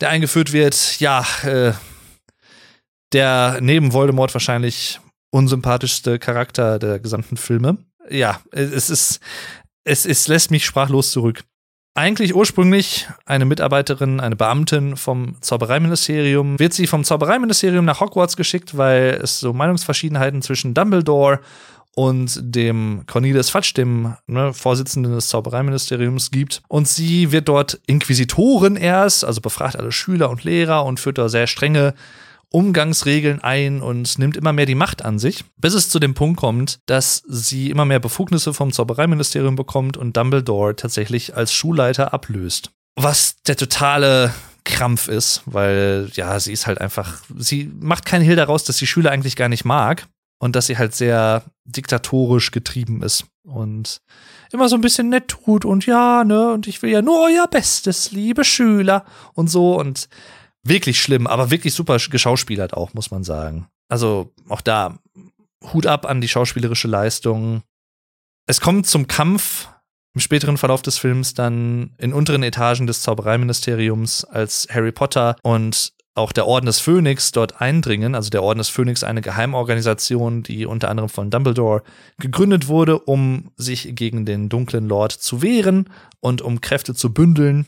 [0.00, 1.00] der eingeführt wird.
[1.00, 1.72] Ja, äh,
[3.12, 5.00] der neben Voldemort wahrscheinlich
[5.30, 7.78] unsympathischste Charakter der gesamten Filme.
[8.10, 9.20] Ja, es ist,
[9.84, 11.44] es ist, lässt mich sprachlos zurück.
[11.94, 18.76] Eigentlich ursprünglich eine Mitarbeiterin, eine Beamtin vom Zaubereiministerium, wird sie vom Zaubereiministerium nach Hogwarts geschickt,
[18.76, 21.40] weil es so Meinungsverschiedenheiten zwischen Dumbledore
[21.96, 26.62] und dem Cornelius Fatsch, dem ne, Vorsitzenden des Zaubereiministeriums, gibt.
[26.68, 31.30] Und sie wird dort Inquisitorin erst, also befragt alle Schüler und Lehrer und führt da
[31.30, 31.94] sehr strenge
[32.50, 36.38] Umgangsregeln ein und nimmt immer mehr die Macht an sich, bis es zu dem Punkt
[36.38, 42.72] kommt, dass sie immer mehr Befugnisse vom Zaubereiministerium bekommt und Dumbledore tatsächlich als Schulleiter ablöst.
[42.94, 48.36] Was der totale Krampf ist, weil ja, sie ist halt einfach, sie macht keinen Hehl
[48.36, 50.06] daraus, dass die Schüler eigentlich gar nicht mag
[50.38, 54.00] und dass sie halt sehr diktatorisch getrieben ist und
[54.52, 57.46] immer so ein bisschen nett tut und ja, ne, und ich will ja nur euer
[57.46, 59.04] Bestes, liebe Schüler
[59.34, 60.08] und so und
[60.62, 63.68] wirklich schlimm, aber wirklich super geschauspielert auch, muss man sagen.
[63.88, 64.98] Also auch da
[65.72, 67.62] Hut ab an die schauspielerische Leistung.
[68.46, 69.68] Es kommt zum Kampf
[70.14, 75.92] im späteren Verlauf des Films dann in unteren Etagen des Zaubereiministeriums, als Harry Potter und
[76.16, 78.14] auch der Orden des Phönix dort eindringen.
[78.14, 81.82] Also der Orden des Phönix, eine Geheimorganisation, die unter anderem von Dumbledore
[82.18, 85.90] gegründet wurde, um sich gegen den dunklen Lord zu wehren
[86.20, 87.66] und um Kräfte zu bündeln.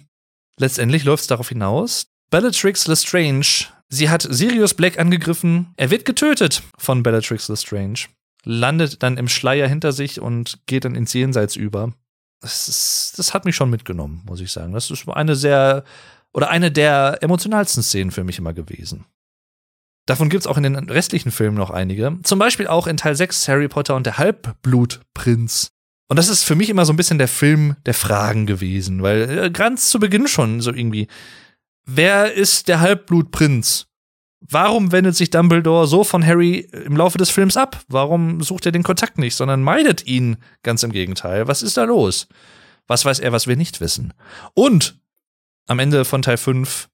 [0.59, 2.09] Letztendlich läuft es darauf hinaus.
[2.31, 5.73] Bellatrix Lestrange, sie hat Sirius Black angegriffen.
[5.77, 8.07] Er wird getötet von Bellatrix Lestrange,
[8.45, 11.93] landet dann im Schleier hinter sich und geht dann ins Jenseits über.
[12.41, 14.73] Das, ist, das hat mich schon mitgenommen, muss ich sagen.
[14.73, 15.85] Das ist eine sehr
[16.39, 19.07] oder eine der emotionalsten Szenen für mich immer gewesen.
[20.07, 22.17] Davon gibt es auch in den restlichen Filmen noch einige.
[22.23, 25.73] Zum Beispiel auch in Teil 6 Harry Potter und der Halbblutprinz.
[26.07, 29.47] Und das ist für mich immer so ein bisschen der Film der Fragen gewesen, weil
[29.47, 31.09] äh, ganz zu Beginn schon so irgendwie,
[31.85, 33.89] wer ist der Halbblutprinz?
[34.41, 37.81] Warum wendet sich Dumbledore so von Harry im Laufe des Films ab?
[37.89, 41.49] Warum sucht er den Kontakt nicht, sondern meidet ihn ganz im Gegenteil?
[41.49, 42.29] Was ist da los?
[42.87, 44.15] Was weiß er, was wir nicht wissen?
[44.55, 45.01] Und
[45.69, 46.89] am Ende von Teil 5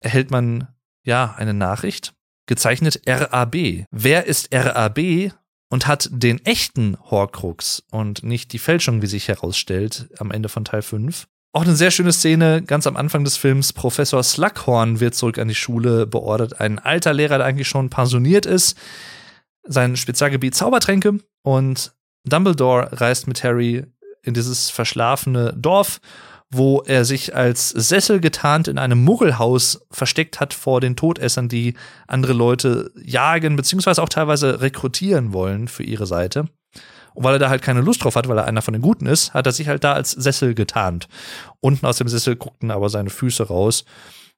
[0.00, 0.68] erhält man
[1.04, 2.14] ja eine Nachricht,
[2.46, 3.86] gezeichnet RAB.
[3.90, 5.32] Wer ist RAB
[5.68, 10.64] und hat den echten Horcrux und nicht die Fälschung, wie sich herausstellt, am Ende von
[10.64, 11.26] Teil 5?
[11.54, 13.74] Auch eine sehr schöne Szene, ganz am Anfang des Films.
[13.74, 16.60] Professor Slughorn wird zurück an die Schule beordert.
[16.60, 18.78] Ein alter Lehrer, der eigentlich schon pensioniert ist.
[19.64, 21.18] Sein Spezialgebiet Zaubertränke.
[21.42, 21.92] Und
[22.24, 23.84] Dumbledore reist mit Harry
[24.22, 26.00] in dieses verschlafene Dorf,
[26.54, 31.74] wo er sich als Sessel getarnt in einem Muggelhaus versteckt hat vor den Todessern, die
[32.06, 36.50] andere Leute jagen, beziehungsweise auch teilweise rekrutieren wollen für ihre Seite.
[37.14, 39.06] Und weil er da halt keine Lust drauf hat, weil er einer von den Guten
[39.06, 41.08] ist, hat er sich halt da als Sessel getarnt.
[41.60, 43.86] Unten aus dem Sessel guckten aber seine Füße raus,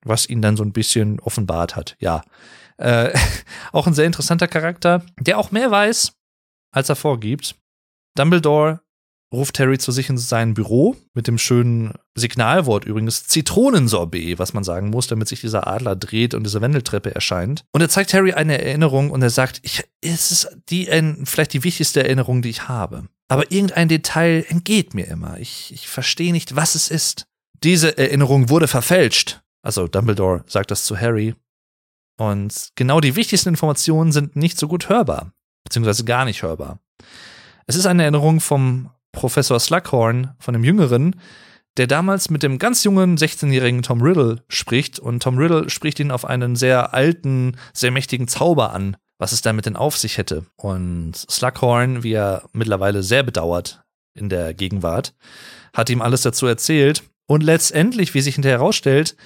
[0.04, 1.96] was ihn dann so ein bisschen offenbart hat.
[1.98, 2.22] Ja.
[2.76, 3.12] Äh,
[3.72, 6.12] auch ein sehr interessanter Charakter, der auch mehr weiß,
[6.72, 7.56] als er vorgibt.
[8.16, 8.83] Dumbledore
[9.34, 14.64] ruft Harry zu sich in sein Büro mit dem schönen Signalwort übrigens Zitronensorbet, was man
[14.64, 17.64] sagen muss, damit sich dieser Adler dreht und diese Wendeltreppe erscheint.
[17.72, 20.86] Und er zeigt Harry eine Erinnerung und er sagt, ich, es ist die,
[21.24, 23.08] vielleicht die wichtigste Erinnerung, die ich habe.
[23.28, 25.38] Aber irgendein Detail entgeht mir immer.
[25.38, 27.26] Ich, ich verstehe nicht, was es ist.
[27.62, 29.40] Diese Erinnerung wurde verfälscht.
[29.62, 31.34] Also Dumbledore sagt das zu Harry.
[32.16, 35.32] Und genau die wichtigsten Informationen sind nicht so gut hörbar,
[35.64, 36.78] beziehungsweise gar nicht hörbar.
[37.66, 41.16] Es ist eine Erinnerung vom Professor Slughorn, von dem Jüngeren,
[41.76, 44.98] der damals mit dem ganz jungen 16-jährigen Tom Riddle spricht.
[44.98, 49.42] Und Tom Riddle spricht ihn auf einen sehr alten, sehr mächtigen Zauber an, was es
[49.42, 50.44] damit denn auf sich hätte.
[50.56, 53.82] Und Slughorn, wie er mittlerweile sehr bedauert
[54.14, 55.14] in der Gegenwart,
[55.72, 57.02] hat ihm alles dazu erzählt.
[57.26, 59.16] Und letztendlich, wie sich hinterher herausstellt,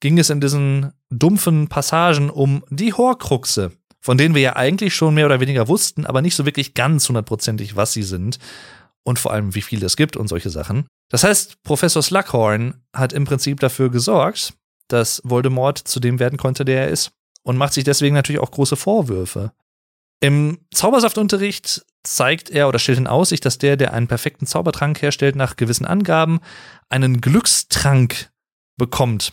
[0.00, 5.14] ging es in diesen dumpfen Passagen um die Horcruxe, von denen wir ja eigentlich schon
[5.14, 8.38] mehr oder weniger wussten, aber nicht so wirklich ganz hundertprozentig, was sie sind
[9.08, 10.86] und vor allem, wie viel es gibt und solche Sachen.
[11.10, 14.52] Das heißt, Professor Slughorn hat im Prinzip dafür gesorgt,
[14.88, 17.12] dass Voldemort zu dem werden konnte, der er ist
[17.42, 19.52] und macht sich deswegen natürlich auch große Vorwürfe.
[20.20, 25.36] Im Zaubersaftunterricht zeigt er oder stellt in Aussicht, dass der, der einen perfekten Zaubertrank herstellt,
[25.36, 26.40] nach gewissen Angaben
[26.90, 28.28] einen Glückstrank
[28.76, 29.32] bekommt.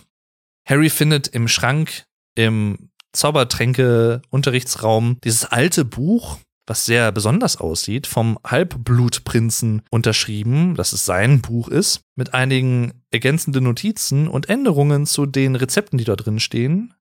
[0.66, 9.84] Harry findet im Schrank im Zaubertränke-Unterrichtsraum dieses alte Buch, was sehr besonders aussieht, vom Halbblutprinzen
[9.92, 15.98] unterschrieben, dass es sein Buch ist, mit einigen ergänzenden Notizen und Änderungen zu den Rezepten,
[15.98, 16.94] die dort drin stehen.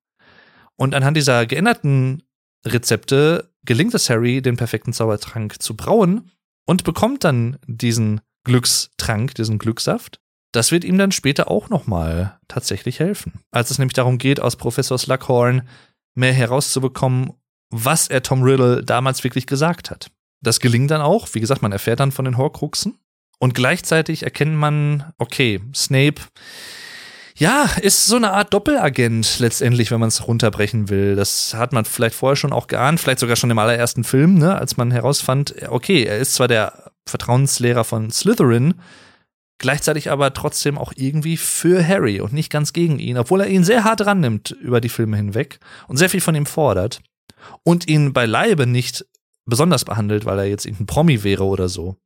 [0.77, 2.23] Und anhand dieser geänderten
[2.67, 6.31] Rezepte gelingt es Harry, den perfekten Zaubertrank zu brauen
[6.67, 10.21] und bekommt dann diesen Glückstrank, diesen Glückssaft.
[10.53, 13.41] Das wird ihm dann später auch nochmal tatsächlich helfen.
[13.51, 15.63] Als es nämlich darum geht, aus Professor Slughorn
[16.15, 17.33] mehr herauszubekommen,
[17.75, 20.11] was er Tom Riddle damals wirklich gesagt hat.
[20.41, 21.29] Das gelingt dann auch.
[21.33, 22.99] Wie gesagt, man erfährt dann von den Horcruxen.
[23.39, 26.23] Und gleichzeitig erkennt man, okay, Snape,
[27.37, 31.17] ja, ist so eine Art Doppelagent letztendlich, wenn man es runterbrechen will.
[31.17, 34.57] Das hat man vielleicht vorher schon auch geahnt, vielleicht sogar schon im allerersten Film, ne,
[34.57, 38.75] als man herausfand, okay, er ist zwar der Vertrauenslehrer von Slytherin,
[39.59, 43.65] gleichzeitig aber trotzdem auch irgendwie für Harry und nicht ganz gegen ihn, obwohl er ihn
[43.65, 47.03] sehr hart rannimmt über die Filme hinweg und sehr viel von ihm fordert
[47.63, 49.05] und ihn beileibe nicht
[49.47, 51.97] besonders behandelt, weil er jetzt irgendein Promi wäre oder so.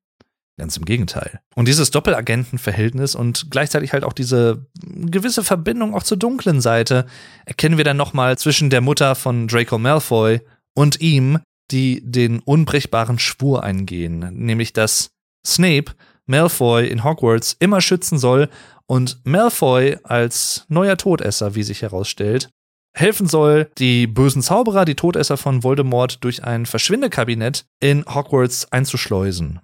[0.58, 1.40] Ganz im Gegenteil.
[1.54, 7.06] Und dieses Doppelagentenverhältnis und gleichzeitig halt auch diese gewisse Verbindung auch zur dunklen Seite
[7.46, 10.40] erkennen wir dann nochmal zwischen der Mutter von Draco Malfoy
[10.74, 11.38] und ihm,
[11.70, 15.10] die den unbrechbaren Schwur eingehen, nämlich dass
[15.46, 15.92] Snape
[16.26, 18.48] Malfoy in Hogwarts immer schützen soll
[18.86, 22.50] und Malfoy als neuer Todesser, wie sich herausstellt,
[22.94, 29.60] helfen soll, die bösen Zauberer, die Todesser von Voldemort durch ein Verschwindekabinett in Hogwarts einzuschleusen.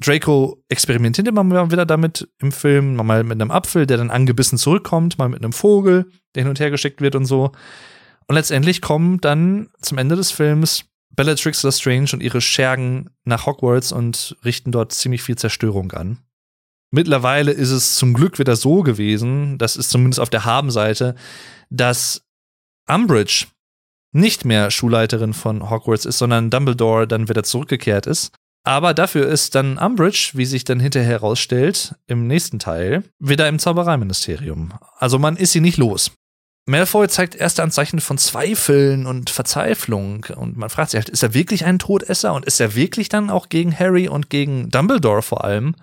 [0.00, 4.58] Draco experimentiert immer mal wieder damit im Film, mal mit einem Apfel, der dann angebissen
[4.58, 7.52] zurückkommt, mal mit einem Vogel, der hin und her geschickt wird und so.
[8.26, 13.92] Und letztendlich kommen dann zum Ende des Films Bellatrix Lestrange und ihre Schergen nach Hogwarts
[13.92, 16.18] und richten dort ziemlich viel Zerstörung an.
[16.90, 21.14] Mittlerweile ist es zum Glück wieder so gewesen, das ist zumindest auf der Habenseite,
[21.70, 22.23] dass
[22.88, 23.46] Umbridge
[24.12, 28.32] nicht mehr Schulleiterin von Hogwarts ist, sondern Dumbledore dann wieder zurückgekehrt ist.
[28.66, 33.58] Aber dafür ist dann Umbridge, wie sich dann hinterher herausstellt, im nächsten Teil, wieder im
[33.58, 34.72] Zaubereiministerium.
[34.96, 36.12] Also man ist sie nicht los.
[36.66, 41.34] Malfoy zeigt erste Anzeichen von Zweifeln und Verzweiflung und man fragt sich halt, ist er
[41.34, 45.44] wirklich ein Todesser und ist er wirklich dann auch gegen Harry und gegen Dumbledore vor
[45.44, 45.76] allem?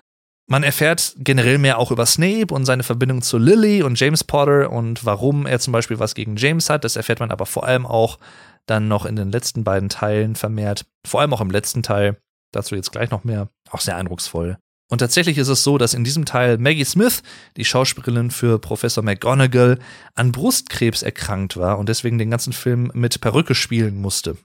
[0.52, 4.70] Man erfährt generell mehr auch über Snape und seine Verbindung zu Lily und James Potter
[4.70, 6.84] und warum er zum Beispiel was gegen James hat.
[6.84, 8.18] Das erfährt man aber vor allem auch
[8.66, 10.84] dann noch in den letzten beiden Teilen vermehrt.
[11.06, 12.18] Vor allem auch im letzten Teil.
[12.52, 13.48] Dazu jetzt gleich noch mehr.
[13.70, 14.58] Auch sehr eindrucksvoll.
[14.90, 17.22] Und tatsächlich ist es so, dass in diesem Teil Maggie Smith,
[17.56, 19.78] die Schauspielerin für Professor McGonagall,
[20.16, 24.36] an Brustkrebs erkrankt war und deswegen den ganzen Film mit Perücke spielen musste.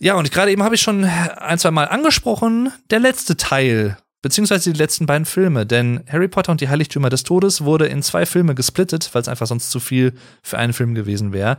[0.00, 4.72] Ja, und gerade eben habe ich schon ein, zwei Mal angesprochen, der letzte Teil, beziehungsweise
[4.72, 8.26] die letzten beiden Filme, denn Harry Potter und die Heiligtümer des Todes wurde in zwei
[8.26, 11.58] Filme gesplittet, weil es einfach sonst zu viel für einen Film gewesen wäre,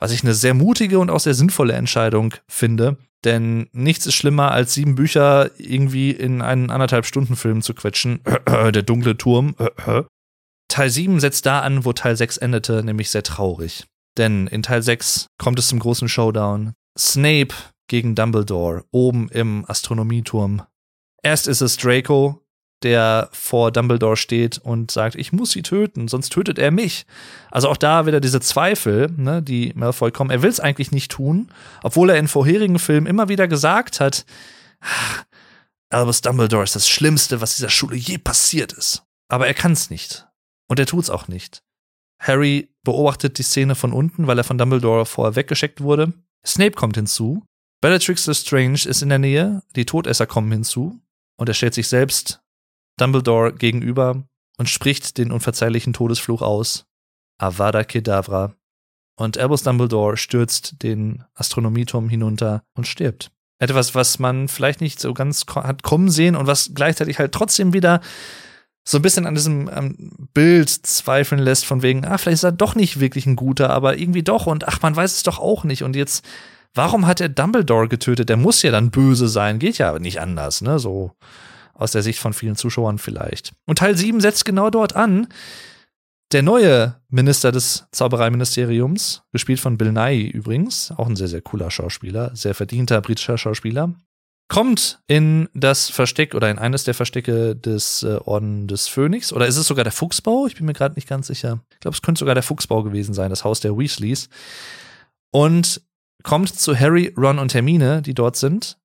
[0.00, 4.50] was ich eine sehr mutige und auch sehr sinnvolle Entscheidung finde, denn nichts ist schlimmer,
[4.50, 8.18] als sieben Bücher irgendwie in einen anderthalb Stunden Film zu quetschen.
[8.48, 9.54] Der dunkle Turm.
[10.68, 13.86] Teil 7 setzt da an, wo Teil 6 endete, nämlich sehr traurig.
[14.16, 16.72] Denn in Teil 6 kommt es zum großen Showdown.
[16.98, 17.54] Snape
[17.86, 20.62] gegen Dumbledore oben im Astronomieturm.
[21.22, 22.42] Erst ist es Draco,
[22.82, 27.06] der vor Dumbledore steht und sagt, ich muss sie töten, sonst tötet er mich.
[27.50, 30.30] Also auch da wieder diese Zweifel, ne, die Malfoy kommen.
[30.30, 31.50] Er will es eigentlich nicht tun,
[31.82, 34.24] obwohl er in vorherigen Filmen immer wieder gesagt hat,
[34.80, 35.22] ah,
[35.90, 39.02] Albus Dumbledore ist das Schlimmste, was dieser Schule je passiert ist.
[39.28, 40.26] Aber er kann es nicht.
[40.68, 41.62] Und er tut's auch nicht.
[42.20, 46.12] Harry beobachtet die Szene von unten, weil er von Dumbledore vorher weggeschickt wurde.
[46.46, 47.44] Snape kommt hinzu.
[47.80, 49.62] Bellatrix Lestrange ist in der Nähe.
[49.76, 51.00] Die Todesser kommen hinzu.
[51.38, 52.40] Und er stellt sich selbst
[52.98, 54.24] Dumbledore gegenüber
[54.58, 56.84] und spricht den unverzeihlichen Todesfluch aus.
[57.38, 58.54] Avada Kedavra.
[59.16, 63.30] Und Albus Dumbledore stürzt den Astronomieturm hinunter und stirbt.
[63.60, 67.72] Etwas, was man vielleicht nicht so ganz hat kommen sehen und was gleichzeitig halt trotzdem
[67.72, 68.00] wieder
[68.84, 72.52] so ein bisschen an diesem ähm, Bild zweifeln lässt, von wegen, ah, vielleicht ist er
[72.52, 75.64] doch nicht wirklich ein guter, aber irgendwie doch und ach, man weiß es doch auch
[75.64, 75.82] nicht.
[75.82, 76.24] Und jetzt,
[76.78, 78.30] warum hat er Dumbledore getötet?
[78.30, 80.78] Der muss ja dann böse sein, geht ja nicht anders, ne?
[80.78, 81.12] So
[81.74, 83.52] aus der Sicht von vielen Zuschauern vielleicht.
[83.66, 85.26] Und Teil 7 setzt genau dort an.
[86.32, 91.70] Der neue Minister des Zaubereiministeriums, gespielt von Bill Nye übrigens, auch ein sehr, sehr cooler
[91.70, 93.94] Schauspieler, sehr verdienter britischer Schauspieler,
[94.48, 99.32] kommt in das Versteck oder in eines der Verstecke des äh, Orden des Phönix.
[99.32, 100.46] Oder ist es sogar der Fuchsbau?
[100.46, 101.60] Ich bin mir gerade nicht ganz sicher.
[101.72, 104.28] Ich glaube, es könnte sogar der Fuchsbau gewesen sein, das Haus der Weasleys.
[105.30, 105.82] Und
[106.22, 108.78] kommt zu Harry, Ron und Hermine, die dort sind,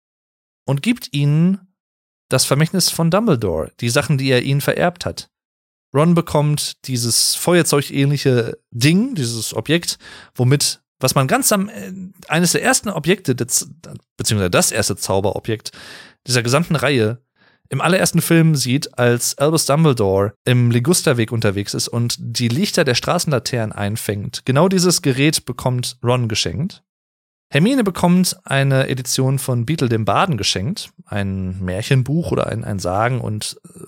[0.65, 1.73] und gibt ihnen
[2.29, 5.29] das Vermächtnis von Dumbledore, die Sachen, die er ihnen vererbt hat.
[5.93, 9.99] Ron bekommt dieses Feuerzeugähnliche Ding, dieses Objekt,
[10.33, 11.93] womit, was man ganz am, äh,
[12.27, 15.71] eines der ersten Objekte, beziehungsweise das erste Zauberobjekt
[16.25, 17.21] dieser gesamten Reihe
[17.69, 22.95] im allerersten Film sieht, als Albus Dumbledore im Ligusterweg unterwegs ist und die Lichter der
[22.95, 24.45] Straßenlaternen einfängt.
[24.45, 26.83] Genau dieses Gerät bekommt Ron geschenkt.
[27.53, 33.21] Hermine bekommt eine Edition von Beetle dem Baden geschenkt, ein Märchenbuch oder ein, ein Sagen-
[33.21, 33.79] und äh,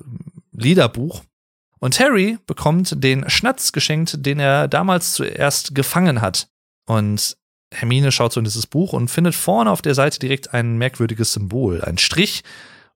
[0.52, 1.24] Liederbuch.
[1.80, 6.48] Und Harry bekommt den Schnatz geschenkt, den er damals zuerst gefangen hat.
[6.86, 7.38] Und
[7.74, 11.34] Hermine schaut so in dieses Buch und findet vorne auf der Seite direkt ein merkwürdiges
[11.34, 12.44] Symbol, ein Strich.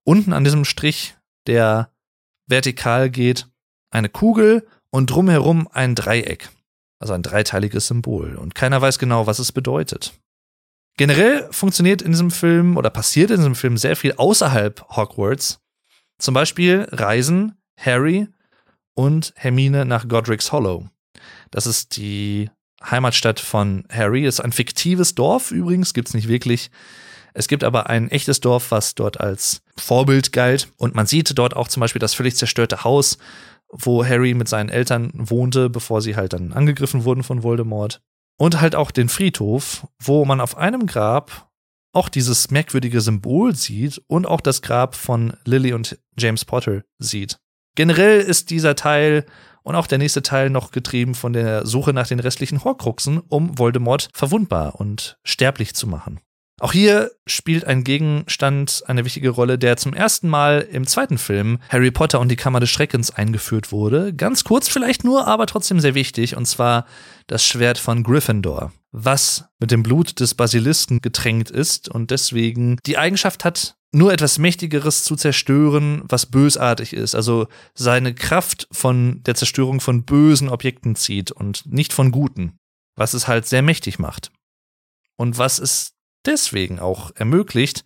[0.03, 1.15] Unten an diesem Strich,
[1.47, 1.89] der
[2.45, 3.47] vertikal geht,
[3.89, 6.49] eine Kugel und drumherum ein Dreieck.
[6.99, 8.35] Also ein dreiteiliges Symbol.
[8.35, 10.13] Und keiner weiß genau, was es bedeutet.
[10.99, 15.61] Generell funktioniert in diesem Film oder passiert in diesem Film sehr viel außerhalb Hogwarts.
[16.17, 18.27] Zum Beispiel reisen Harry
[18.95, 20.89] und Hermine nach Godric's Hollow.
[21.51, 22.49] Das ist die
[22.83, 24.25] Heimatstadt von Harry.
[24.25, 26.69] Ist ein fiktives Dorf übrigens, gibt's nicht wirklich.
[27.33, 30.67] Es gibt aber ein echtes Dorf, was dort als Vorbild galt.
[30.75, 33.17] Und man sieht dort auch zum Beispiel das völlig zerstörte Haus,
[33.69, 38.01] wo Harry mit seinen Eltern wohnte, bevor sie halt dann angegriffen wurden von Voldemort.
[38.39, 41.51] Und halt auch den Friedhof, wo man auf einem Grab
[41.91, 47.37] auch dieses merkwürdige Symbol sieht und auch das Grab von Lily und James Potter sieht.
[47.75, 49.25] Generell ist dieser Teil
[49.63, 53.57] und auch der nächste Teil noch getrieben von der Suche nach den restlichen Horcruxen, um
[53.57, 56.21] Voldemort verwundbar und sterblich zu machen.
[56.59, 61.59] Auch hier spielt ein Gegenstand eine wichtige Rolle, der zum ersten Mal im zweiten Film
[61.69, 64.13] Harry Potter und die Kammer des Schreckens eingeführt wurde.
[64.13, 66.85] Ganz kurz vielleicht nur, aber trotzdem sehr wichtig, und zwar
[67.27, 72.97] das Schwert von Gryffindor, was mit dem Blut des Basilisken getränkt ist und deswegen die
[72.97, 77.15] Eigenschaft hat, nur etwas Mächtigeres zu zerstören, was bösartig ist.
[77.15, 82.57] Also seine Kraft von der Zerstörung von bösen Objekten zieht und nicht von guten,
[82.95, 84.31] was es halt sehr mächtig macht.
[85.17, 87.83] Und was es deswegen auch ermöglicht,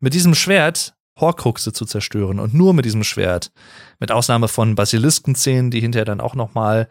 [0.00, 3.50] mit diesem Schwert Horcruxe zu zerstören und nur mit diesem Schwert.
[3.98, 6.88] Mit Ausnahme von Basiliskenzähnen, die hinterher dann auch nochmal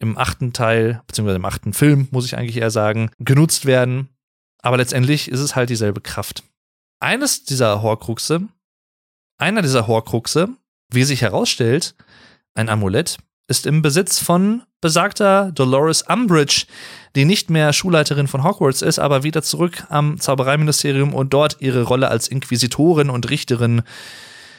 [0.00, 4.08] im achten Teil, beziehungsweise im achten Film, muss ich eigentlich eher sagen, genutzt werden.
[4.60, 6.42] Aber letztendlich ist es halt dieselbe Kraft.
[7.00, 8.48] Eines dieser Horcruxe,
[9.38, 10.48] einer dieser Horcruxe,
[10.92, 11.94] wie sich herausstellt,
[12.54, 13.18] ein Amulett,
[13.48, 16.66] ist im Besitz von besagter Dolores Umbridge,
[17.16, 21.82] die nicht mehr Schulleiterin von Hogwarts ist, aber wieder zurück am Zaubereiministerium und dort ihre
[21.82, 23.82] Rolle als Inquisitorin und Richterin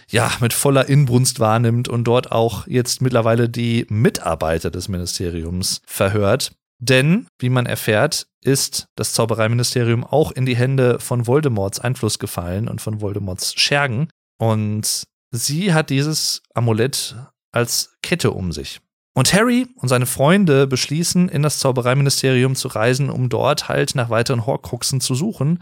[0.10, 6.52] ja, mit voller Inbrunst wahrnimmt und dort auch jetzt mittlerweile die Mitarbeiter des Ministeriums verhört.
[6.80, 12.68] Denn, wie man erfährt, ist das Zaubereiministerium auch in die Hände von Voldemorts Einfluss gefallen
[12.68, 14.10] und von Voldemorts Schergen.
[14.40, 17.16] Und sie hat dieses Amulett
[17.52, 18.80] als Kette um sich.
[19.20, 24.10] Und Harry und seine Freunde beschließen, in das Zaubereiministerium zu reisen, um dort halt nach
[24.10, 25.62] weiteren Horcruxen zu suchen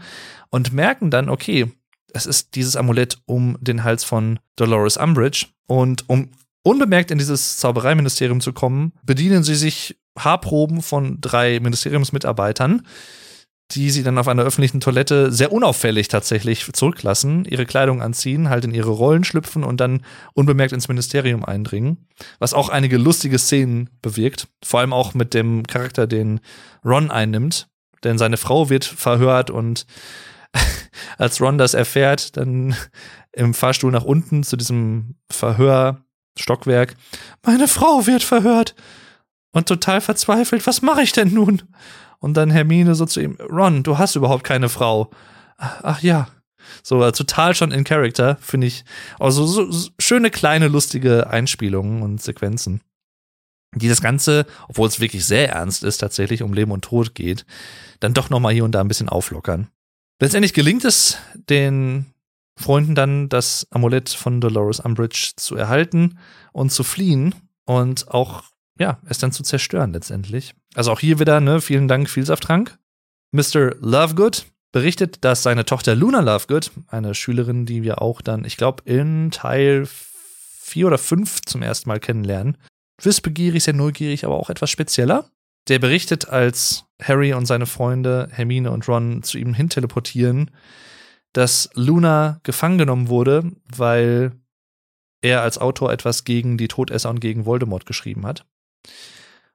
[0.50, 1.66] und merken dann, okay,
[2.12, 5.46] es ist dieses Amulett um den Hals von Dolores Umbridge.
[5.66, 6.28] Und um
[6.62, 12.86] unbemerkt in dieses Zaubereiministerium zu kommen, bedienen sie sich Haarproben von drei Ministeriumsmitarbeitern,
[13.72, 18.64] die sie dann auf einer öffentlichen Toilette sehr unauffällig tatsächlich zurücklassen, ihre Kleidung anziehen, halt
[18.64, 22.08] in ihre Rollen schlüpfen und dann unbemerkt ins Ministerium eindringen.
[22.38, 24.48] Was auch einige lustige Szenen bewirkt.
[24.64, 26.40] Vor allem auch mit dem Charakter, den
[26.84, 27.68] Ron einnimmt.
[28.04, 29.86] Denn seine Frau wird verhört und
[31.18, 32.74] als Ron das erfährt, dann
[33.32, 36.94] im Fahrstuhl nach unten zu diesem Verhörstockwerk.
[37.44, 38.74] Meine Frau wird verhört.
[39.52, 41.62] Und total verzweifelt, was mache ich denn nun?
[42.18, 45.10] Und dann Hermine so zu ihm, Ron, du hast überhaupt keine Frau.
[45.56, 46.28] Ach ja.
[46.82, 48.84] So, äh, total schon in Character, finde ich.
[49.18, 52.82] Also so, so schöne kleine lustige Einspielungen und Sequenzen.
[53.74, 57.46] Die das Ganze, obwohl es wirklich sehr ernst ist, tatsächlich um Leben und Tod geht,
[58.00, 59.68] dann doch nochmal hier und da ein bisschen auflockern.
[60.20, 62.06] Letztendlich gelingt es den
[62.56, 66.18] Freunden dann, das Amulett von Dolores Umbridge zu erhalten
[66.52, 67.34] und zu fliehen
[67.64, 68.42] und auch
[68.78, 70.54] ja, es dann zu zerstören letztendlich.
[70.74, 72.78] Also auch hier wieder, ne, vielen Dank, Vielsafttrank.
[73.32, 73.74] Mr.
[73.80, 78.82] Lovegood berichtet, dass seine Tochter Luna Lovegood, eine Schülerin, die wir auch dann, ich glaube,
[78.84, 82.56] in Teil 4 oder 5 zum ersten Mal kennenlernen,
[83.02, 85.30] wissbegierig, sehr neugierig, aber auch etwas spezieller.
[85.68, 90.50] Der berichtet, als Harry und seine Freunde Hermine und Ron zu ihm hin teleportieren,
[91.32, 94.32] dass Luna gefangen genommen wurde, weil
[95.20, 98.46] er als Autor etwas gegen die Todesser und gegen Voldemort geschrieben hat.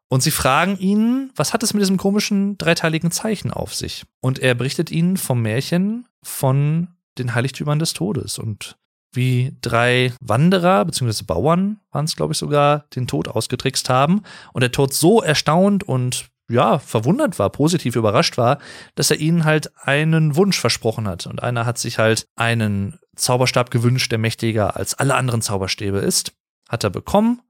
[0.08, 4.06] Und sie fragen ihn, was hat es mit diesem komischen dreiteiligen Zeichen auf sich?
[4.22, 8.78] Und er berichtet ihnen vom Märchen von den Heiligtümern des Todes und
[9.12, 11.24] wie drei Wanderer bzw.
[11.26, 14.24] Bauern waren es, glaube ich, sogar, den Tod ausgetrickst haben
[14.54, 18.60] und der Tod so erstaunt und ja, verwundert war, positiv überrascht war,
[18.95, 21.26] dass er ihnen halt einen Wunsch versprochen hat.
[21.26, 26.34] Und einer hat sich halt einen Zauberstab gewünscht, der mächtiger als alle anderen Zauberstäbe ist.
[26.68, 27.41] Hat er bekommen.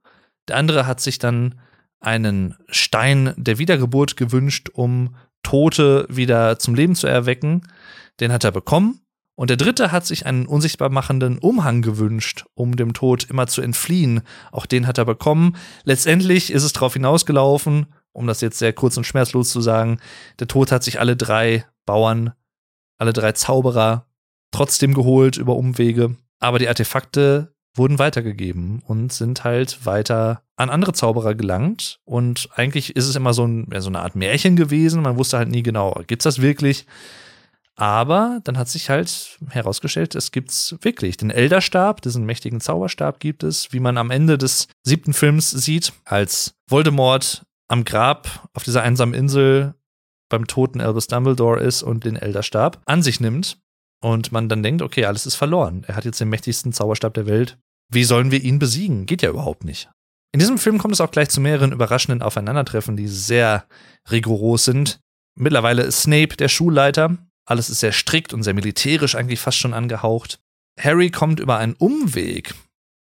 [0.48, 1.60] Der andere hat sich dann
[2.00, 7.68] einen Stein der Wiedergeburt gewünscht, um Tote wieder zum Leben zu erwecken.
[8.20, 9.00] Den hat er bekommen.
[9.36, 13.62] Und der dritte hat sich einen unsichtbar machenden Umhang gewünscht, um dem Tod immer zu
[13.62, 14.22] entfliehen.
[14.52, 15.56] Auch den hat er bekommen.
[15.86, 20.00] Letztendlich ist es darauf hinausgelaufen, um das jetzt sehr kurz und schmerzlos zu sagen,
[20.40, 22.34] der Tod hat sich alle drei Bauern,
[23.00, 24.08] alle drei Zauberer
[24.52, 26.16] trotzdem geholt über Umwege.
[26.40, 32.00] Aber die Artefakte wurden weitergegeben und sind halt weiter an andere Zauberer gelangt.
[32.06, 35.02] Und eigentlich ist es immer so, ein, so eine Art Märchen gewesen.
[35.02, 36.86] Man wusste halt nie genau, gibt's das wirklich?
[37.76, 41.18] Aber dann hat sich halt herausgestellt, es gibt's wirklich.
[41.18, 45.92] Den Elderstab, diesen mächtigen Zauberstab gibt es, wie man am Ende des siebten Films sieht,
[46.06, 49.74] als Voldemort am Grab auf dieser einsamen Insel
[50.30, 53.58] beim toten Albus Dumbledore ist und den Elderstab an sich nimmt
[54.04, 55.86] und man dann denkt, okay, alles ist verloren.
[55.88, 57.58] Er hat jetzt den mächtigsten Zauberstab der Welt.
[57.90, 59.06] Wie sollen wir ihn besiegen?
[59.06, 59.90] Geht ja überhaupt nicht.
[60.34, 63.66] In diesem Film kommt es auch gleich zu mehreren überraschenden Aufeinandertreffen, die sehr
[64.12, 65.00] rigoros sind.
[65.36, 67.18] Mittlerweile ist Snape der Schulleiter.
[67.46, 70.42] Alles ist sehr strikt und sehr militärisch eigentlich fast schon angehaucht.
[70.78, 72.56] Harry kommt über einen Umweg,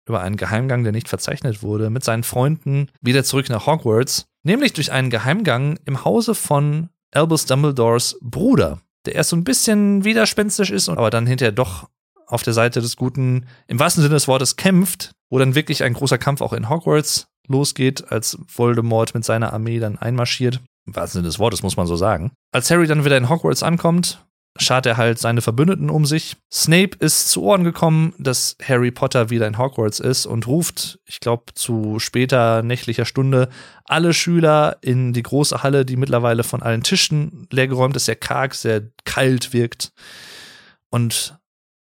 [0.06, 4.74] über einen Geheimgang, der nicht verzeichnet wurde, mit seinen Freunden wieder zurück nach Hogwarts, nämlich
[4.74, 10.72] durch einen Geheimgang im Hause von Albus Dumbledores Bruder, der erst so ein bisschen widerspenstisch
[10.72, 11.90] ist, aber dann hinterher doch
[12.28, 15.94] auf der Seite des Guten im wahrsten Sinne des Wortes kämpft, wo dann wirklich ein
[15.94, 20.62] großer Kampf auch in Hogwarts losgeht, als Voldemort mit seiner Armee dann einmarschiert.
[20.86, 22.32] Im wahrsten Sinne des Wortes muss man so sagen.
[22.52, 24.26] Als Harry dann wieder in Hogwarts ankommt,
[24.58, 26.38] schart er halt seine Verbündeten um sich.
[26.52, 31.20] Snape ist zu Ohren gekommen, dass Harry Potter wieder in Hogwarts ist und ruft, ich
[31.20, 33.50] glaube, zu später nächtlicher Stunde
[33.86, 38.54] alle Schüler in die große Halle, die mittlerweile von allen Tischen leergeräumt ist, sehr karg,
[38.54, 39.92] sehr kalt wirkt.
[40.90, 41.40] Und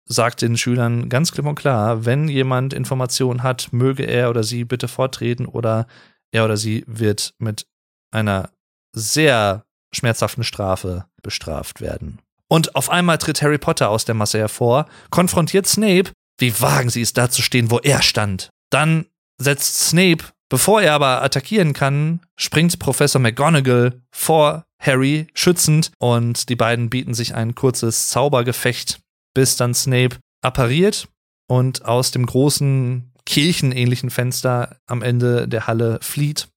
[0.08, 4.64] sagt den Schülern ganz klipp und klar, wenn jemand Informationen hat, möge er oder sie
[4.64, 5.88] bitte vortreten oder
[6.32, 7.68] er oder sie wird mit
[8.12, 8.52] einer
[8.94, 12.20] sehr schmerzhaften Strafe bestraft werden.
[12.47, 16.11] Und auf einmal tritt Harry Potter aus der Masse hervor, konfrontiert Snape.
[16.38, 18.49] Wie wagen sie es da zu stehen, wo er stand?
[18.69, 19.05] Dann
[19.38, 26.55] setzt Snape, bevor er aber attackieren kann, springt Professor McGonagall vor Harry schützend und die
[26.55, 28.99] beiden bieten sich ein kurzes Zaubergefecht,
[29.34, 31.07] bis dann Snape appariert
[31.47, 36.47] und aus dem großen kirchenähnlichen Fenster am Ende der Halle flieht.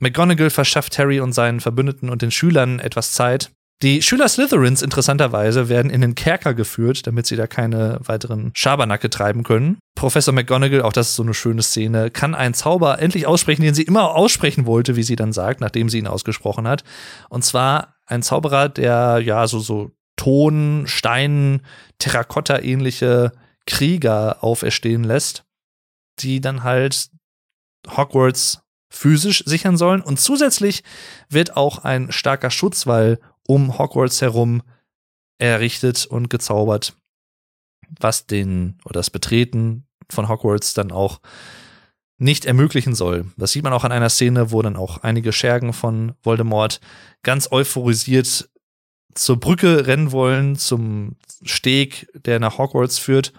[0.00, 3.50] McGonagall verschafft Harry und seinen Verbündeten und den Schülern etwas Zeit.
[3.80, 9.08] Die Schüler Slytherins interessanterweise werden in den Kerker geführt, damit sie da keine weiteren Schabernacke
[9.08, 9.78] treiben können.
[9.94, 13.74] Professor McGonagall, auch das ist so eine schöne Szene, kann einen Zauber endlich aussprechen, den
[13.74, 16.82] sie immer aussprechen wollte, wie sie dann sagt, nachdem sie ihn ausgesprochen hat.
[17.28, 21.62] Und zwar ein Zauberer, der ja so, so Ton, Stein,
[21.98, 23.30] Terrakotta ähnliche
[23.64, 25.44] Krieger auferstehen lässt,
[26.18, 27.10] die dann halt
[27.96, 30.00] Hogwarts physisch sichern sollen.
[30.00, 30.82] Und zusätzlich
[31.28, 34.62] wird auch ein starker Schutzwall um Hogwarts herum
[35.38, 36.94] errichtet und gezaubert,
[37.98, 41.20] was den oder das Betreten von Hogwarts dann auch
[42.18, 43.26] nicht ermöglichen soll.
[43.36, 46.80] Das sieht man auch an einer Szene, wo dann auch einige Schergen von Voldemort
[47.22, 48.50] ganz euphorisiert
[49.14, 53.32] zur Brücke rennen wollen, zum Steg, der nach Hogwarts führt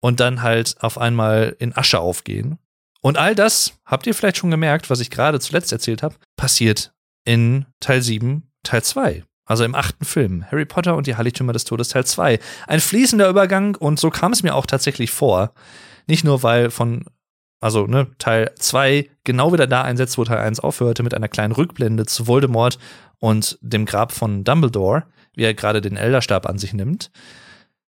[0.00, 2.58] und dann halt auf einmal in Asche aufgehen.
[3.02, 6.92] Und all das, habt ihr vielleicht schon gemerkt, was ich gerade zuletzt erzählt habe, passiert
[7.24, 9.24] in Teil 7, Teil 2.
[9.50, 12.38] Also im achten Film, Harry Potter und die Heiligtümer des Todes Teil 2.
[12.68, 15.54] Ein fließender Übergang und so kam es mir auch tatsächlich vor.
[16.06, 17.06] Nicht nur, weil von,
[17.58, 21.50] also ne, Teil 2 genau wieder da einsetzt, wo Teil 1 aufhörte, mit einer kleinen
[21.50, 22.78] Rückblende zu Voldemort
[23.18, 27.10] und dem Grab von Dumbledore, wie er gerade den Elderstab an sich nimmt.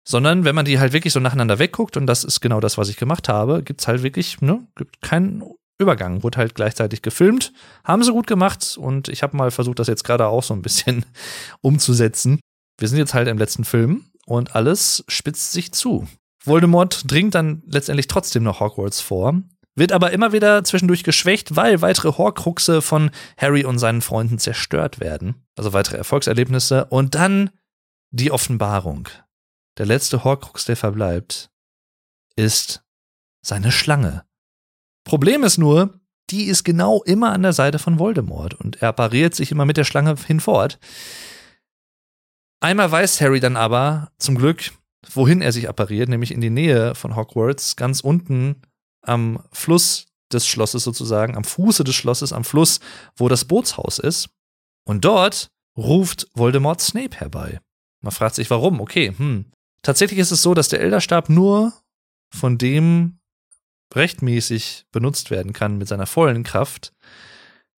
[0.06, 2.88] Sondern wenn man die halt wirklich so nacheinander wegguckt, und das ist genau das, was
[2.88, 5.44] ich gemacht habe, gibt's halt wirklich, ne, gibt keinen
[5.80, 7.53] Übergang, wurde halt gleichzeitig gefilmt.
[7.84, 10.61] Haben sie gut gemacht und ich habe mal versucht, das jetzt gerade auch so ein
[10.61, 11.06] bisschen
[11.61, 12.39] umzusetzen.
[12.77, 16.07] Wir sind jetzt halt im letzten Film und alles spitzt sich zu.
[16.43, 19.41] Voldemort dringt dann letztendlich trotzdem noch Hogwarts vor,
[19.76, 24.99] wird aber immer wieder zwischendurch geschwächt, weil weitere Horcruxe von Harry und seinen Freunden zerstört
[24.99, 25.47] werden.
[25.57, 27.49] Also weitere Erfolgserlebnisse und dann
[28.11, 29.07] die Offenbarung.
[29.77, 31.49] Der letzte Horcrux, der verbleibt,
[32.35, 32.84] ist
[33.41, 34.26] seine Schlange.
[35.03, 35.99] Problem ist nur,
[36.30, 39.77] die ist genau immer an der Seite von Voldemort und er pariert sich immer mit
[39.77, 40.80] der Schlange hinfort.
[42.61, 44.71] Einmal weiß Harry dann aber, zum Glück,
[45.13, 48.61] wohin er sich appariert, nämlich in die Nähe von Hogwarts, ganz unten
[49.01, 52.80] am Fluss des Schlosses sozusagen, am Fuße des Schlosses, am Fluss,
[53.15, 54.30] wo das Bootshaus ist.
[54.85, 57.59] Und dort ruft Voldemort Snape herbei.
[58.01, 58.81] Man fragt sich, warum?
[58.81, 59.45] Okay, hm.
[59.81, 61.73] Tatsächlich ist es so, dass der Elderstab nur
[62.30, 63.19] von dem
[63.95, 66.94] rechtmäßig benutzt werden kann mit seiner vollen Kraft,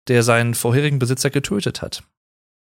[0.09, 2.03] der seinen vorherigen Besitzer getötet hat.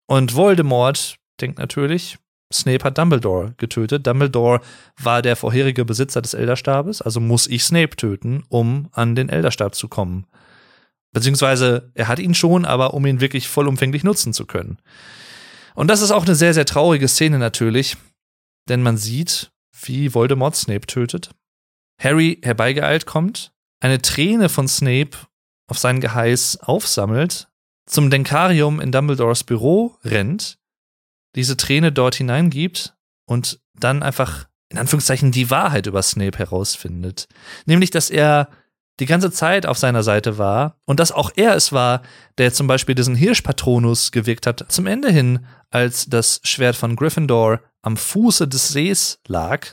[0.07, 2.17] Und Voldemort denkt natürlich,
[2.53, 4.05] Snape hat Dumbledore getötet.
[4.05, 4.61] Dumbledore
[4.97, 9.75] war der vorherige Besitzer des Elderstabes, also muss ich Snape töten, um an den Elderstab
[9.75, 10.27] zu kommen.
[11.13, 14.77] Beziehungsweise er hat ihn schon, aber um ihn wirklich vollumfänglich nutzen zu können.
[15.75, 17.97] Und das ist auch eine sehr, sehr traurige Szene natürlich,
[18.69, 19.51] denn man sieht,
[19.83, 21.31] wie Voldemort Snape tötet.
[22.01, 25.11] Harry herbeigeeilt kommt, eine Träne von Snape
[25.67, 27.49] auf sein Geheiß aufsammelt,
[27.85, 30.57] zum Denkarium in Dumbledores Büro rennt,
[31.35, 32.95] diese Träne dort hineingibt
[33.25, 37.27] und dann einfach in Anführungszeichen die Wahrheit über Snape herausfindet.
[37.65, 38.49] Nämlich, dass er
[38.99, 42.01] die ganze Zeit auf seiner Seite war und dass auch er es war,
[42.37, 47.61] der zum Beispiel diesen Hirschpatronus gewirkt hat, zum Ende hin, als das Schwert von Gryffindor
[47.81, 49.67] am Fuße des Sees lag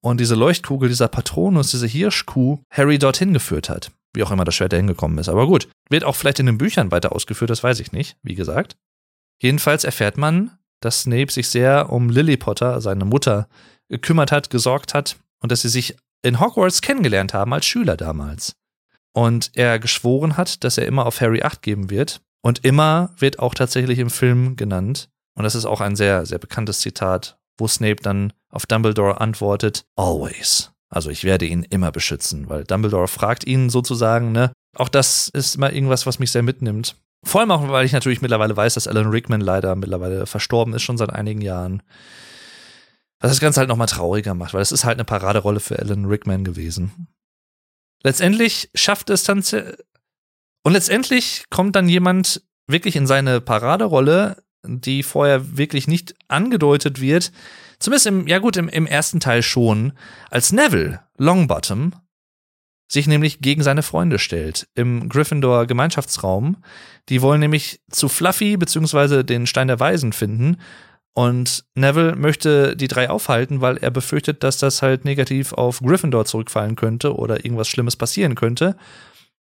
[0.00, 3.90] und diese Leuchtkugel, dieser Patronus, diese Hirschkuh Harry dorthin geführt hat.
[4.14, 5.28] Wie auch immer das Schwert da hingekommen ist.
[5.28, 8.34] Aber gut, wird auch vielleicht in den Büchern weiter ausgeführt, das weiß ich nicht, wie
[8.34, 8.76] gesagt.
[9.40, 13.48] Jedenfalls erfährt man, dass Snape sich sehr um Lily Potter, seine Mutter,
[13.88, 18.56] gekümmert hat, gesorgt hat und dass sie sich in Hogwarts kennengelernt haben als Schüler damals.
[19.14, 22.20] Und er geschworen hat, dass er immer auf Harry Acht geben wird.
[22.42, 25.08] Und immer wird auch tatsächlich im Film genannt.
[25.34, 29.84] Und das ist auch ein sehr, sehr bekanntes Zitat wo Snape dann auf Dumbledore antwortet,
[29.96, 30.72] always.
[30.88, 34.52] Also ich werde ihn immer beschützen, weil Dumbledore fragt ihn sozusagen, ne?
[34.76, 36.96] Auch das ist immer irgendwas, was mich sehr mitnimmt.
[37.24, 40.82] Vor allem auch, weil ich natürlich mittlerweile weiß, dass Alan Rickman leider mittlerweile verstorben ist,
[40.82, 41.82] schon seit einigen Jahren.
[43.20, 46.04] Was das Ganze halt nochmal trauriger macht, weil es ist halt eine Paraderolle für Alan
[46.04, 47.08] Rickman gewesen.
[48.04, 49.42] Letztendlich schafft es dann
[50.62, 57.32] und letztendlich kommt dann jemand wirklich in seine Paraderolle, die vorher wirklich nicht angedeutet wird.
[57.78, 59.92] Zumindest im, ja gut, im, im ersten Teil schon,
[60.30, 61.92] als Neville Longbottom
[62.90, 66.56] sich nämlich gegen seine Freunde stellt im Gryffindor Gemeinschaftsraum.
[67.10, 69.22] Die wollen nämlich zu Fluffy bzw.
[69.22, 70.56] den Stein der Weisen finden.
[71.12, 76.24] Und Neville möchte die drei aufhalten, weil er befürchtet, dass das halt negativ auf Gryffindor
[76.24, 78.76] zurückfallen könnte oder irgendwas Schlimmes passieren könnte.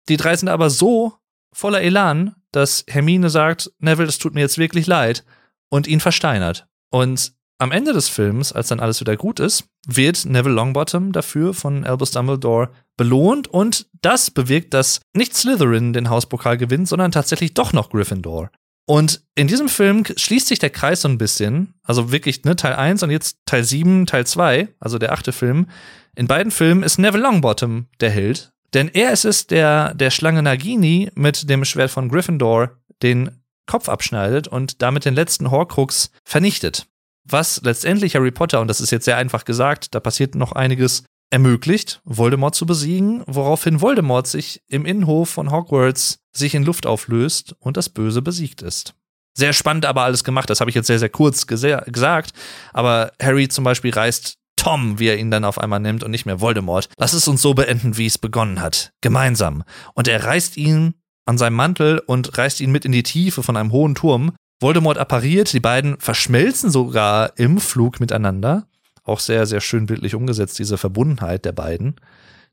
[0.07, 1.13] Die drei sind aber so
[1.53, 5.23] voller Elan, dass Hermine sagt, Neville, es tut mir jetzt wirklich leid
[5.69, 6.67] und ihn versteinert.
[6.89, 11.53] Und am Ende des Films, als dann alles wieder gut ist, wird Neville Longbottom dafür
[11.53, 17.53] von Albus Dumbledore belohnt und das bewirkt, dass nicht Slytherin den Hauspokal gewinnt, sondern tatsächlich
[17.53, 18.49] doch noch Gryffindor.
[18.85, 22.75] Und in diesem Film schließt sich der Kreis so ein bisschen, also wirklich ne, Teil
[22.75, 25.67] 1 und jetzt Teil 7, Teil 2, also der achte Film.
[26.15, 30.41] In beiden Filmen ist Neville Longbottom der Held, denn er ist es, der der Schlange
[30.41, 32.71] Nagini mit dem Schwert von Gryffindor
[33.01, 36.87] den Kopf abschneidet und damit den letzten Horcrux vernichtet.
[37.25, 41.03] Was letztendlich Harry Potter, und das ist jetzt sehr einfach gesagt, da passiert noch einiges,
[41.29, 47.55] ermöglicht, Voldemort zu besiegen, woraufhin Voldemort sich im Innenhof von Hogwarts sich in Luft auflöst
[47.59, 48.93] und das Böse besiegt ist.
[49.35, 52.33] Sehr spannend aber alles gemacht, das habe ich jetzt sehr, sehr kurz gesagt,
[52.71, 56.25] aber Harry zum Beispiel reißt Tom, wie er ihn dann auf einmal nimmt und nicht
[56.25, 56.89] mehr Voldemort.
[56.97, 58.91] Lass es uns so beenden, wie es begonnen hat.
[59.01, 59.63] Gemeinsam.
[59.93, 60.93] Und er reißt ihn
[61.25, 64.33] an seinem Mantel und reißt ihn mit in die Tiefe von einem hohen Turm.
[64.61, 68.67] Voldemort appariert, die beiden verschmelzen sogar im Flug miteinander.
[69.03, 71.95] Auch sehr, sehr schön bildlich umgesetzt, diese Verbundenheit der beiden.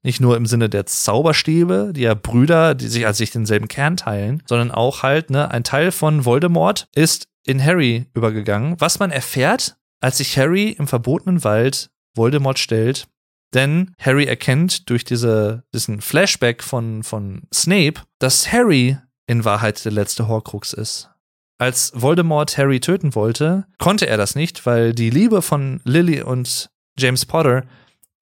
[0.03, 3.97] Nicht nur im Sinne der Zauberstäbe, die ja Brüder, die sich als sich denselben Kern
[3.97, 9.11] teilen, sondern auch halt, ne, ein Teil von Voldemort ist in Harry übergegangen, was man
[9.11, 13.07] erfährt, als sich Harry im verbotenen Wald Voldemort stellt
[13.55, 19.93] denn Harry erkennt durch diese, diesen Flashback von, von Snape, dass Harry in Wahrheit der
[19.93, 21.11] letzte Horcrux ist.
[21.59, 26.71] Als Voldemort Harry töten wollte, konnte er das nicht, weil die Liebe von Lily und
[26.99, 27.65] James Potter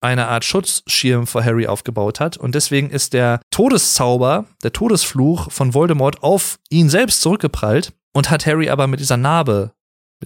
[0.00, 5.74] eine Art Schutzschirm vor Harry aufgebaut hat und deswegen ist der Todeszauber, der Todesfluch von
[5.74, 9.72] Voldemort auf ihn selbst zurückgeprallt und hat Harry aber mit dieser Narbe,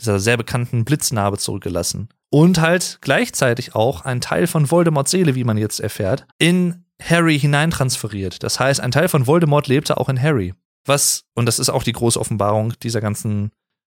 [0.00, 5.44] dieser sehr bekannten Blitznarbe zurückgelassen und halt gleichzeitig auch ein Teil von Voldemorts Seele, wie
[5.44, 8.42] man jetzt erfährt, in Harry hineintransferiert.
[8.42, 10.54] Das heißt, ein Teil von Voldemort lebte auch in Harry.
[10.86, 13.50] Was, und das ist auch die große Offenbarung dieser ganzen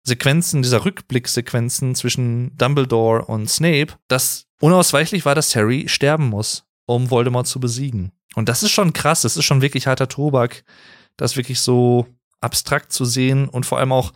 [0.05, 7.09] Sequenzen, dieser Rückblicksequenzen zwischen Dumbledore und Snape, dass unausweichlich war, dass Harry sterben muss, um
[7.09, 8.11] Voldemort zu besiegen.
[8.35, 10.63] Und das ist schon krass, das ist schon wirklich harter Tobak,
[11.17, 12.07] das wirklich so
[12.41, 14.11] abstrakt zu sehen und vor allem auch,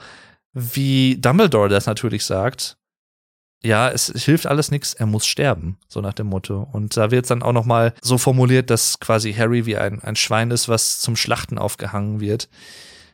[0.53, 2.77] wie Dumbledore das natürlich sagt,
[3.63, 6.67] ja, es hilft alles nichts, er muss sterben, so nach dem Motto.
[6.71, 10.01] Und da wird es dann auch noch mal so formuliert, dass quasi Harry wie ein,
[10.03, 12.49] ein Schwein ist, was zum Schlachten aufgehangen wird.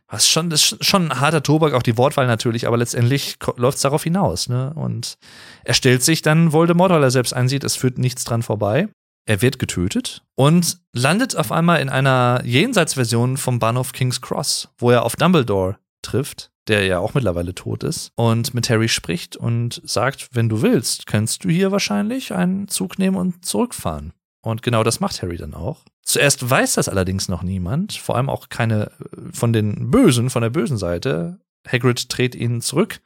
[0.08, 3.78] Was schon, das ist schon ein harter Tobak, auch die Wortwahl natürlich, aber letztendlich läuft
[3.78, 4.50] es darauf hinaus.
[4.50, 4.74] Ne?
[4.76, 5.18] Und
[5.64, 8.90] er stellt sich dann Voldemort, weil er selbst einsieht, es führt nichts dran vorbei.
[9.26, 14.92] Er wird getötet und landet auf einmal in einer Jenseitsversion vom Bahnhof King's Cross, wo
[14.92, 19.82] er auf Dumbledore trifft der ja auch mittlerweile tot ist, und mit Harry spricht und
[19.84, 24.14] sagt, wenn du willst, kannst du hier wahrscheinlich einen Zug nehmen und zurückfahren.
[24.42, 25.86] Und genau das macht Harry dann auch.
[26.04, 30.42] Zuerst weiß das allerdings noch niemand, vor allem auch keine äh, von den Bösen, von
[30.42, 31.40] der bösen Seite.
[31.66, 33.00] Hagrid dreht ihn zurück,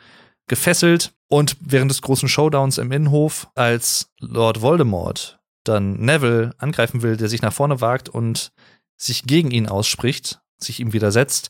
[0.48, 7.18] gefesselt und während des großen Showdowns im Innenhof, als Lord Voldemort dann Neville angreifen will,
[7.18, 8.52] der sich nach vorne wagt und
[8.96, 11.50] sich gegen ihn ausspricht, sich ihm widersetzt,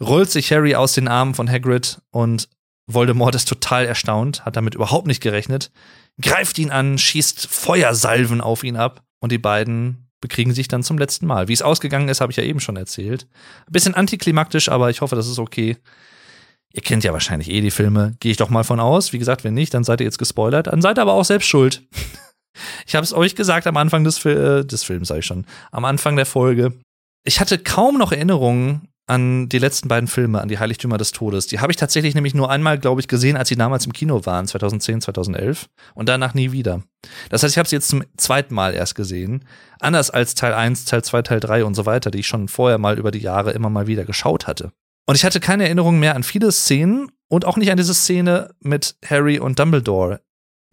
[0.00, 2.48] rollt sich Harry aus den Armen von Hagrid und
[2.86, 5.70] Voldemort ist total erstaunt, hat damit überhaupt nicht gerechnet,
[6.20, 10.98] greift ihn an, schießt Feuersalven auf ihn ab und die beiden bekriegen sich dann zum
[10.98, 11.48] letzten Mal.
[11.48, 13.28] Wie es ausgegangen ist, habe ich ja eben schon erzählt.
[13.66, 15.76] Ein bisschen antiklimaktisch, aber ich hoffe, das ist okay.
[16.72, 19.12] Ihr kennt ja wahrscheinlich eh die Filme, gehe ich doch mal von aus.
[19.12, 20.66] Wie gesagt, wenn nicht, dann seid ihr jetzt gespoilert.
[20.66, 21.82] Dann seid ihr aber auch selbst schuld.
[22.86, 25.46] ich habe es euch gesagt am Anfang des, Fil äh, des Films, sage ich schon,
[25.70, 26.72] am Anfang der Folge.
[27.24, 31.46] Ich hatte kaum noch Erinnerungen an die letzten beiden Filme, an die Heiligtümer des Todes.
[31.46, 34.24] Die habe ich tatsächlich nämlich nur einmal, glaube ich, gesehen, als sie damals im Kino
[34.26, 36.82] waren, 2010, 2011 und danach nie wieder.
[37.30, 39.44] Das heißt, ich habe sie jetzt zum zweiten Mal erst gesehen.
[39.80, 42.78] Anders als Teil 1, Teil 2, Teil 3 und so weiter, die ich schon vorher
[42.78, 44.72] mal über die Jahre immer mal wieder geschaut hatte.
[45.06, 48.54] Und ich hatte keine Erinnerung mehr an viele Szenen und auch nicht an diese Szene
[48.60, 50.20] mit Harry und Dumbledore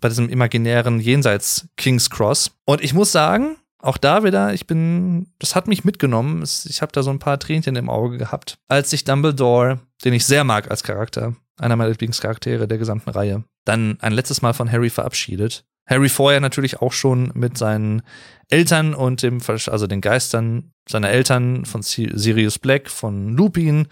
[0.01, 2.51] bei diesem imaginären Jenseits King's Cross.
[2.65, 3.55] Und ich muss sagen,
[3.85, 6.43] auch da wieder, ich bin, das hat mich mitgenommen.
[6.43, 10.25] Ich habe da so ein paar Tränchen im Auge gehabt, als sich Dumbledore, den ich
[10.25, 14.71] sehr mag als Charakter, einer meiner Lieblingscharaktere der gesamten Reihe, dann ein letztes Mal von
[14.71, 15.65] Harry verabschiedet.
[15.87, 18.01] Harry vorher natürlich auch schon mit seinen
[18.49, 23.87] Eltern und dem, also den Geistern seiner Eltern von Sirius Black, von Lupin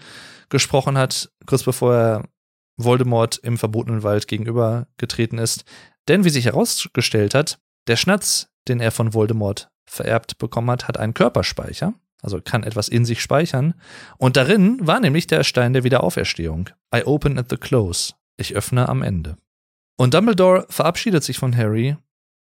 [0.48, 2.28] gesprochen hat, kurz bevor er
[2.76, 5.64] Voldemort im verbotenen Wald gegenübergetreten ist.
[6.08, 10.98] Denn wie sich herausgestellt hat, der Schnatz, den er von Voldemort vererbt bekommen hat, hat
[10.98, 13.74] einen Körperspeicher, also kann etwas in sich speichern.
[14.16, 16.70] Und darin war nämlich der Stein der Wiederauferstehung.
[16.94, 18.14] I open at the close.
[18.36, 19.36] Ich öffne am Ende.
[19.96, 21.96] Und Dumbledore verabschiedet sich von Harry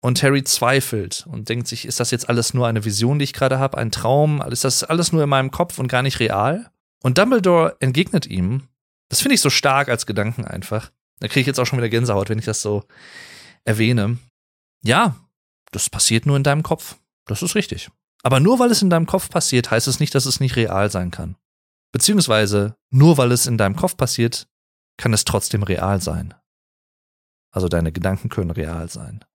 [0.01, 3.33] und Harry zweifelt und denkt sich, ist das jetzt alles nur eine Vision, die ich
[3.33, 4.41] gerade habe, ein Traum?
[4.41, 6.71] Ist das alles nur in meinem Kopf und gar nicht real?
[7.03, 8.67] Und Dumbledore entgegnet ihm,
[9.09, 10.91] das finde ich so stark als Gedanken einfach.
[11.19, 12.83] Da kriege ich jetzt auch schon wieder Gänsehaut, wenn ich das so
[13.63, 14.17] erwähne.
[14.83, 15.15] Ja,
[15.71, 16.97] das passiert nur in deinem Kopf.
[17.25, 17.89] Das ist richtig.
[18.23, 20.91] Aber nur weil es in deinem Kopf passiert, heißt es nicht, dass es nicht real
[20.91, 21.35] sein kann.
[21.91, 24.47] Beziehungsweise, nur weil es in deinem Kopf passiert,
[24.97, 26.33] kann es trotzdem real sein.
[27.51, 29.25] Also deine Gedanken können real sein.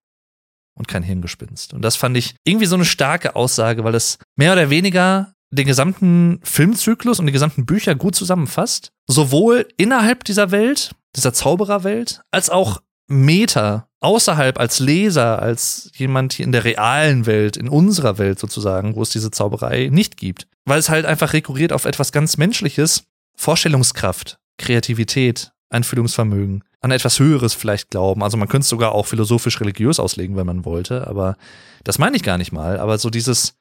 [0.75, 1.75] Und kein Hirngespinst.
[1.75, 5.67] Und das fand ich irgendwie so eine starke Aussage, weil es mehr oder weniger den
[5.67, 8.91] gesamten Filmzyklus und die gesamten Bücher gut zusammenfasst.
[9.07, 16.45] Sowohl innerhalb dieser Welt, dieser Zaubererwelt, als auch Meta außerhalb als Leser, als jemand hier
[16.45, 20.47] in der realen Welt, in unserer Welt sozusagen, wo es diese Zauberei nicht gibt.
[20.65, 23.05] Weil es halt einfach rekurriert auf etwas ganz Menschliches,
[23.37, 28.23] Vorstellungskraft, Kreativität, Einfühlungsvermögen, an etwas Höheres vielleicht glauben.
[28.23, 31.37] Also man könnte es sogar auch philosophisch-religiös auslegen, wenn man wollte, aber
[31.85, 32.79] das meine ich gar nicht mal.
[32.79, 33.57] Aber so dieses,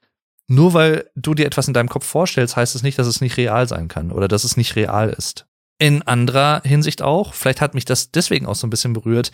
[0.47, 3.37] nur weil du dir etwas in deinem Kopf vorstellst, heißt es nicht, dass es nicht
[3.37, 5.45] real sein kann oder dass es nicht real ist.
[5.77, 9.31] In anderer Hinsicht auch, vielleicht hat mich das deswegen auch so ein bisschen berührt,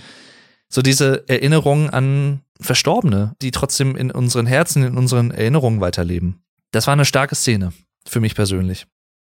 [0.72, 6.42] so diese Erinnerungen an Verstorbene, die trotzdem in unseren Herzen, in unseren Erinnerungen weiterleben.
[6.72, 7.74] Das war eine starke Szene,
[8.08, 8.88] für mich persönlich.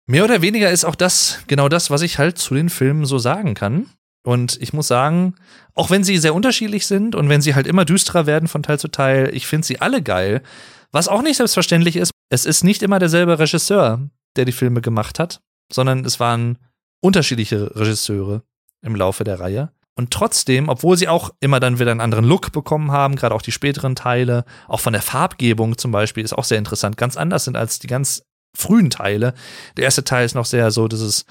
[0.05, 3.17] Mehr oder weniger ist auch das genau das, was ich halt zu den Filmen so
[3.17, 3.87] sagen kann.
[4.25, 5.35] Und ich muss sagen,
[5.73, 8.79] auch wenn sie sehr unterschiedlich sind und wenn sie halt immer düsterer werden von Teil
[8.79, 10.41] zu Teil, ich finde sie alle geil.
[10.91, 14.01] Was auch nicht selbstverständlich ist, es ist nicht immer derselbe Regisseur,
[14.35, 15.41] der die Filme gemacht hat,
[15.71, 16.57] sondern es waren
[17.01, 18.43] unterschiedliche Regisseure
[18.81, 19.71] im Laufe der Reihe.
[19.95, 23.43] Und trotzdem, obwohl sie auch immer dann wieder einen anderen Look bekommen haben, gerade auch
[23.43, 27.45] die späteren Teile, auch von der Farbgebung zum Beispiel, ist auch sehr interessant, ganz anders
[27.45, 28.23] sind als die ganz
[28.55, 29.33] frühen Teile.
[29.77, 31.25] Der erste Teil ist noch sehr so dieses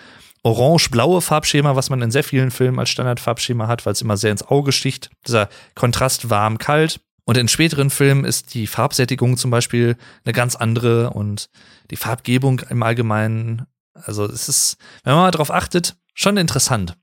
[0.45, 4.33] orange-blaue Farbschema, was man in sehr vielen Filmen als Standardfarbschema hat, weil es immer sehr
[4.33, 5.11] ins Auge sticht.
[5.27, 7.01] Dieser Kontrast warm-kalt.
[7.25, 11.49] Und in späteren Filmen ist die Farbsättigung zum Beispiel eine ganz andere und
[11.91, 13.67] die Farbgebung im Allgemeinen.
[13.95, 16.97] Also es ist, wenn man mal drauf achtet, schon interessant.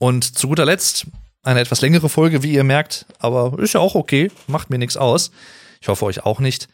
[0.00, 1.06] Und zu guter Letzt
[1.42, 4.96] eine etwas längere Folge, wie ihr merkt, aber ist ja auch okay, macht mir nichts
[4.96, 5.30] aus.
[5.80, 6.68] Ich hoffe euch auch nicht.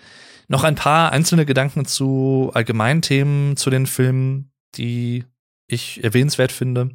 [0.49, 5.25] Noch ein paar einzelne Gedanken zu allgemeinen Themen zu den Filmen, die
[5.69, 6.91] ich erwähnenswert finde.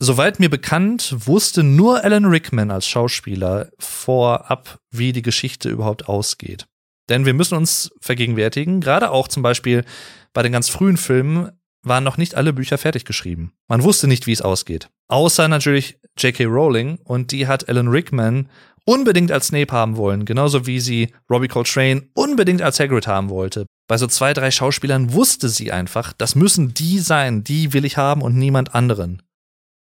[0.00, 6.66] Soweit mir bekannt, wusste nur Alan Rickman als Schauspieler vorab, wie die Geschichte überhaupt ausgeht.
[7.08, 9.84] Denn wir müssen uns vergegenwärtigen, gerade auch zum Beispiel
[10.32, 11.50] bei den ganz frühen Filmen
[11.88, 13.52] waren noch nicht alle Bücher fertig geschrieben.
[13.66, 14.88] Man wusste nicht, wie es ausgeht.
[15.08, 16.44] Außer natürlich J.K.
[16.44, 18.48] Rowling und die hat Alan Rickman
[18.84, 23.66] unbedingt als Snape haben wollen, genauso wie sie Robbie Coltrane unbedingt als Hagrid haben wollte.
[23.86, 27.98] Bei so zwei, drei Schauspielern wusste sie einfach, das müssen die sein, die will ich
[27.98, 29.22] haben und niemand anderen.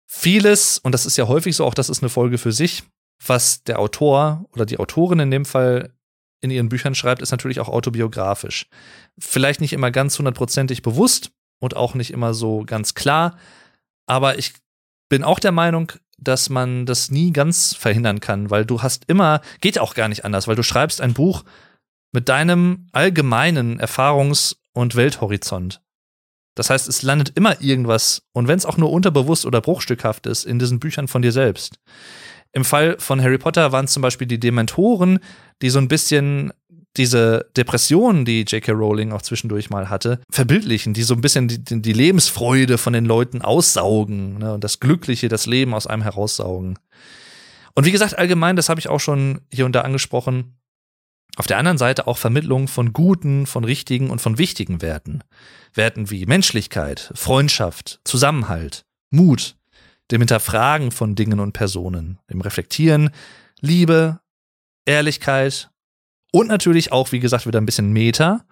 [0.07, 2.83] Vieles, und das ist ja häufig so, auch das ist eine Folge für sich,
[3.25, 5.93] was der Autor oder die Autorin in dem Fall
[6.41, 8.67] in ihren Büchern schreibt, ist natürlich auch autobiografisch.
[9.19, 13.37] Vielleicht nicht immer ganz hundertprozentig bewusst, und auch nicht immer so ganz klar.
[14.07, 14.55] Aber ich
[15.09, 19.41] bin auch der Meinung, dass man das nie ganz verhindern kann, weil du hast immer,
[19.61, 21.45] geht auch gar nicht anders, weil du schreibst ein Buch
[22.13, 25.81] mit deinem allgemeinen Erfahrungs- und Welthorizont.
[26.55, 30.45] Das heißt, es landet immer irgendwas, und wenn es auch nur unterbewusst oder bruchstückhaft ist,
[30.45, 31.79] in diesen Büchern von dir selbst.
[32.53, 35.21] Im Fall von Harry Potter waren es zum Beispiel die Dementoren,
[35.63, 36.53] die so ein bisschen
[36.99, 38.73] diese Depressionen, die J.K.
[38.73, 43.05] Rowling auch zwischendurch mal hatte, verbildlichen, die so ein bisschen die, die Lebensfreude von den
[43.05, 46.79] Leuten aussaugen ne, und das Glückliche, das Leben aus einem heraussaugen.
[47.75, 50.59] Und wie gesagt, allgemein, das habe ich auch schon hier und da angesprochen,
[51.37, 55.23] auf der anderen Seite auch Vermittlung von guten, von richtigen und von wichtigen Werten.
[55.73, 59.57] Werten wie Menschlichkeit, Freundschaft, Zusammenhalt, Mut,
[60.11, 63.11] dem Hinterfragen von Dingen und Personen, dem Reflektieren,
[63.61, 64.19] Liebe,
[64.85, 65.71] Ehrlichkeit,
[66.33, 68.45] und natürlich auch, wie gesagt, wieder ein bisschen Meta,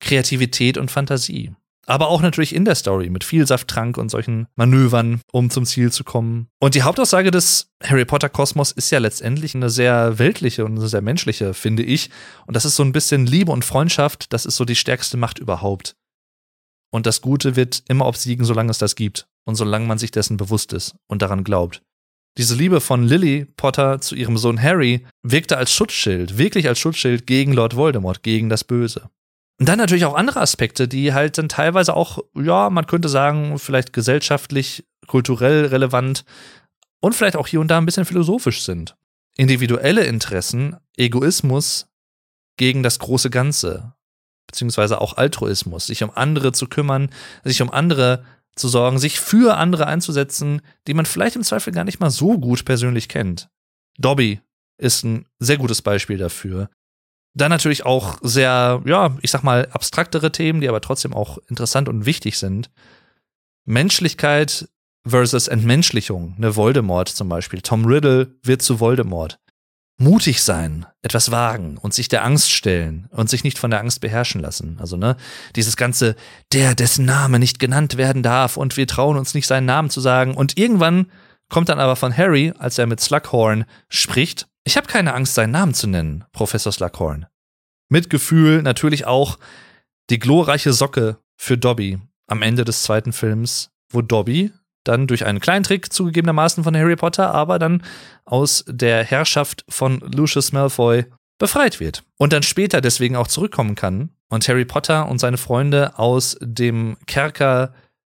[0.00, 1.52] Kreativität und Fantasie.
[1.86, 5.90] Aber auch natürlich in der Story mit viel Safttrank und solchen Manövern, um zum Ziel
[5.90, 6.48] zu kommen.
[6.60, 10.86] Und die Hauptaussage des Harry Potter Kosmos ist ja letztendlich eine sehr weltliche und eine
[10.86, 12.10] sehr menschliche, finde ich.
[12.46, 15.38] Und das ist so ein bisschen Liebe und Freundschaft, das ist so die stärkste Macht
[15.38, 15.96] überhaupt.
[16.90, 20.36] Und das Gute wird immer obsiegen, solange es das gibt und solange man sich dessen
[20.36, 21.82] bewusst ist und daran glaubt.
[22.38, 27.26] Diese Liebe von Lily Potter zu ihrem Sohn Harry wirkte als Schutzschild, wirklich als Schutzschild
[27.26, 29.10] gegen Lord Voldemort, gegen das Böse.
[29.58, 33.58] Und dann natürlich auch andere Aspekte, die halt dann teilweise auch, ja, man könnte sagen,
[33.58, 36.24] vielleicht gesellschaftlich, kulturell relevant
[37.00, 38.96] und vielleicht auch hier und da ein bisschen philosophisch sind.
[39.36, 41.88] Individuelle Interessen, Egoismus
[42.56, 43.94] gegen das große Ganze,
[44.46, 47.10] beziehungsweise auch Altruismus, sich um andere zu kümmern,
[47.42, 48.24] sich um andere
[48.58, 52.38] zu sorgen, sich für andere einzusetzen, die man vielleicht im Zweifel gar nicht mal so
[52.38, 53.48] gut persönlich kennt.
[53.98, 54.40] Dobby
[54.78, 56.68] ist ein sehr gutes Beispiel dafür.
[57.34, 61.88] Dann natürlich auch sehr, ja, ich sag mal, abstraktere Themen, die aber trotzdem auch interessant
[61.88, 62.70] und wichtig sind.
[63.64, 64.68] Menschlichkeit
[65.06, 67.60] versus Entmenschlichung, ne Voldemort zum Beispiel.
[67.60, 69.38] Tom Riddle wird zu Voldemort.
[70.00, 74.00] Mutig sein, etwas wagen und sich der Angst stellen und sich nicht von der Angst
[74.00, 74.78] beherrschen lassen.
[74.80, 75.16] Also, ne,
[75.56, 76.14] dieses ganze,
[76.52, 80.00] der, dessen Name nicht genannt werden darf und wir trauen uns nicht seinen Namen zu
[80.00, 80.34] sagen.
[80.34, 81.10] Und irgendwann
[81.48, 85.52] kommt dann aber von Harry, als er mit Slughorn spricht, ich habe keine Angst, seinen
[85.52, 87.26] Namen zu nennen, Professor Slughorn.
[87.88, 89.38] Mitgefühl natürlich auch
[90.10, 94.52] die glorreiche Socke für Dobby am Ende des zweiten Films, wo Dobby
[94.84, 97.82] dann durch einen kleinen Trick zugegebenermaßen von Harry Potter, aber dann
[98.24, 101.04] aus der Herrschaft von Lucius Malfoy
[101.38, 105.98] befreit wird und dann später deswegen auch zurückkommen kann und Harry Potter und seine Freunde
[105.98, 107.74] aus dem Kerker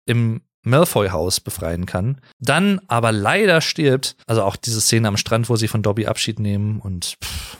[0.05, 5.55] im Malfoy-Haus befreien kann, dann aber leider stirbt, also auch diese Szene am Strand, wo
[5.55, 7.57] sie von Dobby Abschied nehmen und pff.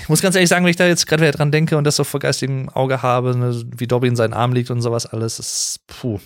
[0.00, 1.96] ich muss ganz ehrlich sagen, wenn ich da jetzt gerade wieder dran denke und das
[1.96, 5.38] so vor geistigem Auge habe, ne, wie Dobby in seinen Arm liegt und sowas alles,
[5.38, 6.20] ist puh,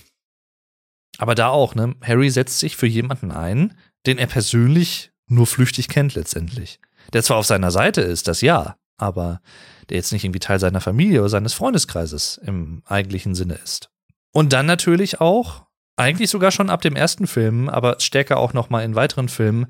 [1.18, 1.94] aber da auch, ne?
[2.02, 3.74] Harry setzt sich für jemanden ein,
[4.06, 6.80] den er persönlich nur flüchtig kennt letztendlich.
[7.12, 9.40] Der zwar auf seiner Seite ist, das ja, aber
[9.88, 13.90] der jetzt nicht irgendwie Teil seiner Familie oder seines Freundeskreises im eigentlichen Sinne ist.
[14.32, 15.66] Und dann natürlich auch,
[15.96, 19.66] eigentlich sogar schon ab dem ersten Film, aber stärker auch noch mal in weiteren Filmen,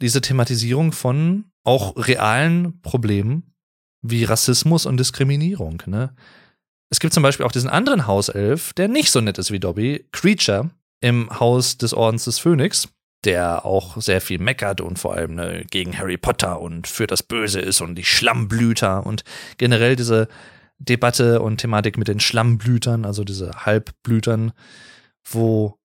[0.00, 3.54] diese Thematisierung von auch realen Problemen
[4.02, 5.82] wie Rassismus und Diskriminierung.
[5.86, 6.14] Ne?
[6.88, 10.08] Es gibt zum Beispiel auch diesen anderen Hauself, der nicht so nett ist wie Dobby,
[10.10, 10.70] Creature,
[11.00, 12.88] im Haus des Ordens des Phönix,
[13.24, 17.22] der auch sehr viel meckert und vor allem ne, gegen Harry Potter und für das
[17.22, 19.24] Böse ist und die Schlammblüter und
[19.58, 20.28] generell diese
[20.78, 24.52] Debatte und Thematik mit den Schlammblütern, also diese Halbblütern,
[25.28, 25.78] wo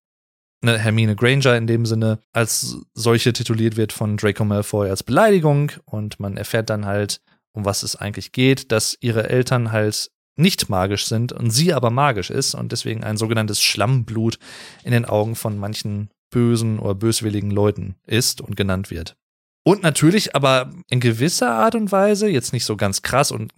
[0.61, 5.71] ne, Hermine Granger in dem Sinne als solche tituliert wird von Draco Malfoy als Beleidigung
[5.83, 7.21] und man erfährt dann halt,
[7.51, 11.89] um was es eigentlich geht, dass ihre Eltern halt nicht magisch sind und sie aber
[11.89, 14.37] magisch ist und deswegen ein sogenanntes Schlammblut
[14.83, 19.15] in den Augen von manchen bösen oder böswilligen Leuten ist und genannt wird.
[19.63, 23.51] Und natürlich aber in gewisser Art und Weise, jetzt nicht so ganz krass und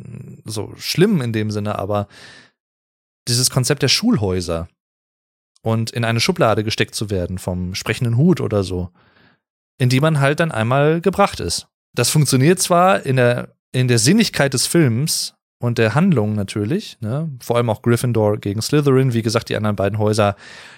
[0.45, 2.07] so schlimm in dem Sinne, aber
[3.27, 4.69] dieses Konzept der Schulhäuser
[5.63, 8.89] und in eine Schublade gesteckt zu werden vom sprechenden Hut oder so,
[9.77, 11.67] in die man halt dann einmal gebracht ist.
[11.93, 17.29] Das funktioniert zwar in der, in der Sinnigkeit des Films und der Handlung natürlich, ne?
[17.41, 20.35] Vor allem auch Gryffindor gegen Slytherin, wie gesagt, die anderen beiden Häuser,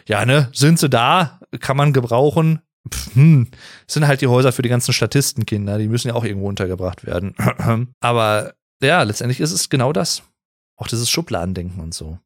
[0.07, 2.61] ja, ne, sind sie da, kann man gebrauchen.
[2.89, 3.47] Pff, hm,
[3.87, 7.35] sind halt die Häuser für die ganzen Statistenkinder, die müssen ja auch irgendwo untergebracht werden.
[7.99, 10.23] Aber ja, letztendlich ist es genau das.
[10.77, 12.19] Auch dieses Schubladendenken und so.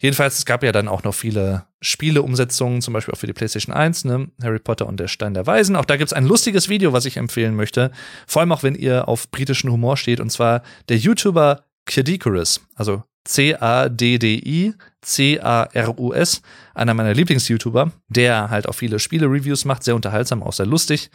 [0.00, 3.74] Jedenfalls, es gab ja dann auch noch viele Spieleumsetzungen, zum Beispiel auch für die PlayStation
[3.74, 4.28] 1, ne?
[4.42, 5.76] Harry Potter und der Stein der Weisen.
[5.76, 7.90] Auch da gibt's ein lustiges Video, was ich empfehlen möchte.
[8.26, 13.04] Vor allem auch, wenn ihr auf britischen Humor steht, und zwar der YouTuber Cadicarus, also
[13.24, 16.42] C-A-D-D-I C-A-R-U-S,
[16.74, 21.10] einer meiner Lieblings-YouTuber, der halt auch viele Spiele-Reviews macht, sehr unterhaltsam, auch sehr lustig.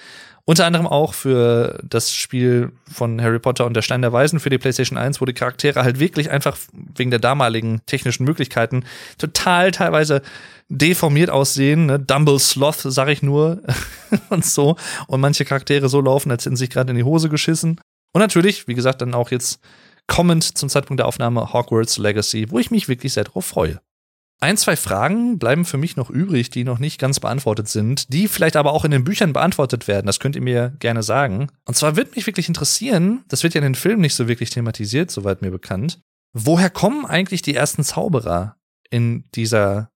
[0.47, 4.51] Unter anderem auch für das Spiel von Harry Potter und der Stein der Weisen für
[4.51, 8.85] die PlayStation 1, wo die Charaktere halt wirklich einfach wegen der damaligen technischen Möglichkeiten
[9.17, 10.21] total teilweise
[10.69, 11.99] deformiert aussehen, ne?
[11.99, 13.63] Dumble Sloth, sag ich nur,
[14.29, 14.75] und so.
[15.07, 17.81] Und manche Charaktere so laufen, als hätten sie sich gerade in die Hose geschissen.
[18.13, 19.59] Und natürlich, wie gesagt, dann auch jetzt
[20.07, 23.79] kommend zum Zeitpunkt der Aufnahme Hogwarts Legacy, wo ich mich wirklich sehr darauf freue.
[24.45, 28.27] Ein, zwei Fragen bleiben für mich noch übrig, die noch nicht ganz beantwortet sind, die
[28.27, 30.05] vielleicht aber auch in den Büchern beantwortet werden.
[30.05, 31.47] Das könnt ihr mir gerne sagen.
[31.65, 34.51] Und zwar wird mich wirklich interessieren, das wird ja in den Filmen nicht so wirklich
[34.51, 35.99] thematisiert, soweit mir bekannt.
[36.31, 38.55] Woher kommen eigentlich die ersten Zauberer
[38.91, 39.89] in dieser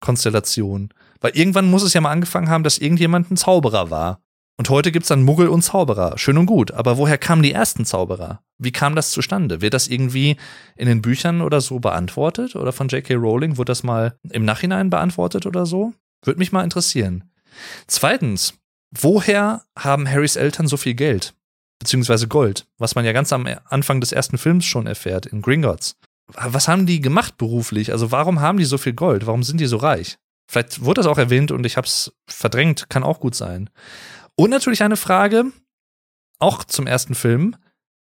[0.00, 0.92] Konstellation?
[1.20, 4.20] Weil irgendwann muss es ja mal angefangen haben, dass irgendjemand ein Zauberer war.
[4.62, 6.16] Und heute gibt's dann Muggel und Zauberer.
[6.18, 6.70] Schön und gut.
[6.70, 8.44] Aber woher kamen die ersten Zauberer?
[8.58, 9.60] Wie kam das zustande?
[9.60, 10.36] Wird das irgendwie
[10.76, 12.54] in den Büchern oder so beantwortet?
[12.54, 13.14] Oder von J.K.
[13.14, 13.56] Rowling?
[13.56, 15.94] Wurde das mal im Nachhinein beantwortet oder so?
[16.24, 17.24] Würde mich mal interessieren.
[17.88, 18.54] Zweitens,
[18.92, 21.34] woher haben Harrys Eltern so viel Geld?
[21.80, 22.68] Beziehungsweise Gold?
[22.78, 25.96] Was man ja ganz am Anfang des ersten Films schon erfährt, in Gringotts.
[26.34, 27.90] Was haben die gemacht beruflich?
[27.90, 29.26] Also warum haben die so viel Gold?
[29.26, 30.18] Warum sind die so reich?
[30.48, 33.70] Vielleicht wurde das auch erwähnt und ich hab's verdrängt, kann auch gut sein.
[34.36, 35.52] Und natürlich eine Frage,
[36.38, 37.56] auch zum ersten Film.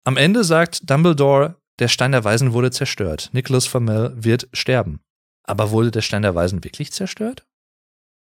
[0.03, 3.29] Am Ende sagt Dumbledore, der Stein der Weisen wurde zerstört.
[3.33, 4.99] Nicholas Flamel wird sterben.
[5.43, 7.45] Aber wurde der Stein der Weisen wirklich zerstört?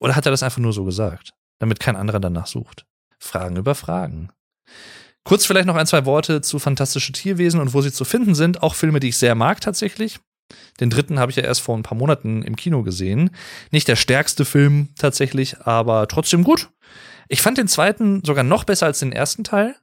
[0.00, 2.86] Oder hat er das einfach nur so gesagt, damit kein anderer danach sucht?
[3.18, 4.30] Fragen über Fragen.
[5.24, 8.62] Kurz vielleicht noch ein, zwei Worte zu fantastische Tierwesen und wo sie zu finden sind.
[8.62, 10.18] Auch Filme, die ich sehr mag tatsächlich.
[10.80, 13.30] Den dritten habe ich ja erst vor ein paar Monaten im Kino gesehen.
[13.70, 16.70] Nicht der stärkste Film tatsächlich, aber trotzdem gut.
[17.32, 19.76] Ich fand den zweiten sogar noch besser als den ersten Teil.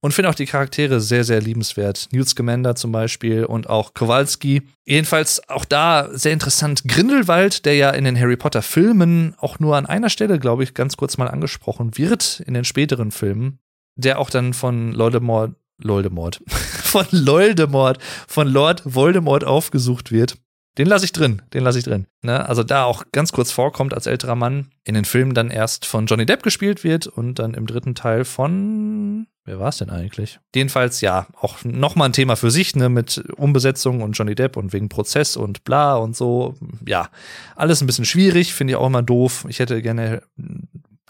[0.00, 2.08] und finde auch die Charaktere sehr, sehr liebenswert.
[2.12, 4.62] Newt Scamander zum Beispiel und auch Kowalski.
[4.84, 6.86] Jedenfalls auch da sehr interessant.
[6.86, 10.74] Grindelwald, der ja in den Harry Potter Filmen auch nur an einer Stelle, glaube ich,
[10.74, 13.60] ganz kurz mal angesprochen wird in den späteren Filmen,
[13.96, 17.98] der auch dann von Voldemort, Voldemort, von Loldemort,
[18.28, 20.36] von Lord Voldemort aufgesucht wird.
[20.76, 22.06] Den lasse ich drin, den lasse ich drin.
[22.22, 22.48] Ne?
[22.48, 26.06] Also da auch ganz kurz vorkommt als älterer Mann, in den Filmen dann erst von
[26.06, 30.40] Johnny Depp gespielt wird und dann im dritten Teil von Wer war es denn eigentlich?
[30.54, 34.72] Jedenfalls, ja, auch nochmal ein Thema für sich, ne, mit Umbesetzung und Johnny Depp und
[34.72, 36.54] wegen Prozess und bla und so.
[36.86, 37.10] Ja,
[37.54, 39.44] alles ein bisschen schwierig, finde ich auch immer doof.
[39.50, 40.22] Ich hätte gerne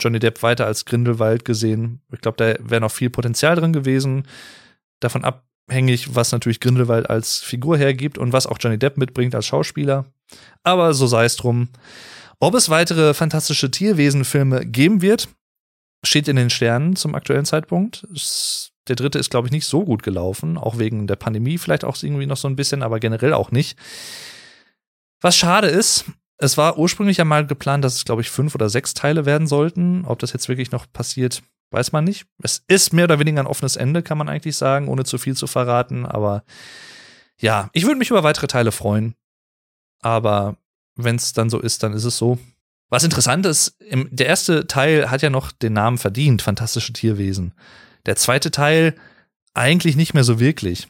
[0.00, 2.00] Johnny Depp weiter als Grindelwald gesehen.
[2.12, 4.26] Ich glaube, da wäre noch viel Potenzial drin gewesen.
[4.98, 5.24] Davon
[5.68, 10.06] abhängig, was natürlich Grindelwald als Figur hergibt und was auch Johnny Depp mitbringt als Schauspieler.
[10.62, 11.68] Aber so sei es drum.
[12.40, 15.28] Ob es weitere fantastische Tierwesenfilme geben wird,
[16.02, 18.06] steht in den Sternen zum aktuellen Zeitpunkt.
[18.88, 22.02] Der dritte ist, glaube ich, nicht so gut gelaufen, auch wegen der Pandemie vielleicht auch
[22.02, 23.78] irgendwie noch so ein bisschen, aber generell auch nicht.
[25.22, 26.04] Was schade ist,
[26.36, 29.46] es war ursprünglich ja mal geplant, dass es, glaube ich, fünf oder sechs Teile werden
[29.46, 30.04] sollten.
[30.04, 31.42] Ob das jetzt wirklich noch passiert,
[31.74, 32.26] weiß man nicht.
[32.42, 35.36] Es ist mehr oder weniger ein offenes Ende, kann man eigentlich sagen, ohne zu viel
[35.36, 36.06] zu verraten.
[36.06, 36.44] Aber
[37.38, 39.14] ja, ich würde mich über weitere Teile freuen.
[40.00, 40.56] Aber
[40.96, 42.38] wenn es dann so ist, dann ist es so.
[42.90, 47.52] Was interessant ist, im, der erste Teil hat ja noch den Namen verdient, Fantastische Tierwesen.
[48.06, 48.94] Der zweite Teil
[49.54, 50.88] eigentlich nicht mehr so wirklich.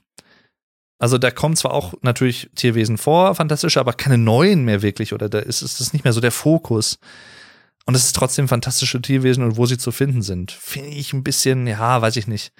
[0.98, 5.28] Also da kommen zwar auch natürlich Tierwesen vor, fantastische, aber keine neuen mehr wirklich, oder
[5.28, 6.98] da ist es nicht mehr so der Fokus.
[7.86, 10.52] Und es ist trotzdem fantastische Tierwesen und wo sie zu finden sind.
[10.52, 12.52] Finde ich ein bisschen, ja, weiß ich nicht.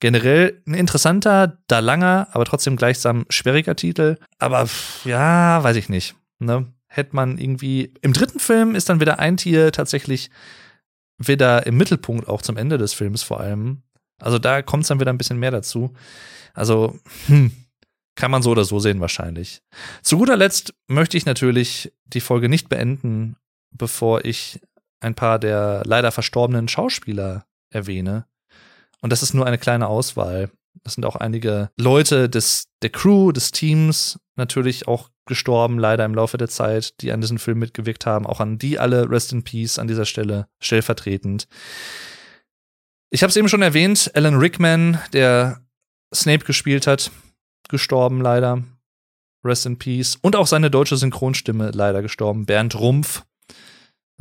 [0.00, 4.16] Generell ein interessanter, da langer, aber trotzdem gleichsam schwieriger Titel.
[4.38, 4.66] Aber
[5.04, 6.14] ja, weiß ich nicht.
[6.38, 6.72] Ne?
[6.90, 7.94] hätte man irgendwie.
[8.02, 10.28] Im dritten Film ist dann wieder ein Tier tatsächlich
[11.16, 13.82] wieder im Mittelpunkt, auch zum Ende des Films vor allem.
[14.18, 15.94] Also da kommt es dann wieder ein bisschen mehr dazu.
[16.52, 17.52] Also, hm,
[18.16, 19.62] kann man so oder so sehen wahrscheinlich.
[20.02, 23.36] Zu guter Letzt möchte ich natürlich die Folge nicht beenden,
[23.70, 24.60] bevor ich
[25.00, 28.26] ein paar der leider verstorbenen Schauspieler erwähne.
[29.00, 30.50] Und das ist nur eine kleine Auswahl.
[30.84, 36.14] Das sind auch einige Leute des, der Crew, des Teams, natürlich auch gestorben, leider im
[36.14, 38.26] Laufe der Zeit, die an diesem Film mitgewirkt haben.
[38.26, 41.48] Auch an die alle Rest in Peace an dieser Stelle stellvertretend.
[43.10, 45.60] Ich habe es eben schon erwähnt, Alan Rickman, der
[46.14, 47.10] Snape gespielt hat,
[47.68, 48.62] gestorben leider.
[49.44, 50.18] Rest in Peace.
[50.20, 52.44] Und auch seine deutsche Synchronstimme leider gestorben.
[52.44, 53.24] Bernd Rumpf,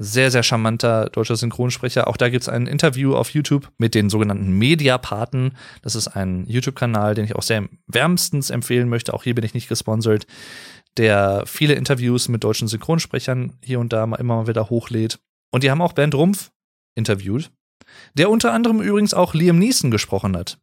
[0.02, 2.08] sehr, sehr charmanter deutscher Synchronsprecher.
[2.08, 5.58] Auch da gibt es ein Interview auf YouTube mit den sogenannten Mediapaten.
[5.82, 9.14] Das ist ein YouTube-Kanal, den ich auch sehr wärmstens empfehlen möchte.
[9.14, 10.26] Auch hier bin ich nicht gesponsert
[10.98, 15.20] der viele Interviews mit deutschen Synchronsprechern hier und da mal immer mal wieder hochlädt.
[15.52, 16.52] Und die haben auch Bernd Rumpf
[16.96, 17.52] interviewt,
[18.16, 20.60] der unter anderem übrigens auch Liam Neeson gesprochen hat.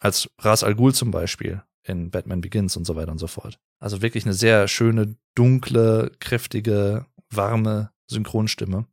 [0.00, 3.58] Als Ras Al Ghul zum Beispiel in Batman Begins und so weiter und so fort.
[3.78, 8.86] Also wirklich eine sehr schöne, dunkle, kräftige, warme Synchronstimme.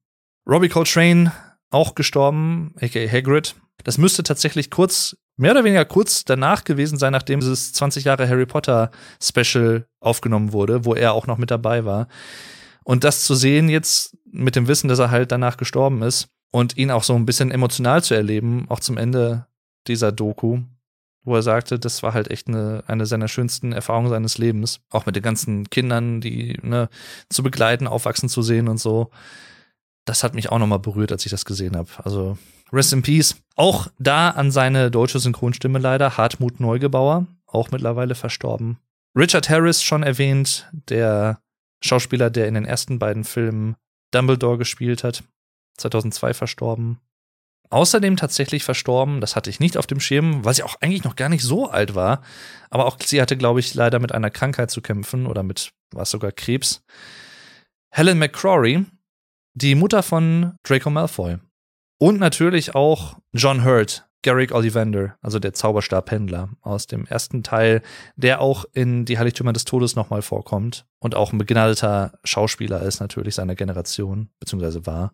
[0.48, 1.32] Robbie Coltrane
[1.70, 3.56] auch gestorben, aka Hagrid.
[3.84, 8.28] Das müsste tatsächlich kurz mehr oder weniger kurz danach gewesen sein, nachdem dieses 20 Jahre
[8.28, 12.08] Harry Potter Special aufgenommen wurde, wo er auch noch mit dabei war.
[12.84, 16.78] Und das zu sehen jetzt mit dem Wissen, dass er halt danach gestorben ist und
[16.78, 19.48] ihn auch so ein bisschen emotional zu erleben, auch zum Ende
[19.88, 20.60] dieser Doku,
[21.24, 24.80] wo er sagte, das war halt echt eine, eine seiner schönsten Erfahrungen seines Lebens.
[24.90, 26.90] Auch mit den ganzen Kindern, die ne,
[27.30, 29.12] zu begleiten, aufwachsen zu sehen und so.
[30.06, 31.90] Das hat mich auch nochmal berührt, als ich das gesehen habe.
[31.98, 32.38] Also
[32.74, 33.36] Rest in Peace.
[33.56, 38.80] Auch da an seine deutsche Synchronstimme leider, Hartmut Neugebauer, auch mittlerweile verstorben.
[39.16, 41.42] Richard Harris schon erwähnt, der
[41.84, 43.76] Schauspieler, der in den ersten beiden Filmen
[44.12, 45.24] Dumbledore gespielt hat,
[45.78, 47.00] 2002 verstorben.
[47.72, 51.16] Außerdem tatsächlich verstorben, das hatte ich nicht auf dem Schirm, weil sie auch eigentlich noch
[51.16, 52.22] gar nicht so alt war,
[52.70, 56.12] aber auch sie hatte, glaube ich, leider mit einer Krankheit zu kämpfen oder mit, was
[56.12, 56.84] sogar Krebs.
[57.90, 58.86] Helen McCrory,
[59.54, 61.38] die Mutter von Draco Malfoy.
[61.98, 67.82] Und natürlich auch John Hurt, Garrick Ollivander, also der Zauberstabhändler aus dem ersten Teil,
[68.18, 73.00] der auch in Die Heiligtümer des Todes nochmal vorkommt und auch ein begnadeter Schauspieler ist
[73.00, 75.14] natürlich seiner Generation, beziehungsweise war.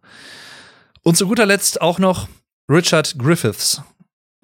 [1.03, 2.27] Und zu guter Letzt auch noch
[2.69, 3.81] Richard Griffiths,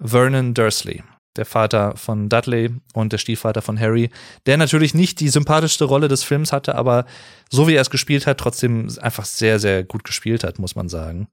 [0.00, 1.02] Vernon Dursley,
[1.36, 4.08] der Vater von Dudley und der Stiefvater von Harry,
[4.46, 7.04] der natürlich nicht die sympathischste Rolle des Films hatte, aber
[7.50, 10.88] so wie er es gespielt hat, trotzdem einfach sehr, sehr gut gespielt hat, muss man
[10.88, 11.28] sagen.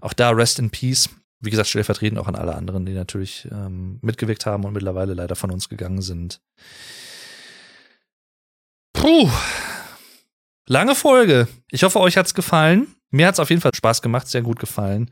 [0.00, 1.08] Auch da Rest in Peace.
[1.42, 5.36] Wie gesagt, stellvertretend auch an alle anderen, die natürlich ähm, mitgewirkt haben und mittlerweile leider
[5.36, 6.42] von uns gegangen sind.
[8.92, 9.30] Puh.
[10.68, 11.48] Lange Folge.
[11.70, 12.94] Ich hoffe, euch hat's gefallen.
[13.10, 15.10] Mir hat's auf jeden Fall Spaß gemacht, sehr gut gefallen.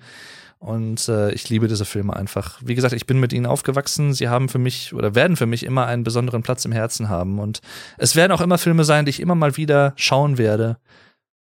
[0.58, 2.60] Und äh, ich liebe diese Filme einfach.
[2.64, 4.12] Wie gesagt, ich bin mit ihnen aufgewachsen.
[4.12, 7.38] Sie haben für mich oder werden für mich immer einen besonderen Platz im Herzen haben.
[7.38, 7.60] Und
[7.96, 10.78] es werden auch immer Filme sein, die ich immer mal wieder schauen werde.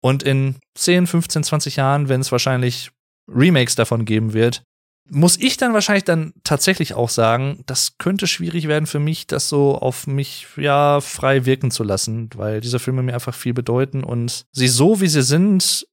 [0.01, 2.91] Und in 10, 15, 20 Jahren, wenn es wahrscheinlich
[3.29, 4.63] Remakes davon geben wird,
[5.11, 9.49] muss ich dann wahrscheinlich dann tatsächlich auch sagen, das könnte schwierig werden für mich, das
[9.49, 14.03] so auf mich ja frei wirken zu lassen, weil diese Filme mir einfach viel bedeuten
[14.03, 15.87] und sie so wie sie sind,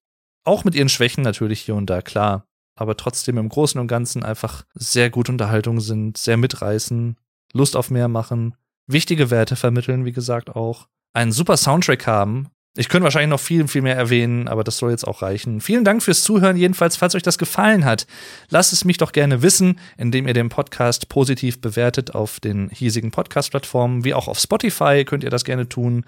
[0.45, 2.46] auch mit ihren Schwächen natürlich hier und da klar,
[2.77, 7.17] aber trotzdem im Großen und Ganzen einfach sehr gut Unterhaltung sind, sehr mitreißen,
[7.53, 8.55] Lust auf mehr machen,
[8.87, 13.67] wichtige Werte vermitteln, wie gesagt auch, einen super Soundtrack haben, ich könnte wahrscheinlich noch viel,
[13.69, 15.63] viel mehr erwähnen, aber das soll jetzt auch reichen.
[15.63, 16.59] Vielen Dank fürs Zuhören.
[16.59, 18.07] Jedenfalls, falls euch das gefallen hat,
[18.51, 23.13] lasst es mich doch gerne wissen, indem ihr den Podcast positiv bewertet auf den hiesigen
[23.13, 26.05] Podcast-Plattformen, wie auch auf Spotify könnt ihr das gerne tun.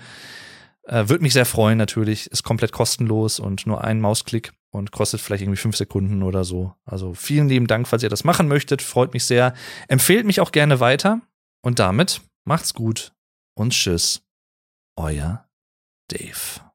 [0.83, 2.31] Äh, Würde mich sehr freuen, natürlich.
[2.31, 6.75] Ist komplett kostenlos und nur ein Mausklick und kostet vielleicht irgendwie fünf Sekunden oder so.
[6.85, 8.83] Also vielen lieben Dank, falls ihr das machen möchtet.
[8.83, 9.55] Freut mich sehr.
[9.89, 11.21] Empfehlt mich auch gerne weiter.
[11.63, 13.13] Und damit macht's gut
[13.55, 14.23] und tschüss.
[14.97, 15.49] Euer
[16.09, 16.68] Dave.